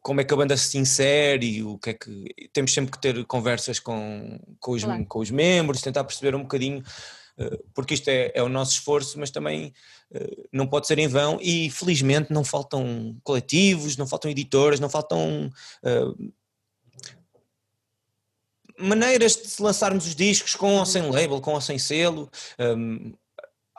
como 0.02 0.20
é 0.20 0.24
que 0.24 0.34
a 0.34 0.36
banda 0.36 0.56
se 0.56 0.76
insere, 0.76 1.62
o 1.62 1.78
que 1.78 1.90
é 1.90 1.94
que 1.94 2.50
temos 2.52 2.72
sempre 2.72 2.92
que 2.92 3.00
ter 3.00 3.24
conversas 3.24 3.78
com, 3.78 4.38
com, 4.60 4.72
os, 4.72 4.84
claro. 4.84 5.06
com 5.06 5.18
os 5.20 5.30
membros, 5.30 5.80
tentar 5.80 6.04
perceber 6.04 6.34
um 6.34 6.42
bocadinho, 6.42 6.82
eh, 7.38 7.58
porque 7.74 7.94
isto 7.94 8.08
é, 8.08 8.32
é 8.34 8.42
o 8.42 8.48
nosso 8.48 8.72
esforço, 8.72 9.18
mas 9.18 9.30
também 9.30 9.72
eh, 10.12 10.46
não 10.52 10.66
pode 10.66 10.86
ser 10.86 10.98
em 10.98 11.08
vão 11.08 11.38
e 11.40 11.70
felizmente 11.70 12.32
não 12.32 12.44
faltam 12.44 13.16
coletivos, 13.24 13.96
não 13.96 14.06
faltam 14.06 14.30
editoras, 14.30 14.78
não 14.78 14.90
faltam 14.90 15.50
uh, 15.82 16.32
maneiras 18.78 19.36
de 19.36 19.62
lançarmos 19.62 20.06
os 20.06 20.14
discos 20.14 20.54
com 20.54 20.76
ou 20.76 20.86
sem 20.86 21.02
label, 21.10 21.40
com 21.40 21.54
ou 21.54 21.60
sem 21.60 21.78
selo. 21.78 22.30
Um, 22.58 23.14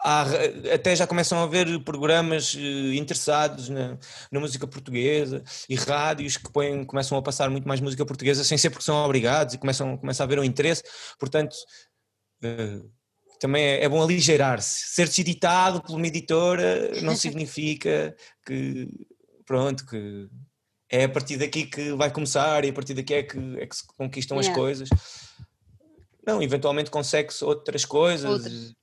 há, 0.04 0.26
até 0.74 0.96
já 0.96 1.08
começam 1.08 1.40
a 1.40 1.44
haver 1.44 1.84
programas 1.84 2.56
eh, 2.58 2.96
interessados 2.96 3.70
na, 3.70 3.98
na, 4.32 4.40
música 4.40 4.68
portuguesa 4.68 5.44
e 5.68 5.76
rádios 5.76 6.38
que 6.38 6.52
põem, 6.52 6.84
começam 6.84 7.18
a 7.18 7.22
passar 7.22 7.50
muito 7.50 7.68
mais 7.68 7.82
música 7.82 8.06
portuguesa 8.06 8.44
sem 8.44 8.58
ser 8.58 8.70
porque 8.70 8.86
são 8.86 8.96
obrigados 9.04 9.54
e 9.54 9.58
começam, 9.58 9.98
começa 9.98 10.24
a 10.24 10.26
haver 10.26 10.40
um 10.40 10.44
interesse, 10.44 10.84
portanto 11.20 11.56
uh, 12.44 12.90
também 13.40 13.64
é, 13.64 13.84
é 13.84 13.90
bom 13.90 14.02
aligeirar-se. 14.02 14.96
Ser-se 14.96 15.22
editado 15.22 15.82
por 15.82 15.96
uma 15.96 16.08
editora 16.08 17.02
não 17.02 17.16
significa 17.16 18.16
que, 18.46 18.88
pronto, 19.46 19.86
que 19.86 20.28
é 20.90 21.04
a 21.04 21.10
partir 21.10 21.38
daqui 21.38 21.66
que 21.66 21.92
vai 21.94 22.12
começar 22.12 22.64
e 22.66 22.70
a 22.70 22.74
partir 22.74 22.94
daqui 22.94 23.14
é 23.14 23.24
que, 23.24 23.38
é 23.60 23.66
que 23.66 23.76
se 23.76 23.86
conquistam 23.86 24.38
yeah. 24.38 24.50
as 24.50 24.56
coisas. 24.56 24.90
Não, 26.26 26.42
eventualmente 26.42 26.92
consegue-se 26.92 27.44
outras 27.44 27.86
coisas. 27.86 28.30
Outras. 28.30 28.76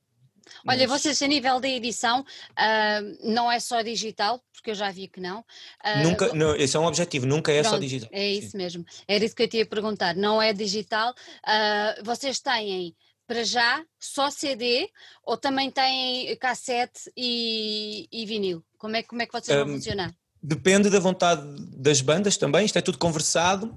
Mas... 0.65 0.77
Olha, 0.77 0.89
vocês 0.89 1.21
a 1.23 1.27
nível 1.27 1.61
da 1.61 1.69
edição, 1.69 2.21
uh, 2.21 3.19
não 3.33 3.51
é 3.51 3.61
só 3.61 3.83
digital, 3.83 4.43
porque 4.53 4.71
eu 4.71 4.75
já 4.75 4.91
vi 4.91 5.09
que 5.09 5.21
não. 5.21 5.41
Uh, 5.41 6.03
nunca, 6.03 6.33
não, 6.33 6.55
esse 6.57 6.77
é 6.77 6.81
um 6.81 6.87
objetivo, 6.87 7.27
nunca 7.27 7.53
é 7.53 7.61
pronto, 7.61 7.75
só 7.75 7.79
digital. 7.79 8.09
É 8.13 8.29
isso 8.29 8.51
Sim. 8.51 8.59
mesmo, 8.59 8.85
era 9.07 9.25
isso 9.25 9.35
que 9.35 9.43
eu 9.43 9.49
te 9.49 9.59
ia 9.59 9.67
perguntar, 9.67 10.15
não 10.15 10.41
é 10.41 10.53
digital. 10.53 11.13
Uh, 11.13 12.05
vocês 12.05 12.41
têm 12.41 12.95
para 13.27 13.43
já 13.43 13.85
só 13.99 14.31
CD 14.31 14.89
ou 15.25 15.37
também 15.37 15.71
têm 15.71 16.37
cassete 16.37 17.11
e, 17.17 18.09
e 18.13 18.27
vinil? 18.27 18.63
Como 18.79 18.97
é, 18.97 19.03
como 19.03 19.23
é 19.23 19.27
que 19.27 19.33
vocês 19.33 19.57
um, 19.57 19.65
vão 19.65 19.75
funcionar? 19.75 20.15
Depende 20.43 20.91
da 20.91 21.01
vontade 21.01 21.43
das 21.77 22.01
bandas 22.01 22.37
também, 22.37 22.67
isto 22.67 22.79
é 22.79 22.83
tudo 22.83 22.99
conversado. 22.99 23.75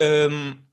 Um, 0.00 0.67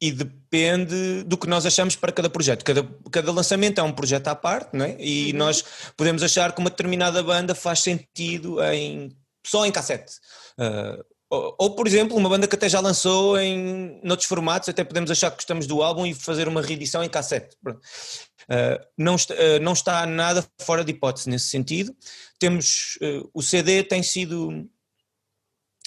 e 0.00 0.12
depende 0.12 1.22
do 1.24 1.38
que 1.38 1.48
nós 1.48 1.64
achamos 1.64 1.96
para 1.96 2.12
cada 2.12 2.28
projeto. 2.28 2.64
Cada, 2.64 2.86
cada 3.10 3.32
lançamento 3.32 3.78
é 3.78 3.82
um 3.82 3.92
projeto 3.92 4.28
à 4.28 4.34
parte, 4.34 4.76
não 4.76 4.84
é? 4.84 4.96
E 4.98 5.32
uhum. 5.32 5.38
nós 5.38 5.64
podemos 5.96 6.22
achar 6.22 6.52
que 6.52 6.60
uma 6.60 6.70
determinada 6.70 7.22
banda 7.22 7.54
faz 7.54 7.80
sentido 7.80 8.62
em, 8.62 9.16
só 9.46 9.64
em 9.64 9.72
cassete. 9.72 10.14
Uh, 10.58 11.02
ou, 11.30 11.56
ou, 11.58 11.74
por 11.74 11.86
exemplo, 11.86 12.16
uma 12.16 12.28
banda 12.28 12.46
que 12.46 12.54
até 12.54 12.68
já 12.68 12.78
lançou 12.78 13.38
em 13.38 13.98
noutros 14.04 14.28
formatos, 14.28 14.68
até 14.68 14.84
podemos 14.84 15.10
achar 15.10 15.30
que 15.30 15.36
gostamos 15.36 15.66
do 15.66 15.82
álbum 15.82 16.06
e 16.06 16.14
fazer 16.14 16.46
uma 16.46 16.60
reedição 16.60 17.02
em 17.02 17.08
cassete. 17.08 17.56
Uh, 17.66 18.78
não, 18.98 19.16
está, 19.16 19.34
uh, 19.34 19.60
não 19.60 19.72
está 19.72 20.06
nada 20.06 20.46
fora 20.60 20.84
de 20.84 20.92
hipótese 20.92 21.30
nesse 21.30 21.48
sentido. 21.48 21.96
Temos 22.38 22.98
o 23.32 23.42
CD 23.42 23.82
tem 23.82 24.02
sido 24.02 24.68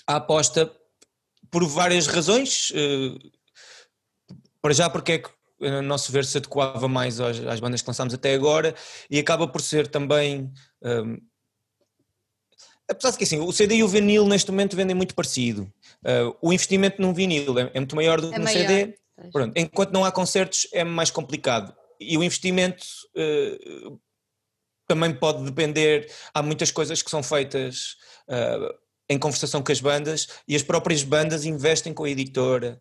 a 0.08 0.16
aposta 0.16 0.72
por 1.52 1.64
várias 1.68 2.08
razões 2.08 2.72
para 4.62 4.74
já 4.74 4.90
porque 4.90 5.14
é 5.14 5.18
que 5.20 5.30
a 5.62 5.82
nosso 5.82 6.12
ver 6.12 6.24
se 6.24 6.38
adequava 6.38 6.88
mais 6.88 7.20
às, 7.20 7.38
às, 7.40 7.60
bandas 7.60 7.82
que 7.82 7.88
lançámos 7.90 8.14
até 8.14 8.34
agora 8.34 8.74
e 9.10 9.20
acaba 9.20 9.48
por 9.48 9.62
ser 9.62 9.88
também 9.88 10.50
um, 10.82 11.18
apesar 12.90 13.12
de 13.12 13.18
que 13.18 13.24
assim, 13.24 13.40
o 13.40 13.52
CD 13.52 13.76
e 13.76 13.84
o 13.84 13.88
vinil 13.88 14.26
neste 14.26 14.50
momento 14.52 14.76
vendem 14.76 14.96
muito 14.96 15.14
parecido. 15.14 15.64
Uh, 16.04 16.36
o 16.42 16.54
investimento 16.54 17.02
num 17.02 17.14
vinil 17.14 17.60
é, 17.60 17.72
é 17.74 17.80
muito 17.80 17.96
maior 17.96 18.20
do 18.20 18.30
que 18.30 18.36
é 18.36 18.40
no 18.40 18.46
maior. 18.46 18.68
CD 18.68 18.96
Pronto, 19.32 19.54
enquanto 19.58 19.92
não 19.92 20.06
há 20.06 20.12
concertos 20.12 20.68
é 20.72 20.84
mais 20.84 21.12
complicado. 21.12 21.76
E 22.00 22.18
o 22.18 22.24
investimento 22.24 22.86
uh, 23.16 24.00
também 24.88 25.14
pode 25.14 25.44
depender 25.44 26.10
há 26.34 26.42
muitas 26.42 26.72
coisas 26.72 27.02
que 27.02 27.10
são 27.10 27.22
feitas 27.22 27.98
uh, 28.30 28.74
em 29.10 29.18
conversação 29.18 29.62
com 29.62 29.72
as 29.72 29.82
bandas 29.82 30.28
e 30.48 30.56
as 30.56 30.64
próprias 30.64 31.04
bandas 31.04 31.44
investem 31.44 31.94
com 31.94 32.06
a 32.06 32.10
editora 32.10 32.80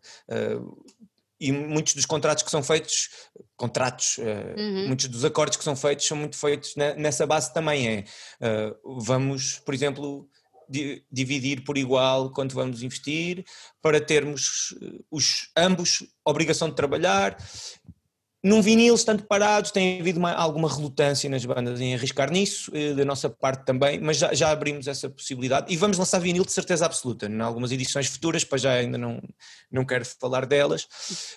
e 1.39 1.51
muitos 1.51 1.93
dos 1.93 2.05
contratos 2.05 2.43
que 2.43 2.51
são 2.51 2.61
feitos, 2.61 3.09
contratos, 3.55 4.17
eh, 4.19 4.55
uhum. 4.57 4.87
muitos 4.87 5.07
dos 5.07 5.23
acordos 5.23 5.57
que 5.57 5.63
são 5.63 5.75
feitos 5.75 6.05
são 6.05 6.17
muito 6.17 6.37
feitos 6.37 6.75
nessa 6.75 7.25
base 7.25 7.53
também 7.53 7.87
é, 7.87 8.03
uh, 8.45 8.99
vamos, 9.01 9.59
por 9.59 9.73
exemplo, 9.73 10.29
di 10.69 11.03
dividir 11.11 11.63
por 11.63 11.77
igual 11.77 12.29
quanto 12.31 12.53
vamos 12.53 12.83
investir 12.83 13.43
para 13.81 13.99
termos 13.99 14.75
eh, 14.81 14.99
os 15.09 15.49
ambos 15.57 16.05
obrigação 16.23 16.69
de 16.69 16.75
trabalhar 16.75 17.35
num 18.41 18.61
vinil, 18.61 18.95
estando 18.95 19.23
parados, 19.23 19.69
tem 19.71 19.99
havido 19.99 20.17
uma, 20.17 20.31
alguma 20.31 20.73
relutância 20.73 21.29
nas 21.29 21.43
bandas 21.43 21.81
em 21.81 21.93
arriscar 21.93 22.31
nisso, 22.31 22.71
eh, 22.73 22.93
da 22.93 23.03
nossa 23.03 23.29
parte 23.29 23.65
também, 23.65 23.99
mas 23.99 24.17
já, 24.17 24.33
já, 24.33 24.49
abrimos 24.49 24.87
essa 24.87 25.09
possibilidade 25.09 25.71
e 25.71 25.75
vamos 25.75 25.97
lançar 25.97 26.19
vinil 26.19 26.45
de 26.45 26.51
certeza 26.51 26.85
absoluta, 26.85 27.25
em 27.25 27.41
algumas 27.41 27.71
edições 27.71 28.07
futuras, 28.07 28.45
para 28.45 28.57
já 28.57 28.73
ainda 28.73 28.97
não, 28.97 29.21
não 29.69 29.85
quero 29.85 30.05
falar 30.05 30.45
delas. 30.45 30.87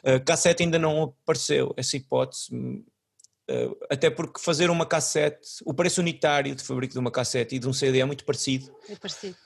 Uh, 0.05 0.25
cassete 0.25 0.63
ainda 0.63 0.79
não 0.79 1.15
apareceu, 1.25 1.75
essa 1.77 1.97
hipótese, 1.97 2.55
uh, 2.55 3.77
até 3.91 4.09
porque 4.09 4.41
fazer 4.41 4.71
uma 4.71 4.87
cassete, 4.87 5.49
o 5.65 5.75
preço 5.75 6.01
unitário 6.01 6.55
de 6.55 6.63
fabrico 6.63 6.93
de 6.93 7.01
uma 7.01 7.11
cassete 7.11 7.57
e 7.57 7.59
de 7.59 7.67
um 7.69 7.73
CD 7.73 7.99
é 7.99 8.05
muito 8.05 8.25
parecido. 8.25 8.73
É 8.89 8.95
parecido. 8.95 9.37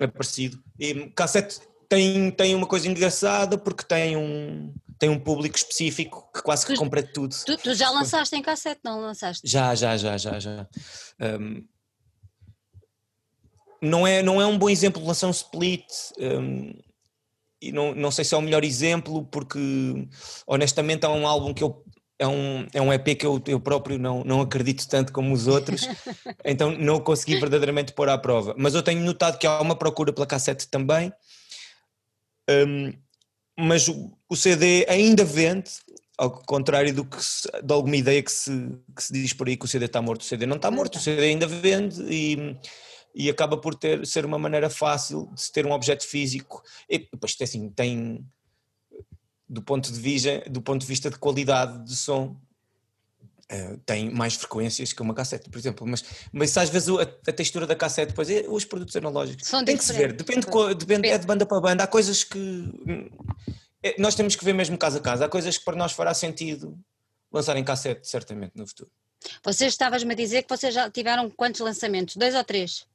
É 0.00 0.06
parecido. 0.08 0.58
E 0.80 1.10
cassete 1.10 1.60
tem, 1.88 2.30
tem 2.32 2.56
uma 2.56 2.66
coisa 2.66 2.88
engraçada 2.88 3.56
porque 3.56 3.84
tem 3.84 4.16
um 4.16 4.74
tem 4.98 5.08
um 5.08 5.18
público 5.18 5.56
específico 5.56 6.28
que 6.34 6.42
quase 6.42 6.66
que 6.66 6.74
tu, 6.74 6.78
compra 6.78 7.02
tudo. 7.02 7.34
Tu, 7.46 7.56
tu, 7.58 7.74
já 7.74 7.90
lançaste 7.90 8.34
em 8.34 8.42
cassete, 8.42 8.80
não 8.84 9.00
lançaste? 9.00 9.48
Já, 9.48 9.74
já, 9.74 9.96
já, 9.96 10.18
já, 10.18 10.40
já. 10.40 10.68
Um, 11.20 11.64
não, 13.80 14.06
é, 14.06 14.22
não 14.22 14.42
é 14.42 14.46
um 14.46 14.58
bom 14.58 14.68
exemplo 14.68 15.00
de 15.00 15.06
lançar 15.06 15.28
um 15.28 15.30
split. 15.30 15.86
Um, 16.18 16.72
e 17.60 17.72
não, 17.72 17.94
não 17.94 18.10
sei 18.10 18.24
se 18.24 18.34
é 18.34 18.38
o 18.38 18.42
melhor 18.42 18.64
exemplo, 18.64 19.24
porque 19.26 19.58
honestamente 20.46 21.04
é 21.04 21.08
um 21.08 21.26
álbum 21.26 21.54
que 21.54 21.62
eu. 21.62 21.84
É 22.20 22.26
um, 22.26 22.66
é 22.74 22.82
um 22.82 22.92
EP 22.92 23.16
que 23.16 23.24
eu, 23.24 23.40
eu 23.46 23.60
próprio 23.60 23.96
não, 23.96 24.24
não 24.24 24.40
acredito 24.40 24.88
tanto 24.88 25.12
como 25.12 25.32
os 25.32 25.46
outros, 25.46 25.82
então 26.44 26.72
não 26.72 26.98
consegui 26.98 27.38
verdadeiramente 27.38 27.92
pôr 27.92 28.08
à 28.08 28.18
prova. 28.18 28.56
Mas 28.58 28.74
eu 28.74 28.82
tenho 28.82 29.00
notado 29.00 29.38
que 29.38 29.46
há 29.46 29.60
uma 29.60 29.76
procura 29.76 30.12
pela 30.12 30.26
cassete 30.26 30.66
também. 30.66 31.12
Um, 32.50 32.92
mas 33.58 33.88
o, 33.88 34.36
CD 34.36 34.86
ainda 34.88 35.24
vende, 35.24 35.70
ao 36.16 36.30
contrário 36.30 36.94
do 36.94 37.04
que 37.04 37.20
se, 37.22 37.48
de 37.60 37.74
alguma 37.74 37.96
ideia 37.96 38.22
que 38.22 38.30
se, 38.30 38.50
que 38.94 39.02
se 39.02 39.12
diz 39.12 39.32
por 39.32 39.48
aí 39.48 39.56
que 39.56 39.64
o 39.64 39.68
CD 39.68 39.86
está 39.86 40.00
morto. 40.00 40.20
O 40.20 40.24
CD 40.24 40.46
não 40.46 40.56
está 40.56 40.70
morto, 40.70 40.94
o 40.94 41.00
CD 41.00 41.24
ainda 41.24 41.46
vende 41.46 42.00
e, 42.02 42.56
e 43.12 43.28
acaba 43.28 43.56
por 43.56 43.74
ter, 43.74 44.06
ser 44.06 44.24
uma 44.24 44.38
maneira 44.38 44.70
fácil 44.70 45.28
de 45.34 45.42
se 45.42 45.52
ter 45.52 45.66
um 45.66 45.72
objeto 45.72 46.06
físico. 46.06 46.62
E 46.88 46.98
depois 46.98 47.36
assim, 47.42 47.68
tem 47.70 48.24
do 49.48 49.62
ponto 49.62 49.90
de 49.90 49.98
vista, 49.98 50.42
do 50.48 50.62
ponto 50.62 50.82
de 50.82 50.86
vista 50.86 51.10
de 51.10 51.18
qualidade 51.18 51.84
de 51.84 51.96
som, 51.96 52.40
Uh, 53.50 53.78
tem 53.86 54.10
mais 54.10 54.34
frequências 54.34 54.92
que 54.92 55.00
uma 55.00 55.14
cassete, 55.14 55.48
por 55.48 55.58
exemplo, 55.58 55.86
mas, 55.86 56.04
mas 56.30 56.54
às 56.58 56.68
vezes 56.68 56.90
a, 56.90 57.02
a 57.02 57.32
textura 57.32 57.66
da 57.66 57.74
cassete, 57.74 58.08
depois 58.08 58.28
é, 58.28 58.44
os 58.46 58.66
produtos 58.66 58.94
analógicos, 58.94 59.48
São 59.48 59.64
tem 59.64 59.74
que 59.74 59.82
se 59.82 59.94
ver, 59.94 60.12
depende, 60.12 60.46
de, 60.46 60.74
depende 60.74 61.08
é 61.08 61.16
de 61.16 61.26
banda 61.26 61.46
para 61.46 61.58
banda, 61.58 61.84
há 61.84 61.86
coisas 61.86 62.22
que 62.22 62.70
é, 63.82 63.98
nós 63.98 64.14
temos 64.14 64.36
que 64.36 64.44
ver 64.44 64.52
mesmo 64.52 64.76
caso 64.76 64.98
a 64.98 65.00
caso, 65.00 65.24
há 65.24 65.28
coisas 65.30 65.56
que 65.56 65.64
para 65.64 65.76
nós 65.76 65.92
fará 65.92 66.12
sentido 66.12 66.78
lançar 67.32 67.56
em 67.56 67.64
cassete, 67.64 68.06
certamente, 68.06 68.52
no 68.54 68.66
futuro. 68.66 68.90
Vocês 69.42 69.72
estavas-me 69.72 70.12
a 70.12 70.16
dizer 70.16 70.42
que 70.42 70.48
vocês 70.48 70.72
já 70.74 70.90
tiveram 70.90 71.30
quantos 71.30 71.60
lançamentos? 71.60 72.16
Dois 72.16 72.34
ou 72.34 72.44
três? 72.44 72.86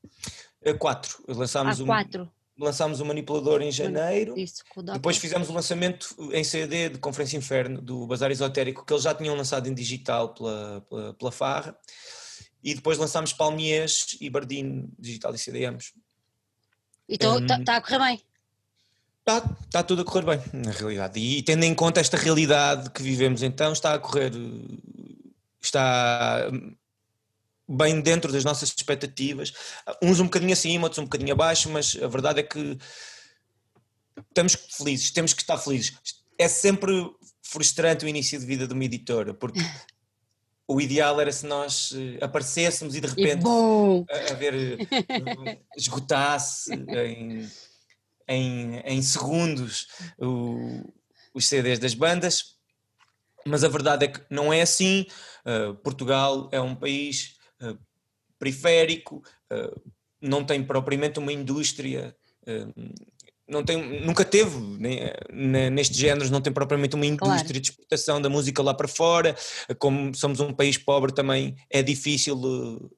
Uh, 0.66 0.78
quatro, 0.78 1.24
lançámos 1.28 1.82
ah, 1.82 1.86
quatro. 1.86 2.32
Lançámos 2.58 3.00
o 3.00 3.06
manipulador 3.06 3.64
em 3.64 3.72
janeiro, 3.72 4.38
Isso, 4.38 4.64
depois 4.94 5.18
fizemos 5.18 5.50
o 5.50 5.54
lançamento 5.54 6.16
em 6.32 6.44
CD 6.44 6.90
de 6.90 7.00
Conferência 7.00 7.36
Inferno 7.36 7.82
do 7.82 8.06
Bazar 8.06 8.30
Esotérico, 8.30 8.86
que 8.86 8.94
eles 8.94 9.04
já 9.04 9.16
tinham 9.16 9.36
lançado 9.36 9.68
em 9.68 9.74
digital 9.74 10.36
pela, 10.36 10.86
pela, 10.88 11.14
pela 11.16 11.32
Farra, 11.32 11.76
e 12.64 12.76
depois 12.76 13.00
lançámos 13.00 13.34
Palmiers 13.34 14.18
e 14.22 14.30
Bardino 14.30 14.88
digital 15.00 15.34
e 15.34 15.40
CD 15.40 15.66
ambos. 15.66 15.94
Então 17.10 17.40
está 17.40 17.58
um, 17.58 17.64
tá 17.64 17.78
a 17.78 17.82
correr 17.82 18.00
bem? 18.00 18.22
Está 19.20 19.42
tá 19.72 19.84
tudo 19.84 20.04
a 20.04 20.06
correr 20.06 20.26
bem, 20.26 20.42
na 20.54 20.72
realidade. 20.72 21.20
E 21.20 21.42
tendo 21.42 21.64
em 21.64 21.74
conta 21.74 22.02
esta 22.02 22.18
realidade 22.18 22.90
que 22.92 23.02
vivemos 23.02 23.42
então, 23.42 23.74
está 23.74 23.96
a 23.96 24.00
correr, 24.00 24.32
está 25.62 26.52
bem 27.68 28.02
dentro 28.02 28.32
das 28.32 28.44
nossas 28.44 28.70
expectativas, 28.70 29.54
uns 30.02 30.20
um 30.20 30.26
bocadinho 30.26 30.54
acima, 30.54 30.86
outros 30.86 31.00
um 31.00 31.06
bocadinho 31.06 31.34
abaixo, 31.34 31.70
mas 31.70 31.98
a 32.02 32.08
verdade 32.08 32.42
é 32.42 32.44
que 32.44 32.78
estamos 34.30 34.56
felizes, 34.72 35.12
temos 35.12 35.34
que 35.34 35.42
estar 35.42 35.58
felizes. 35.58 35.94
É 36.38 36.48
sempre 36.48 36.92
frustrante 37.42 38.06
o 38.06 38.08
início 38.08 38.40
de 38.40 38.46
vida 38.46 38.68
de 38.68 38.74
uma 38.74 38.84
editora, 38.84 39.34
porque 39.34 39.60
o 40.68 40.82
ideal 40.82 41.20
era 41.20 41.32
se 41.32 41.46
nós 41.46 41.94
eh, 41.96 42.24
aparecêssemos 42.24 42.96
e 42.96 43.02
de 43.02 43.08
repente 43.08 43.44
a, 43.46 44.32
a, 44.32 44.36
ver 44.36 44.54
eh, 44.54 45.60
esgotasse 45.78 46.74
em, 46.74 47.50
em, 48.28 48.78
em 48.80 49.02
segundos 49.02 49.88
o, 50.18 50.82
os 51.34 51.48
CDs 51.48 51.80
das 51.80 51.94
bandas, 51.94 52.56
mas 53.46 53.64
a 53.64 53.68
verdade 53.68 54.06
é 54.06 54.08
que 54.08 54.22
não 54.30 54.54
é 54.54 54.62
assim. 54.62 55.06
Uh, 55.46 55.76
Portugal 55.76 56.48
é 56.52 56.62
um 56.62 56.74
país 56.74 57.33
periférico, 58.40 59.24
uh, 59.52 59.82
não 60.22 60.44
tem 60.44 60.64
propriamente 60.64 61.20
uma 61.20 61.32
indústria, 61.32 62.16
uh, 62.48 62.94
não 63.48 63.64
tem, 63.64 64.02
nunca 64.02 64.24
teve, 64.24 64.58
né, 64.80 65.70
nestes 65.70 65.98
géneros, 65.98 66.30
não 66.30 66.42
tem 66.42 66.52
propriamente 66.52 66.96
uma 66.96 67.06
indústria 67.06 67.44
claro. 67.44 67.60
de 67.62 67.70
exportação 67.70 68.22
da 68.22 68.30
música 68.30 68.64
lá 68.64 68.74
para 68.74 68.88
fora. 68.88 69.36
Como 69.78 70.16
somos 70.16 70.40
um 70.40 70.54
país 70.54 70.78
pobre, 70.78 71.14
também 71.14 71.56
é 71.70 71.84
difícil 71.84 72.90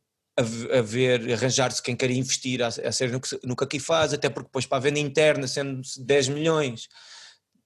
haver, 0.71 1.33
arranjar-se 1.33 1.81
quem 1.81 1.95
quer 1.95 2.11
investir 2.11 2.61
a, 2.61 2.67
a 2.67 2.91
ser 2.91 3.11
no 3.11 3.19
que, 3.19 3.39
no 3.43 3.55
que 3.55 3.63
aqui 3.63 3.79
faz, 3.79 4.13
até 4.13 4.29
porque 4.29 4.47
depois 4.47 4.65
para 4.65 4.77
a 4.77 4.81
venda 4.81 4.99
interna, 4.99 5.47
sendo 5.47 5.81
10 5.99 6.29
milhões, 6.29 6.87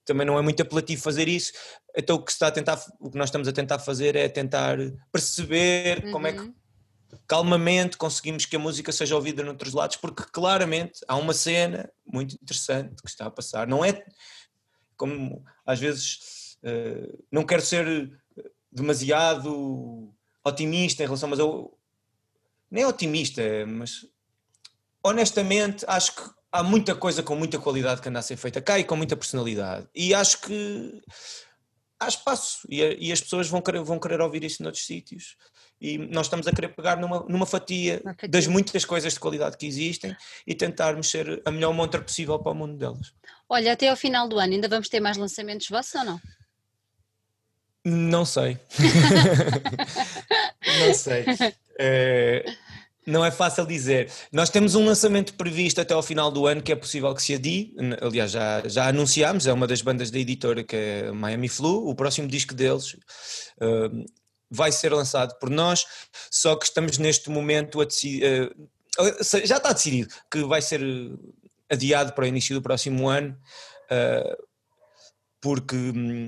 também 0.05 0.25
não 0.25 0.37
é 0.37 0.41
muito 0.41 0.61
apelativo 0.61 1.01
fazer 1.01 1.27
isso. 1.27 1.51
Então 1.97 2.15
o 2.15 2.23
que, 2.23 2.31
está 2.31 2.47
a 2.47 2.51
tentar, 2.51 2.81
o 2.99 3.09
que 3.09 3.17
nós 3.17 3.27
estamos 3.27 3.47
a 3.47 3.51
tentar 3.51 3.79
fazer 3.79 4.15
é 4.15 4.29
tentar 4.29 4.77
perceber 5.11 6.05
uhum. 6.05 6.11
como 6.11 6.27
é 6.27 6.33
que 6.33 6.39
uhum 6.39 6.53
calmamente 7.27 7.97
conseguimos 7.97 8.45
que 8.45 8.55
a 8.55 8.59
música 8.59 8.91
seja 8.91 9.15
ouvida 9.15 9.43
noutros 9.43 9.73
lados, 9.73 9.95
porque 9.97 10.23
claramente 10.31 10.99
há 11.07 11.15
uma 11.15 11.33
cena 11.33 11.91
muito 12.05 12.35
interessante 12.35 13.01
que 13.01 13.09
está 13.09 13.25
a 13.25 13.31
passar. 13.31 13.67
Não 13.67 13.83
é 13.83 14.03
como 14.95 15.43
às 15.65 15.79
vezes 15.79 16.57
uh, 16.63 17.23
não 17.31 17.45
quero 17.45 17.61
ser 17.61 18.11
demasiado 18.71 20.13
otimista 20.43 21.03
em 21.03 21.05
relação, 21.05 21.29
mas 21.29 21.39
eu 21.39 21.77
nem 22.69 22.85
otimista, 22.85 23.41
mas 23.65 24.05
honestamente 25.03 25.85
acho 25.87 26.15
que 26.15 26.21
há 26.51 26.63
muita 26.63 26.95
coisa 26.95 27.23
com 27.23 27.35
muita 27.35 27.59
qualidade 27.59 28.01
que 28.01 28.09
anda 28.09 28.19
a 28.19 28.23
ser 28.23 28.37
feita 28.37 28.61
cá 28.61 28.77
e 28.77 28.83
com 28.83 28.95
muita 28.95 29.15
personalidade. 29.15 29.87
E 29.95 30.13
acho 30.13 30.41
que 30.41 31.01
há 31.99 32.07
espaço 32.07 32.67
e, 32.69 33.07
e 33.07 33.11
as 33.11 33.21
pessoas 33.21 33.47
vão 33.47 33.61
querer, 33.61 33.81
vão 33.83 33.99
querer 33.99 34.21
ouvir 34.21 34.43
isso 34.43 34.63
noutros 34.63 34.85
sítios. 34.85 35.35
E 35.81 35.97
nós 35.97 36.25
estamos 36.25 36.47
a 36.47 36.51
querer 36.51 36.69
pegar 36.69 36.97
numa, 36.97 37.25
numa 37.29 37.45
fatia, 37.45 38.01
fatia, 38.03 38.27
das 38.27 38.47
muitas 38.47 38.83
coisas 38.83 39.13
de 39.13 39.19
qualidade 39.19 39.57
que 39.57 39.65
existem 39.65 40.15
e 40.45 40.53
tentarmos 40.53 41.09
ser 41.09 41.41
a 41.45 41.51
melhor 41.51 41.73
montra 41.73 42.01
possível 42.01 42.37
para 42.37 42.51
o 42.51 42.55
mundo 42.55 42.77
delas. 42.77 43.13
Olha, 43.47 43.73
até 43.73 43.89
ao 43.89 43.95
final 43.95 44.27
do 44.27 44.37
ano 44.37 44.53
ainda 44.53 44.67
vamos 44.67 44.89
ter 44.89 44.99
mais 44.99 45.17
lançamentos 45.17 45.67
vossos 45.69 45.95
ou 45.95 46.03
não? 46.03 46.21
Não 47.85 48.25
sei. 48.25 48.57
não 50.79 50.93
sei. 50.93 51.25
É, 51.79 52.45
não 53.07 53.25
é 53.25 53.31
fácil 53.31 53.65
dizer. 53.65 54.11
Nós 54.31 54.49
temos 54.49 54.75
um 54.75 54.85
lançamento 54.85 55.33
previsto 55.33 55.81
até 55.81 55.93
ao 55.93 56.03
final 56.03 56.29
do 56.29 56.45
ano 56.45 56.61
que 56.61 56.71
é 56.71 56.75
possível 56.75 57.13
que 57.15 57.23
se 57.23 57.33
adie. 57.33 57.73
Aliás, 58.01 58.31
já, 58.31 58.61
já 58.67 58.87
anunciámos, 58.87 59.47
é 59.47 59.53
uma 59.53 59.65
das 59.65 59.81
bandas 59.81 60.11
da 60.11 60.19
editora 60.19 60.63
que 60.63 60.75
é 60.75 61.11
Miami 61.11 61.47
Flu. 61.47 61.89
O 61.89 61.95
próximo 61.95 62.27
disco 62.27 62.53
deles 62.53 62.93
uh, 62.93 64.05
vai 64.49 64.71
ser 64.71 64.93
lançado 64.93 65.37
por 65.39 65.49
nós, 65.49 65.85
só 66.31 66.55
que 66.55 66.65
estamos 66.65 66.97
neste 66.97 67.29
momento 67.29 67.81
a 67.81 67.85
decidir. 67.85 68.51
Uh, 68.99 69.23
já 69.45 69.57
está 69.57 69.71
decidido 69.71 70.13
que 70.29 70.43
vai 70.43 70.61
ser 70.61 70.81
adiado 71.69 72.13
para 72.13 72.23
o 72.23 72.27
início 72.27 72.55
do 72.55 72.61
próximo 72.61 73.07
ano. 73.07 73.37
Uh, 73.85 74.49
porque 75.41 75.75
hum, 75.75 76.25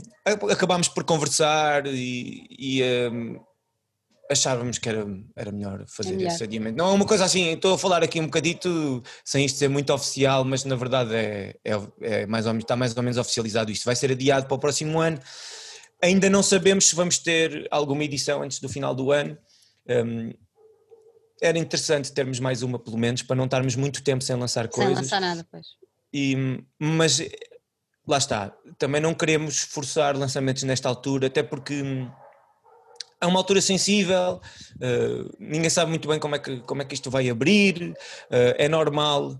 acabámos 0.50 0.88
por 0.88 1.04
conversar 1.04 1.86
e, 1.86 2.48
e 2.50 2.82
hum, 3.12 3.40
achávamos 4.30 4.78
que 4.78 4.88
era, 4.88 5.06
era 5.36 5.52
melhor 5.52 5.84
fazer 5.88 6.14
é 6.14 6.16
melhor. 6.16 6.32
esse 6.32 6.44
adiamento. 6.44 6.78
Não 6.78 6.90
é 6.90 6.94
uma 6.94 7.06
coisa 7.06 7.26
assim, 7.26 7.52
estou 7.52 7.74
a 7.74 7.78
falar 7.78 8.04
aqui 8.04 8.20
um 8.20 8.26
bocadito 8.26 9.04
sem 9.26 9.46
isto 9.46 9.58
ser 9.58 9.68
muito 9.68 9.94
oficial, 9.94 10.46
mas 10.46 10.64
na 10.64 10.76
verdade 10.76 11.14
é, 11.14 11.56
é, 11.64 11.74
é 12.02 12.26
mais 12.26 12.46
ou 12.46 12.54
menos, 12.54 12.64
está 12.64 12.76
mais 12.76 12.96
ou 12.96 13.04
menos 13.04 13.18
oficializado 13.18 13.72
isto. 13.72 13.84
Vai 13.84 13.96
ser 13.96 14.12
adiado 14.12 14.48
para 14.48 14.56
o 14.56 14.60
próximo 14.60 15.00
ano. 15.00 15.20
Ainda 16.02 16.30
não 16.30 16.42
sabemos 16.42 16.88
se 16.88 16.96
vamos 16.96 17.20
ter 17.20 17.68
alguma 17.70 18.04
edição 18.04 18.42
antes 18.42 18.60
do 18.60 18.68
final 18.68 18.96
do 18.96 19.12
ano. 19.12 19.38
Um, 19.88 20.34
era 21.42 21.58
interessante 21.58 22.12
termos 22.12 22.40
mais 22.40 22.62
uma, 22.62 22.78
pelo 22.78 22.98
menos, 22.98 23.24
para 23.24 23.36
não 23.36 23.46
estarmos 23.46 23.76
muito 23.76 24.04
tempo 24.04 24.24
sem 24.24 24.36
lançar 24.36 24.68
coisas. 24.68 24.94
Sem 24.94 25.04
lançar 25.04 25.22
nada, 25.22 25.48
pois. 25.52 25.66
E, 26.14 26.64
mas 26.78 27.20
lá 28.08 28.18
está, 28.18 28.54
também 28.78 29.02
não 29.02 29.14
queremos 29.14 29.60
forçar 29.60 30.16
lançamentos 30.16 30.64
nesta 30.64 30.90
altura, 30.90 31.28
até 31.28 31.42
porque 31.42 31.82
hum, 31.82 32.12
é 33.20 33.26
uma 33.26 33.40
altura 33.40 33.62
sensível, 33.62 34.42
uh, 34.76 35.36
ninguém 35.40 35.70
sabe 35.70 35.90
muito 35.90 36.08
bem 36.08 36.20
como 36.20 36.36
é 36.36 36.40
que, 36.40 36.60
como 36.62 36.82
é 36.82 36.86
que 36.86 36.96
isto 36.96 37.10
vai 37.10 37.30
abrir, 37.30 37.92
uh, 37.92 38.56
é 38.58 38.68
normal 38.68 39.40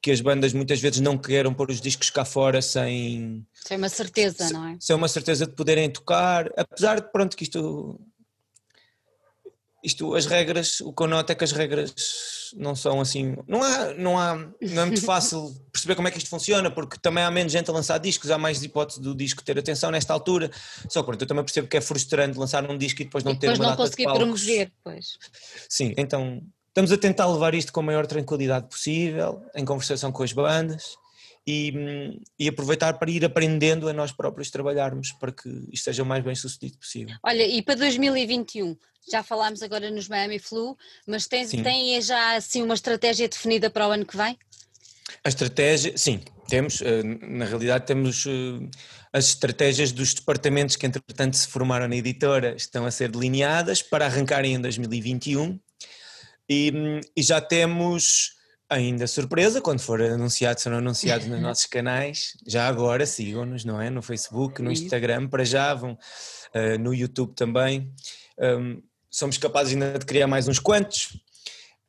que 0.00 0.10
as 0.10 0.20
bandas 0.20 0.52
muitas 0.52 0.80
vezes 0.80 1.00
não 1.00 1.18
queiram 1.18 1.52
pôr 1.52 1.70
os 1.70 1.80
discos 1.80 2.10
cá 2.10 2.24
fora 2.24 2.62
sem... 2.62 3.46
Sem 3.66 3.76
uma 3.76 3.88
certeza, 3.88 4.50
não 4.50 4.68
é? 4.68 4.76
Sem 4.80 4.96
uma 4.96 5.08
certeza 5.08 5.46
de 5.46 5.52
poderem 5.52 5.90
tocar, 5.90 6.50
apesar 6.56 7.00
de 7.00 7.12
pronto 7.12 7.36
que 7.36 7.44
isto 7.44 8.00
isto, 9.82 10.14
as 10.14 10.26
regras, 10.26 10.80
o 10.80 10.92
que 10.92 11.02
eu 11.02 11.08
noto 11.08 11.32
é 11.32 11.34
que 11.34 11.42
as 11.42 11.50
regras 11.50 11.92
não 12.56 12.76
são 12.76 13.00
assim, 13.00 13.36
não 13.48 13.62
há, 13.62 13.92
não 13.94 14.18
há, 14.18 14.36
não 14.36 14.82
é 14.82 14.84
muito 14.86 15.02
fácil 15.04 15.52
perceber 15.72 15.96
como 15.96 16.06
é 16.06 16.10
que 16.10 16.18
isto 16.18 16.30
funciona, 16.30 16.70
porque 16.70 16.96
também 17.00 17.24
há 17.24 17.30
menos 17.30 17.52
gente 17.52 17.68
a 17.68 17.72
lançar 17.72 17.98
discos, 17.98 18.30
há 18.30 18.38
mais 18.38 18.62
hipótese 18.62 19.00
do 19.00 19.14
disco 19.14 19.42
ter 19.42 19.58
atenção 19.58 19.90
nesta 19.90 20.12
altura, 20.12 20.50
só 20.88 21.02
que 21.02 21.10
eu 21.10 21.26
também 21.26 21.44
percebo 21.44 21.66
que 21.66 21.76
é 21.76 21.80
frustrante 21.80 22.38
lançar 22.38 22.68
um 22.70 22.78
disco 22.78 23.02
e 23.02 23.04
depois 23.04 23.24
não 23.24 23.32
e 23.32 23.34
depois 23.34 23.58
ter 23.58 23.62
uma 23.62 23.70
não 23.70 23.76
data 23.76 23.82
conseguir 23.82 24.04
promover, 24.04 24.72
pois. 24.84 25.18
Sim, 25.68 25.94
então 25.96 26.40
estamos 26.72 26.90
a 26.90 26.96
tentar 26.96 27.26
levar 27.26 27.54
isto 27.54 27.70
com 27.70 27.80
a 27.80 27.82
maior 27.82 28.06
tranquilidade 28.06 28.66
possível, 28.66 29.42
em 29.54 29.64
conversação 29.64 30.10
com 30.10 30.22
as 30.22 30.32
bandas, 30.32 30.96
e, 31.46 32.18
e, 32.38 32.48
aproveitar 32.48 32.94
para 32.94 33.10
ir 33.10 33.24
aprendendo 33.24 33.88
a 33.88 33.92
nós 33.92 34.12
próprios 34.12 34.48
trabalharmos 34.50 35.12
para 35.12 35.32
que 35.32 35.48
isto 35.72 35.84
seja 35.84 36.02
o 36.02 36.06
mais 36.06 36.24
bem 36.24 36.34
sucedido 36.34 36.78
possível. 36.78 37.14
Olha, 37.22 37.44
e 37.44 37.60
para 37.60 37.74
2021, 37.74 38.76
já 39.10 39.22
falámos 39.22 39.60
agora 39.60 39.90
nos 39.90 40.08
Miami 40.08 40.38
Flu, 40.38 40.76
mas 41.06 41.26
tem, 41.26 41.46
tem 41.46 42.00
já 42.00 42.36
assim 42.36 42.62
uma 42.62 42.74
estratégia 42.74 43.28
definida 43.28 43.68
para 43.68 43.88
o 43.88 43.90
ano 43.90 44.06
que 44.06 44.16
vem? 44.16 44.38
A 45.24 45.28
estratégia, 45.28 45.98
sim, 45.98 46.20
temos, 46.48 46.80
eh, 46.80 47.02
na 47.02 47.44
realidade 47.44 47.86
temos 47.86 48.24
eh, 48.24 48.70
as 49.12 49.26
estratégias 49.26 49.90
dos 49.90 50.14
departamentos 50.14 50.76
que 50.76 50.86
entretanto 50.86 51.36
se 51.36 51.48
formaram 51.48 51.88
na 51.88 51.96
editora 51.96 52.54
estão 52.56 52.86
a 52.86 52.90
ser 52.90 53.10
delineadas 53.10 53.82
para 53.82 54.06
arrancarem 54.06 54.54
em 54.54 54.60
2021 54.60 55.58
e, 56.52 57.00
e 57.16 57.22
já 57.22 57.40
temos 57.40 58.32
ainda 58.68 59.06
surpresa, 59.06 59.60
quando 59.60 59.80
for 59.80 60.00
anunciado, 60.00 60.60
serão 60.60 60.78
anunciados 60.78 61.26
nos 61.26 61.40
nossos 61.40 61.66
canais. 61.66 62.36
Já 62.46 62.66
agora 62.66 63.06
sigam-nos, 63.06 63.64
não 63.64 63.80
é? 63.80 63.90
No 63.90 64.02
Facebook, 64.02 64.62
no 64.62 64.72
Instagram, 64.72 65.28
para 65.28 65.44
já 65.44 65.74
vão 65.74 65.92
uh, 65.92 66.78
no 66.80 66.94
YouTube 66.94 67.34
também. 67.34 67.92
Um, 68.38 68.82
somos 69.10 69.36
capazes 69.36 69.74
ainda 69.74 69.98
de 69.98 70.06
criar 70.06 70.26
mais 70.26 70.48
uns 70.48 70.58
quantos 70.58 71.06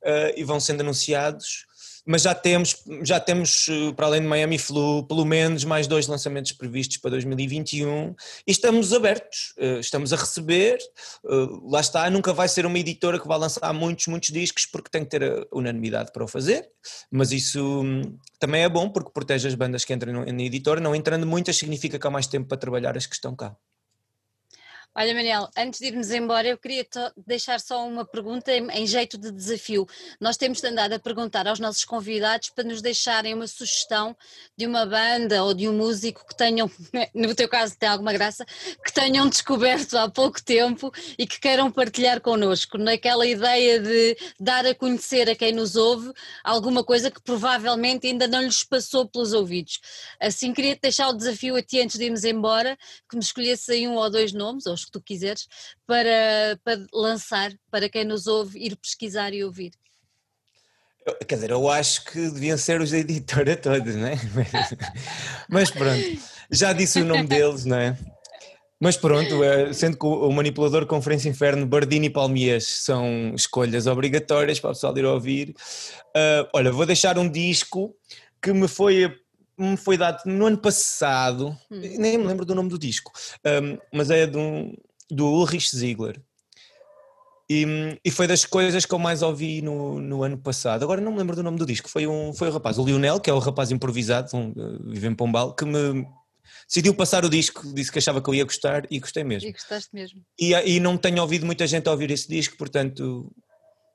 uh, 0.04 0.34
e 0.36 0.44
vão 0.44 0.60
sendo 0.60 0.82
anunciados 0.82 1.66
mas 2.06 2.24
já 2.24 2.36
temos, 2.36 2.84
já 3.04 3.20
temos, 3.20 3.68
eh, 3.70 3.94
para 3.94 4.08
além 4.08 4.22
de 4.22 4.28
Miami 4.28 4.58
Flu, 4.58 5.04
pelo 5.04 5.24
menos 5.26 5.64
mais 5.64 5.88
dois 5.88 6.08
lançamentos 6.08 6.52
previstos 6.52 6.98
para 6.98 7.12
2021 7.12 8.14
e 8.46 8.52
estamos 8.52 8.92
abertos, 8.92 9.54
eh, 9.58 9.80
estamos 9.80 10.12
a 10.12 10.18
receber, 10.18 10.78
eh, 10.78 11.48
lá 11.64 11.80
está, 11.80 12.10
nunca 12.10 12.34
vai 12.34 12.48
ser 12.48 12.66
uma 12.66 12.78
editora 12.78 13.20
que 13.20 13.28
vai 13.28 13.38
lançar 13.38 13.74
muitos, 13.74 14.08
muitos 14.08 14.30
discos 14.32 14.66
porque 14.66 14.90
tem 14.90 15.04
que 15.04 15.12
ter 15.12 15.48
unanimidade 15.52 16.12
para 16.12 16.24
o 16.24 16.28
fazer, 16.28 16.70
mas 17.10 17.32
isso 17.32 17.82
hum, 17.82 18.18
também 18.40 18.64
é 18.64 18.70
bom 18.70 18.90
porque 18.90 19.12
protege 19.12 19.48
as 19.48 19.56
bandas 19.56 19.86
que 19.86 19.94
entram 19.94 20.26
na 20.26 20.44
editora, 20.44 20.82
não 20.82 20.94
entrando 20.94 21.26
muitas 21.26 21.58
significa 21.58 21.98
que 21.98 22.08
há 22.08 22.10
mais 22.10 22.28
tempo 22.28 22.48
para 22.48 22.58
trabalhar 22.58 22.98
as 22.98 23.06
que 23.06 23.16
estão 23.16 23.36
cá. 23.36 23.56
Olha, 24.96 25.12
Manel, 25.16 25.50
antes 25.58 25.80
de 25.80 25.88
irmos 25.88 26.12
embora, 26.12 26.48
eu 26.48 26.56
queria 26.56 26.86
deixar 27.26 27.60
só 27.60 27.84
uma 27.88 28.06
pergunta 28.06 28.52
em, 28.52 28.70
em, 28.70 28.86
jeito 28.86 29.18
de 29.18 29.32
desafio. 29.32 29.88
Nós 30.22 30.38
temos 30.38 30.64
andado 30.64 30.94
a 30.94 31.00
perguntar 31.00 31.48
aos 31.48 31.60
nossos 31.60 31.84
convidados 31.84 32.52
para 32.52 32.64
nos 32.64 32.80
deixarem 32.80 33.34
uma 33.34 33.48
sugestão 33.48 34.16
de 34.56 34.68
uma 34.68 34.86
banda 34.86 35.44
ou 35.44 35.52
de 35.56 35.68
um 35.68 35.74
músico 35.74 36.24
que 36.28 36.38
tenham, 36.38 36.70
no 37.12 37.34
teu 37.34 37.50
caso 37.50 37.76
tem 37.76 37.90
alguma 37.90 38.14
graça, 38.14 38.46
que 38.86 38.94
tenham 38.94 39.28
descoberto 39.28 39.98
há 39.98 40.08
pouco 40.08 40.40
tempo 40.44 40.94
e 41.18 41.26
que 41.26 41.40
queiram 41.40 41.72
partilhar 41.72 42.22
connosco, 42.22 42.78
naquela 42.78 43.26
ideia 43.26 43.80
de 43.80 44.16
dar 44.40 44.64
a 44.64 44.76
conhecer 44.76 45.28
a 45.28 45.36
quem 45.36 45.54
nos 45.54 45.76
ouve 45.76 46.14
alguma 46.44 46.84
coisa 46.84 47.10
que 47.10 47.20
provavelmente 47.20 48.06
ainda 48.06 48.28
não 48.28 48.44
lhes 48.44 48.64
passou 48.64 49.08
pelos 49.08 49.34
ouvidos. 49.34 49.80
Assim, 50.20 50.54
queria 50.54 50.78
deixar 50.80 51.10
o 51.10 51.14
desafio 51.14 51.56
a 51.56 51.64
ti 51.64 51.82
antes 51.82 51.98
de 51.98 52.06
irmos 52.06 52.24
embora, 52.24 52.78
que 53.10 53.16
me 53.16 53.24
escolhesse 53.24 53.72
aí 53.72 53.88
um 53.88 53.96
ou 53.96 54.08
dois 54.08 54.32
nomes, 54.32 54.68
ou 54.68 54.83
que 54.86 54.92
tu 54.92 55.02
quiseres, 55.02 55.48
para, 55.86 56.60
para 56.64 56.86
lançar, 56.94 57.52
para 57.72 57.90
quem 57.90 58.04
nos 58.04 58.28
ouve, 58.28 58.60
ir 58.60 58.76
pesquisar 58.76 59.34
e 59.34 59.44
ouvir? 59.44 59.72
Quer 61.28 61.36
dizer, 61.36 61.52
eu 61.52 61.70
acho 61.70 62.06
que 62.06 62.30
deviam 62.30 62.58
ser 62.58 62.80
os 62.80 62.92
da 62.92 62.98
editora 62.98 63.56
todos, 63.58 63.96
não 63.96 64.08
é? 64.08 64.16
Mas 65.50 65.70
pronto, 65.70 66.20
já 66.50 66.72
disse 66.72 67.02
o 67.02 67.06
nome 67.06 67.28
deles, 67.28 67.66
não 67.66 67.78
é? 67.78 67.98
Mas 68.80 68.98
pronto, 68.98 69.42
é, 69.44 69.72
sendo 69.72 69.98
que 69.98 70.06
o 70.06 70.30
manipulador 70.32 70.86
Conferência 70.86 71.30
Inferno, 71.30 71.66
Bardini 71.66 72.08
e 72.08 72.10
Palmias 72.10 72.66
são 72.66 73.34
escolhas 73.34 73.88
obrigatórias 73.88 74.60
para 74.60 74.72
o 74.72 74.74
pessoal 74.74 74.98
ir 74.98 75.06
ouvir. 75.06 75.56
Uh, 76.10 76.50
olha, 76.54 76.70
vou 76.70 76.86
deixar 76.86 77.18
um 77.18 77.30
disco 77.30 77.96
que 78.42 78.52
me 78.52 78.68
foi 78.68 79.23
me 79.58 79.78
foi 79.78 79.98
dado 79.98 80.24
no 80.26 80.46
ano 80.46 80.58
passado, 80.58 81.58
hum. 81.72 81.80
nem 81.80 82.18
me 82.18 82.26
lembro 82.26 82.46
do 82.46 82.56
nome 82.56 82.70
do 82.70 82.80
disco, 82.80 83.12
um, 83.46 83.78
mas 83.96 84.10
é 84.10 84.26
um, 84.36 84.76
do 85.10 85.28
Ulrich 85.28 85.76
Ziegler. 85.76 86.22
E, 87.50 87.66
e, 88.04 88.10
foi 88.10 88.26
das 88.26 88.46
coisas 88.46 88.86
que 88.86 88.94
eu 88.94 88.98
mais 88.98 89.22
ouvi 89.22 89.62
no, 89.62 90.00
no, 90.00 90.24
ano 90.24 90.38
passado. 90.38 90.82
Agora 90.82 91.02
não 91.02 91.12
me 91.12 91.18
lembro 91.18 91.36
do 91.36 91.44
nome 91.44 91.58
do 91.58 91.66
disco. 91.66 91.90
Foi 91.90 92.08
um, 92.08 92.34
foi 92.34 92.48
o 92.48 92.52
rapaz, 92.52 92.80
o 92.80 92.86
Lionel, 92.86 93.20
que 93.20 93.30
é 93.30 93.34
o 93.34 93.38
rapaz 93.38 93.70
improvisado, 93.70 94.36
um, 94.36 94.50
uh, 94.52 94.92
vive 94.92 95.08
em 95.08 95.14
Pombal, 95.14 95.54
que 95.54 95.66
me 95.66 96.08
decidiu 96.68 96.96
passar 96.96 97.26
o 97.26 97.30
disco, 97.30 97.62
disse 97.74 97.92
que 97.92 98.00
achava 98.00 98.22
que 98.22 98.30
eu 98.30 98.34
ia 98.34 98.46
gostar 98.46 98.88
e 98.90 98.98
gostei 98.98 99.24
mesmo. 99.24 99.50
E 99.50 99.52
gostaste 99.52 99.90
mesmo. 99.94 100.26
E, 100.40 100.54
e 100.54 100.80
não 100.80 100.98
tenho 100.98 101.22
ouvido 101.22 101.46
muita 101.46 101.68
gente 101.68 101.88
a 101.88 101.92
ouvir 101.92 102.10
esse 102.12 102.28
disco, 102.28 102.58
portanto, 102.58 103.30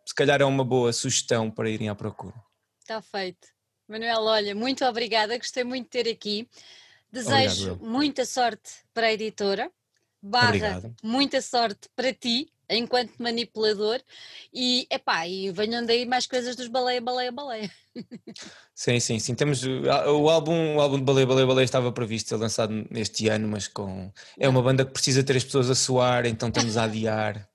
se 0.06 0.14
calhar 0.14 0.40
é 0.40 0.44
uma 0.44 0.64
boa 0.64 0.92
sugestão 0.92 1.50
para 1.50 1.70
irem 1.70 1.88
à 1.88 1.94
procura. 1.94 2.34
Está 2.80 3.00
feito. 3.02 3.48
Manuel, 3.88 4.22
olha, 4.22 4.54
muito 4.54 4.84
obrigada, 4.84 5.38
gostei 5.38 5.64
muito 5.64 5.84
de 5.84 5.90
ter 5.90 6.10
aqui. 6.10 6.46
Desejo 7.10 7.72
Obrigado, 7.72 7.90
muita 7.90 8.26
sorte 8.26 8.70
para 8.92 9.06
a 9.06 9.12
editora, 9.12 9.70
barra 10.22 10.48
Obrigado. 10.48 10.94
muita 11.02 11.40
sorte 11.40 11.88
para 11.96 12.12
ti, 12.12 12.52
enquanto 12.68 13.14
manipulador 13.18 13.98
e, 14.52 14.86
epá, 14.90 15.26
e 15.26 15.50
venham 15.50 15.86
daí 15.86 16.04
mais 16.04 16.26
coisas 16.26 16.54
dos 16.54 16.68
baleia, 16.68 17.00
baleia, 17.00 17.32
baleia. 17.32 17.70
Sim, 18.74 19.00
sim, 19.00 19.18
sim. 19.18 19.34
Temos 19.34 19.64
o 19.64 20.28
álbum, 20.28 20.76
o 20.76 20.80
álbum 20.80 20.98
de 20.98 21.02
Baleia, 21.02 21.26
Baleia, 21.26 21.46
Baleia 21.48 21.64
estava 21.64 21.90
previsto 21.90 22.28
ser 22.28 22.36
lançado 22.36 22.86
este 22.92 23.28
ano, 23.28 23.48
mas 23.48 23.66
com 23.66 24.12
é 24.38 24.48
uma 24.48 24.62
banda 24.62 24.84
que 24.84 24.92
precisa 24.92 25.24
ter 25.24 25.36
as 25.36 25.42
pessoas 25.42 25.68
a 25.68 25.74
soar, 25.74 26.26
então 26.26 26.48
estamos 26.48 26.76
a 26.76 26.84
adiar. 26.84 27.48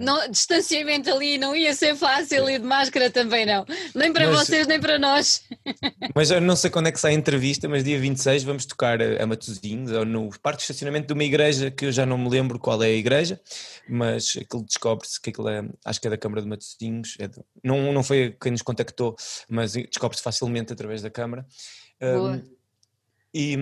Não, 0.00 0.28
distanciamento 0.28 1.10
ali 1.10 1.38
não 1.38 1.54
ia 1.54 1.74
ser 1.74 1.94
fácil 1.94 2.48
e 2.48 2.58
de 2.58 2.64
máscara 2.64 3.10
também 3.10 3.46
não. 3.46 3.64
Nem 3.94 4.12
para 4.12 4.26
mas, 4.26 4.40
vocês, 4.40 4.66
nem 4.66 4.80
para 4.80 4.98
nós. 4.98 5.42
Mas 6.14 6.30
eu 6.30 6.40
não 6.40 6.54
sei 6.54 6.70
quando 6.70 6.88
é 6.88 6.92
que 6.92 7.00
sai 7.00 7.12
a 7.12 7.14
entrevista, 7.14 7.68
mas 7.68 7.82
dia 7.82 7.98
26 7.98 8.44
vamos 8.44 8.66
tocar 8.66 9.00
a 9.02 9.26
Matosinhos, 9.26 9.90
ou 9.90 10.04
no 10.04 10.30
parque 10.40 10.58
de 10.58 10.62
estacionamento 10.64 11.08
de 11.08 11.12
uma 11.12 11.24
igreja 11.24 11.70
que 11.70 11.86
eu 11.86 11.92
já 11.92 12.06
não 12.06 12.16
me 12.16 12.28
lembro 12.28 12.58
qual 12.58 12.82
é 12.82 12.86
a 12.86 12.90
igreja, 12.90 13.40
mas 13.88 14.36
aquilo 14.40 14.64
descobre-se 14.64 15.20
que 15.20 15.30
aquilo 15.30 15.48
é, 15.48 15.64
acho 15.84 16.00
que 16.00 16.06
é 16.06 16.10
da 16.10 16.18
Câmara 16.18 16.42
de 16.42 16.48
Matosinhos, 16.48 17.16
é 17.18 17.26
de, 17.26 17.40
não, 17.62 17.92
não 17.92 18.02
foi 18.02 18.36
quem 18.40 18.52
nos 18.52 18.62
contactou, 18.62 19.16
mas 19.48 19.72
descobre-se 19.72 20.22
facilmente 20.22 20.72
através 20.72 21.02
da 21.02 21.10
Câmara. 21.10 21.46
Boa. 22.00 22.32
Um, 22.32 22.42
e, 23.34 23.56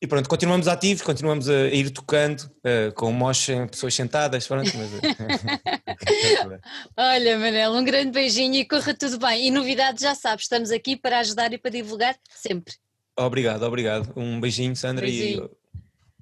e, 0.00 0.06
pronto, 0.06 0.28
continuamos 0.28 0.68
ativos, 0.68 1.02
continuamos 1.02 1.48
a 1.48 1.66
ir 1.66 1.90
tocando 1.90 2.42
uh, 2.42 2.92
com 2.94 3.10
mocha, 3.10 3.66
pessoas 3.66 3.94
sentadas, 3.94 4.46
pronto. 4.46 4.70
Mas... 4.76 4.94
Eh, 4.94 6.60
Olha, 6.96 7.38
Manel, 7.38 7.72
um 7.72 7.84
grande 7.84 8.12
beijinho 8.12 8.54
e 8.54 8.64
corra 8.64 8.94
tudo 8.94 9.18
bem. 9.18 9.48
E 9.48 9.50
novidades 9.50 10.02
já 10.02 10.14
sabes, 10.14 10.44
estamos 10.44 10.70
aqui 10.70 10.96
para 10.96 11.18
ajudar 11.18 11.52
e 11.52 11.58
para 11.58 11.72
divulgar 11.72 12.16
sempre. 12.30 12.74
Obrigado, 13.18 13.64
obrigado. 13.64 14.12
Um 14.14 14.40
beijinho, 14.40 14.76
Sandra, 14.76 15.04
beijinho. 15.04 15.50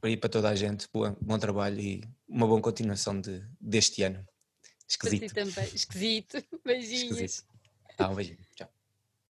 E, 0.02 0.09
e 0.09 0.16
para 0.16 0.30
toda 0.30 0.48
a 0.48 0.54
gente. 0.54 0.88
Bom, 0.90 1.14
bom 1.20 1.38
trabalho 1.38 1.78
e 1.78 2.02
uma 2.26 2.46
boa 2.46 2.61
continuação 2.62 3.20
de, 3.20 3.42
deste 3.61 4.02
ano. 4.02 4.26
Esquisito. 4.88 5.34
Para 5.34 5.44
também, 5.44 5.68
esquisito. 5.74 6.42
Beijinhos. 6.64 7.18
Esquisito. 7.18 7.44
Tá, 7.96 8.09
um 8.09 8.14
beijinho. 8.14 8.38
Tchau. 8.54 8.68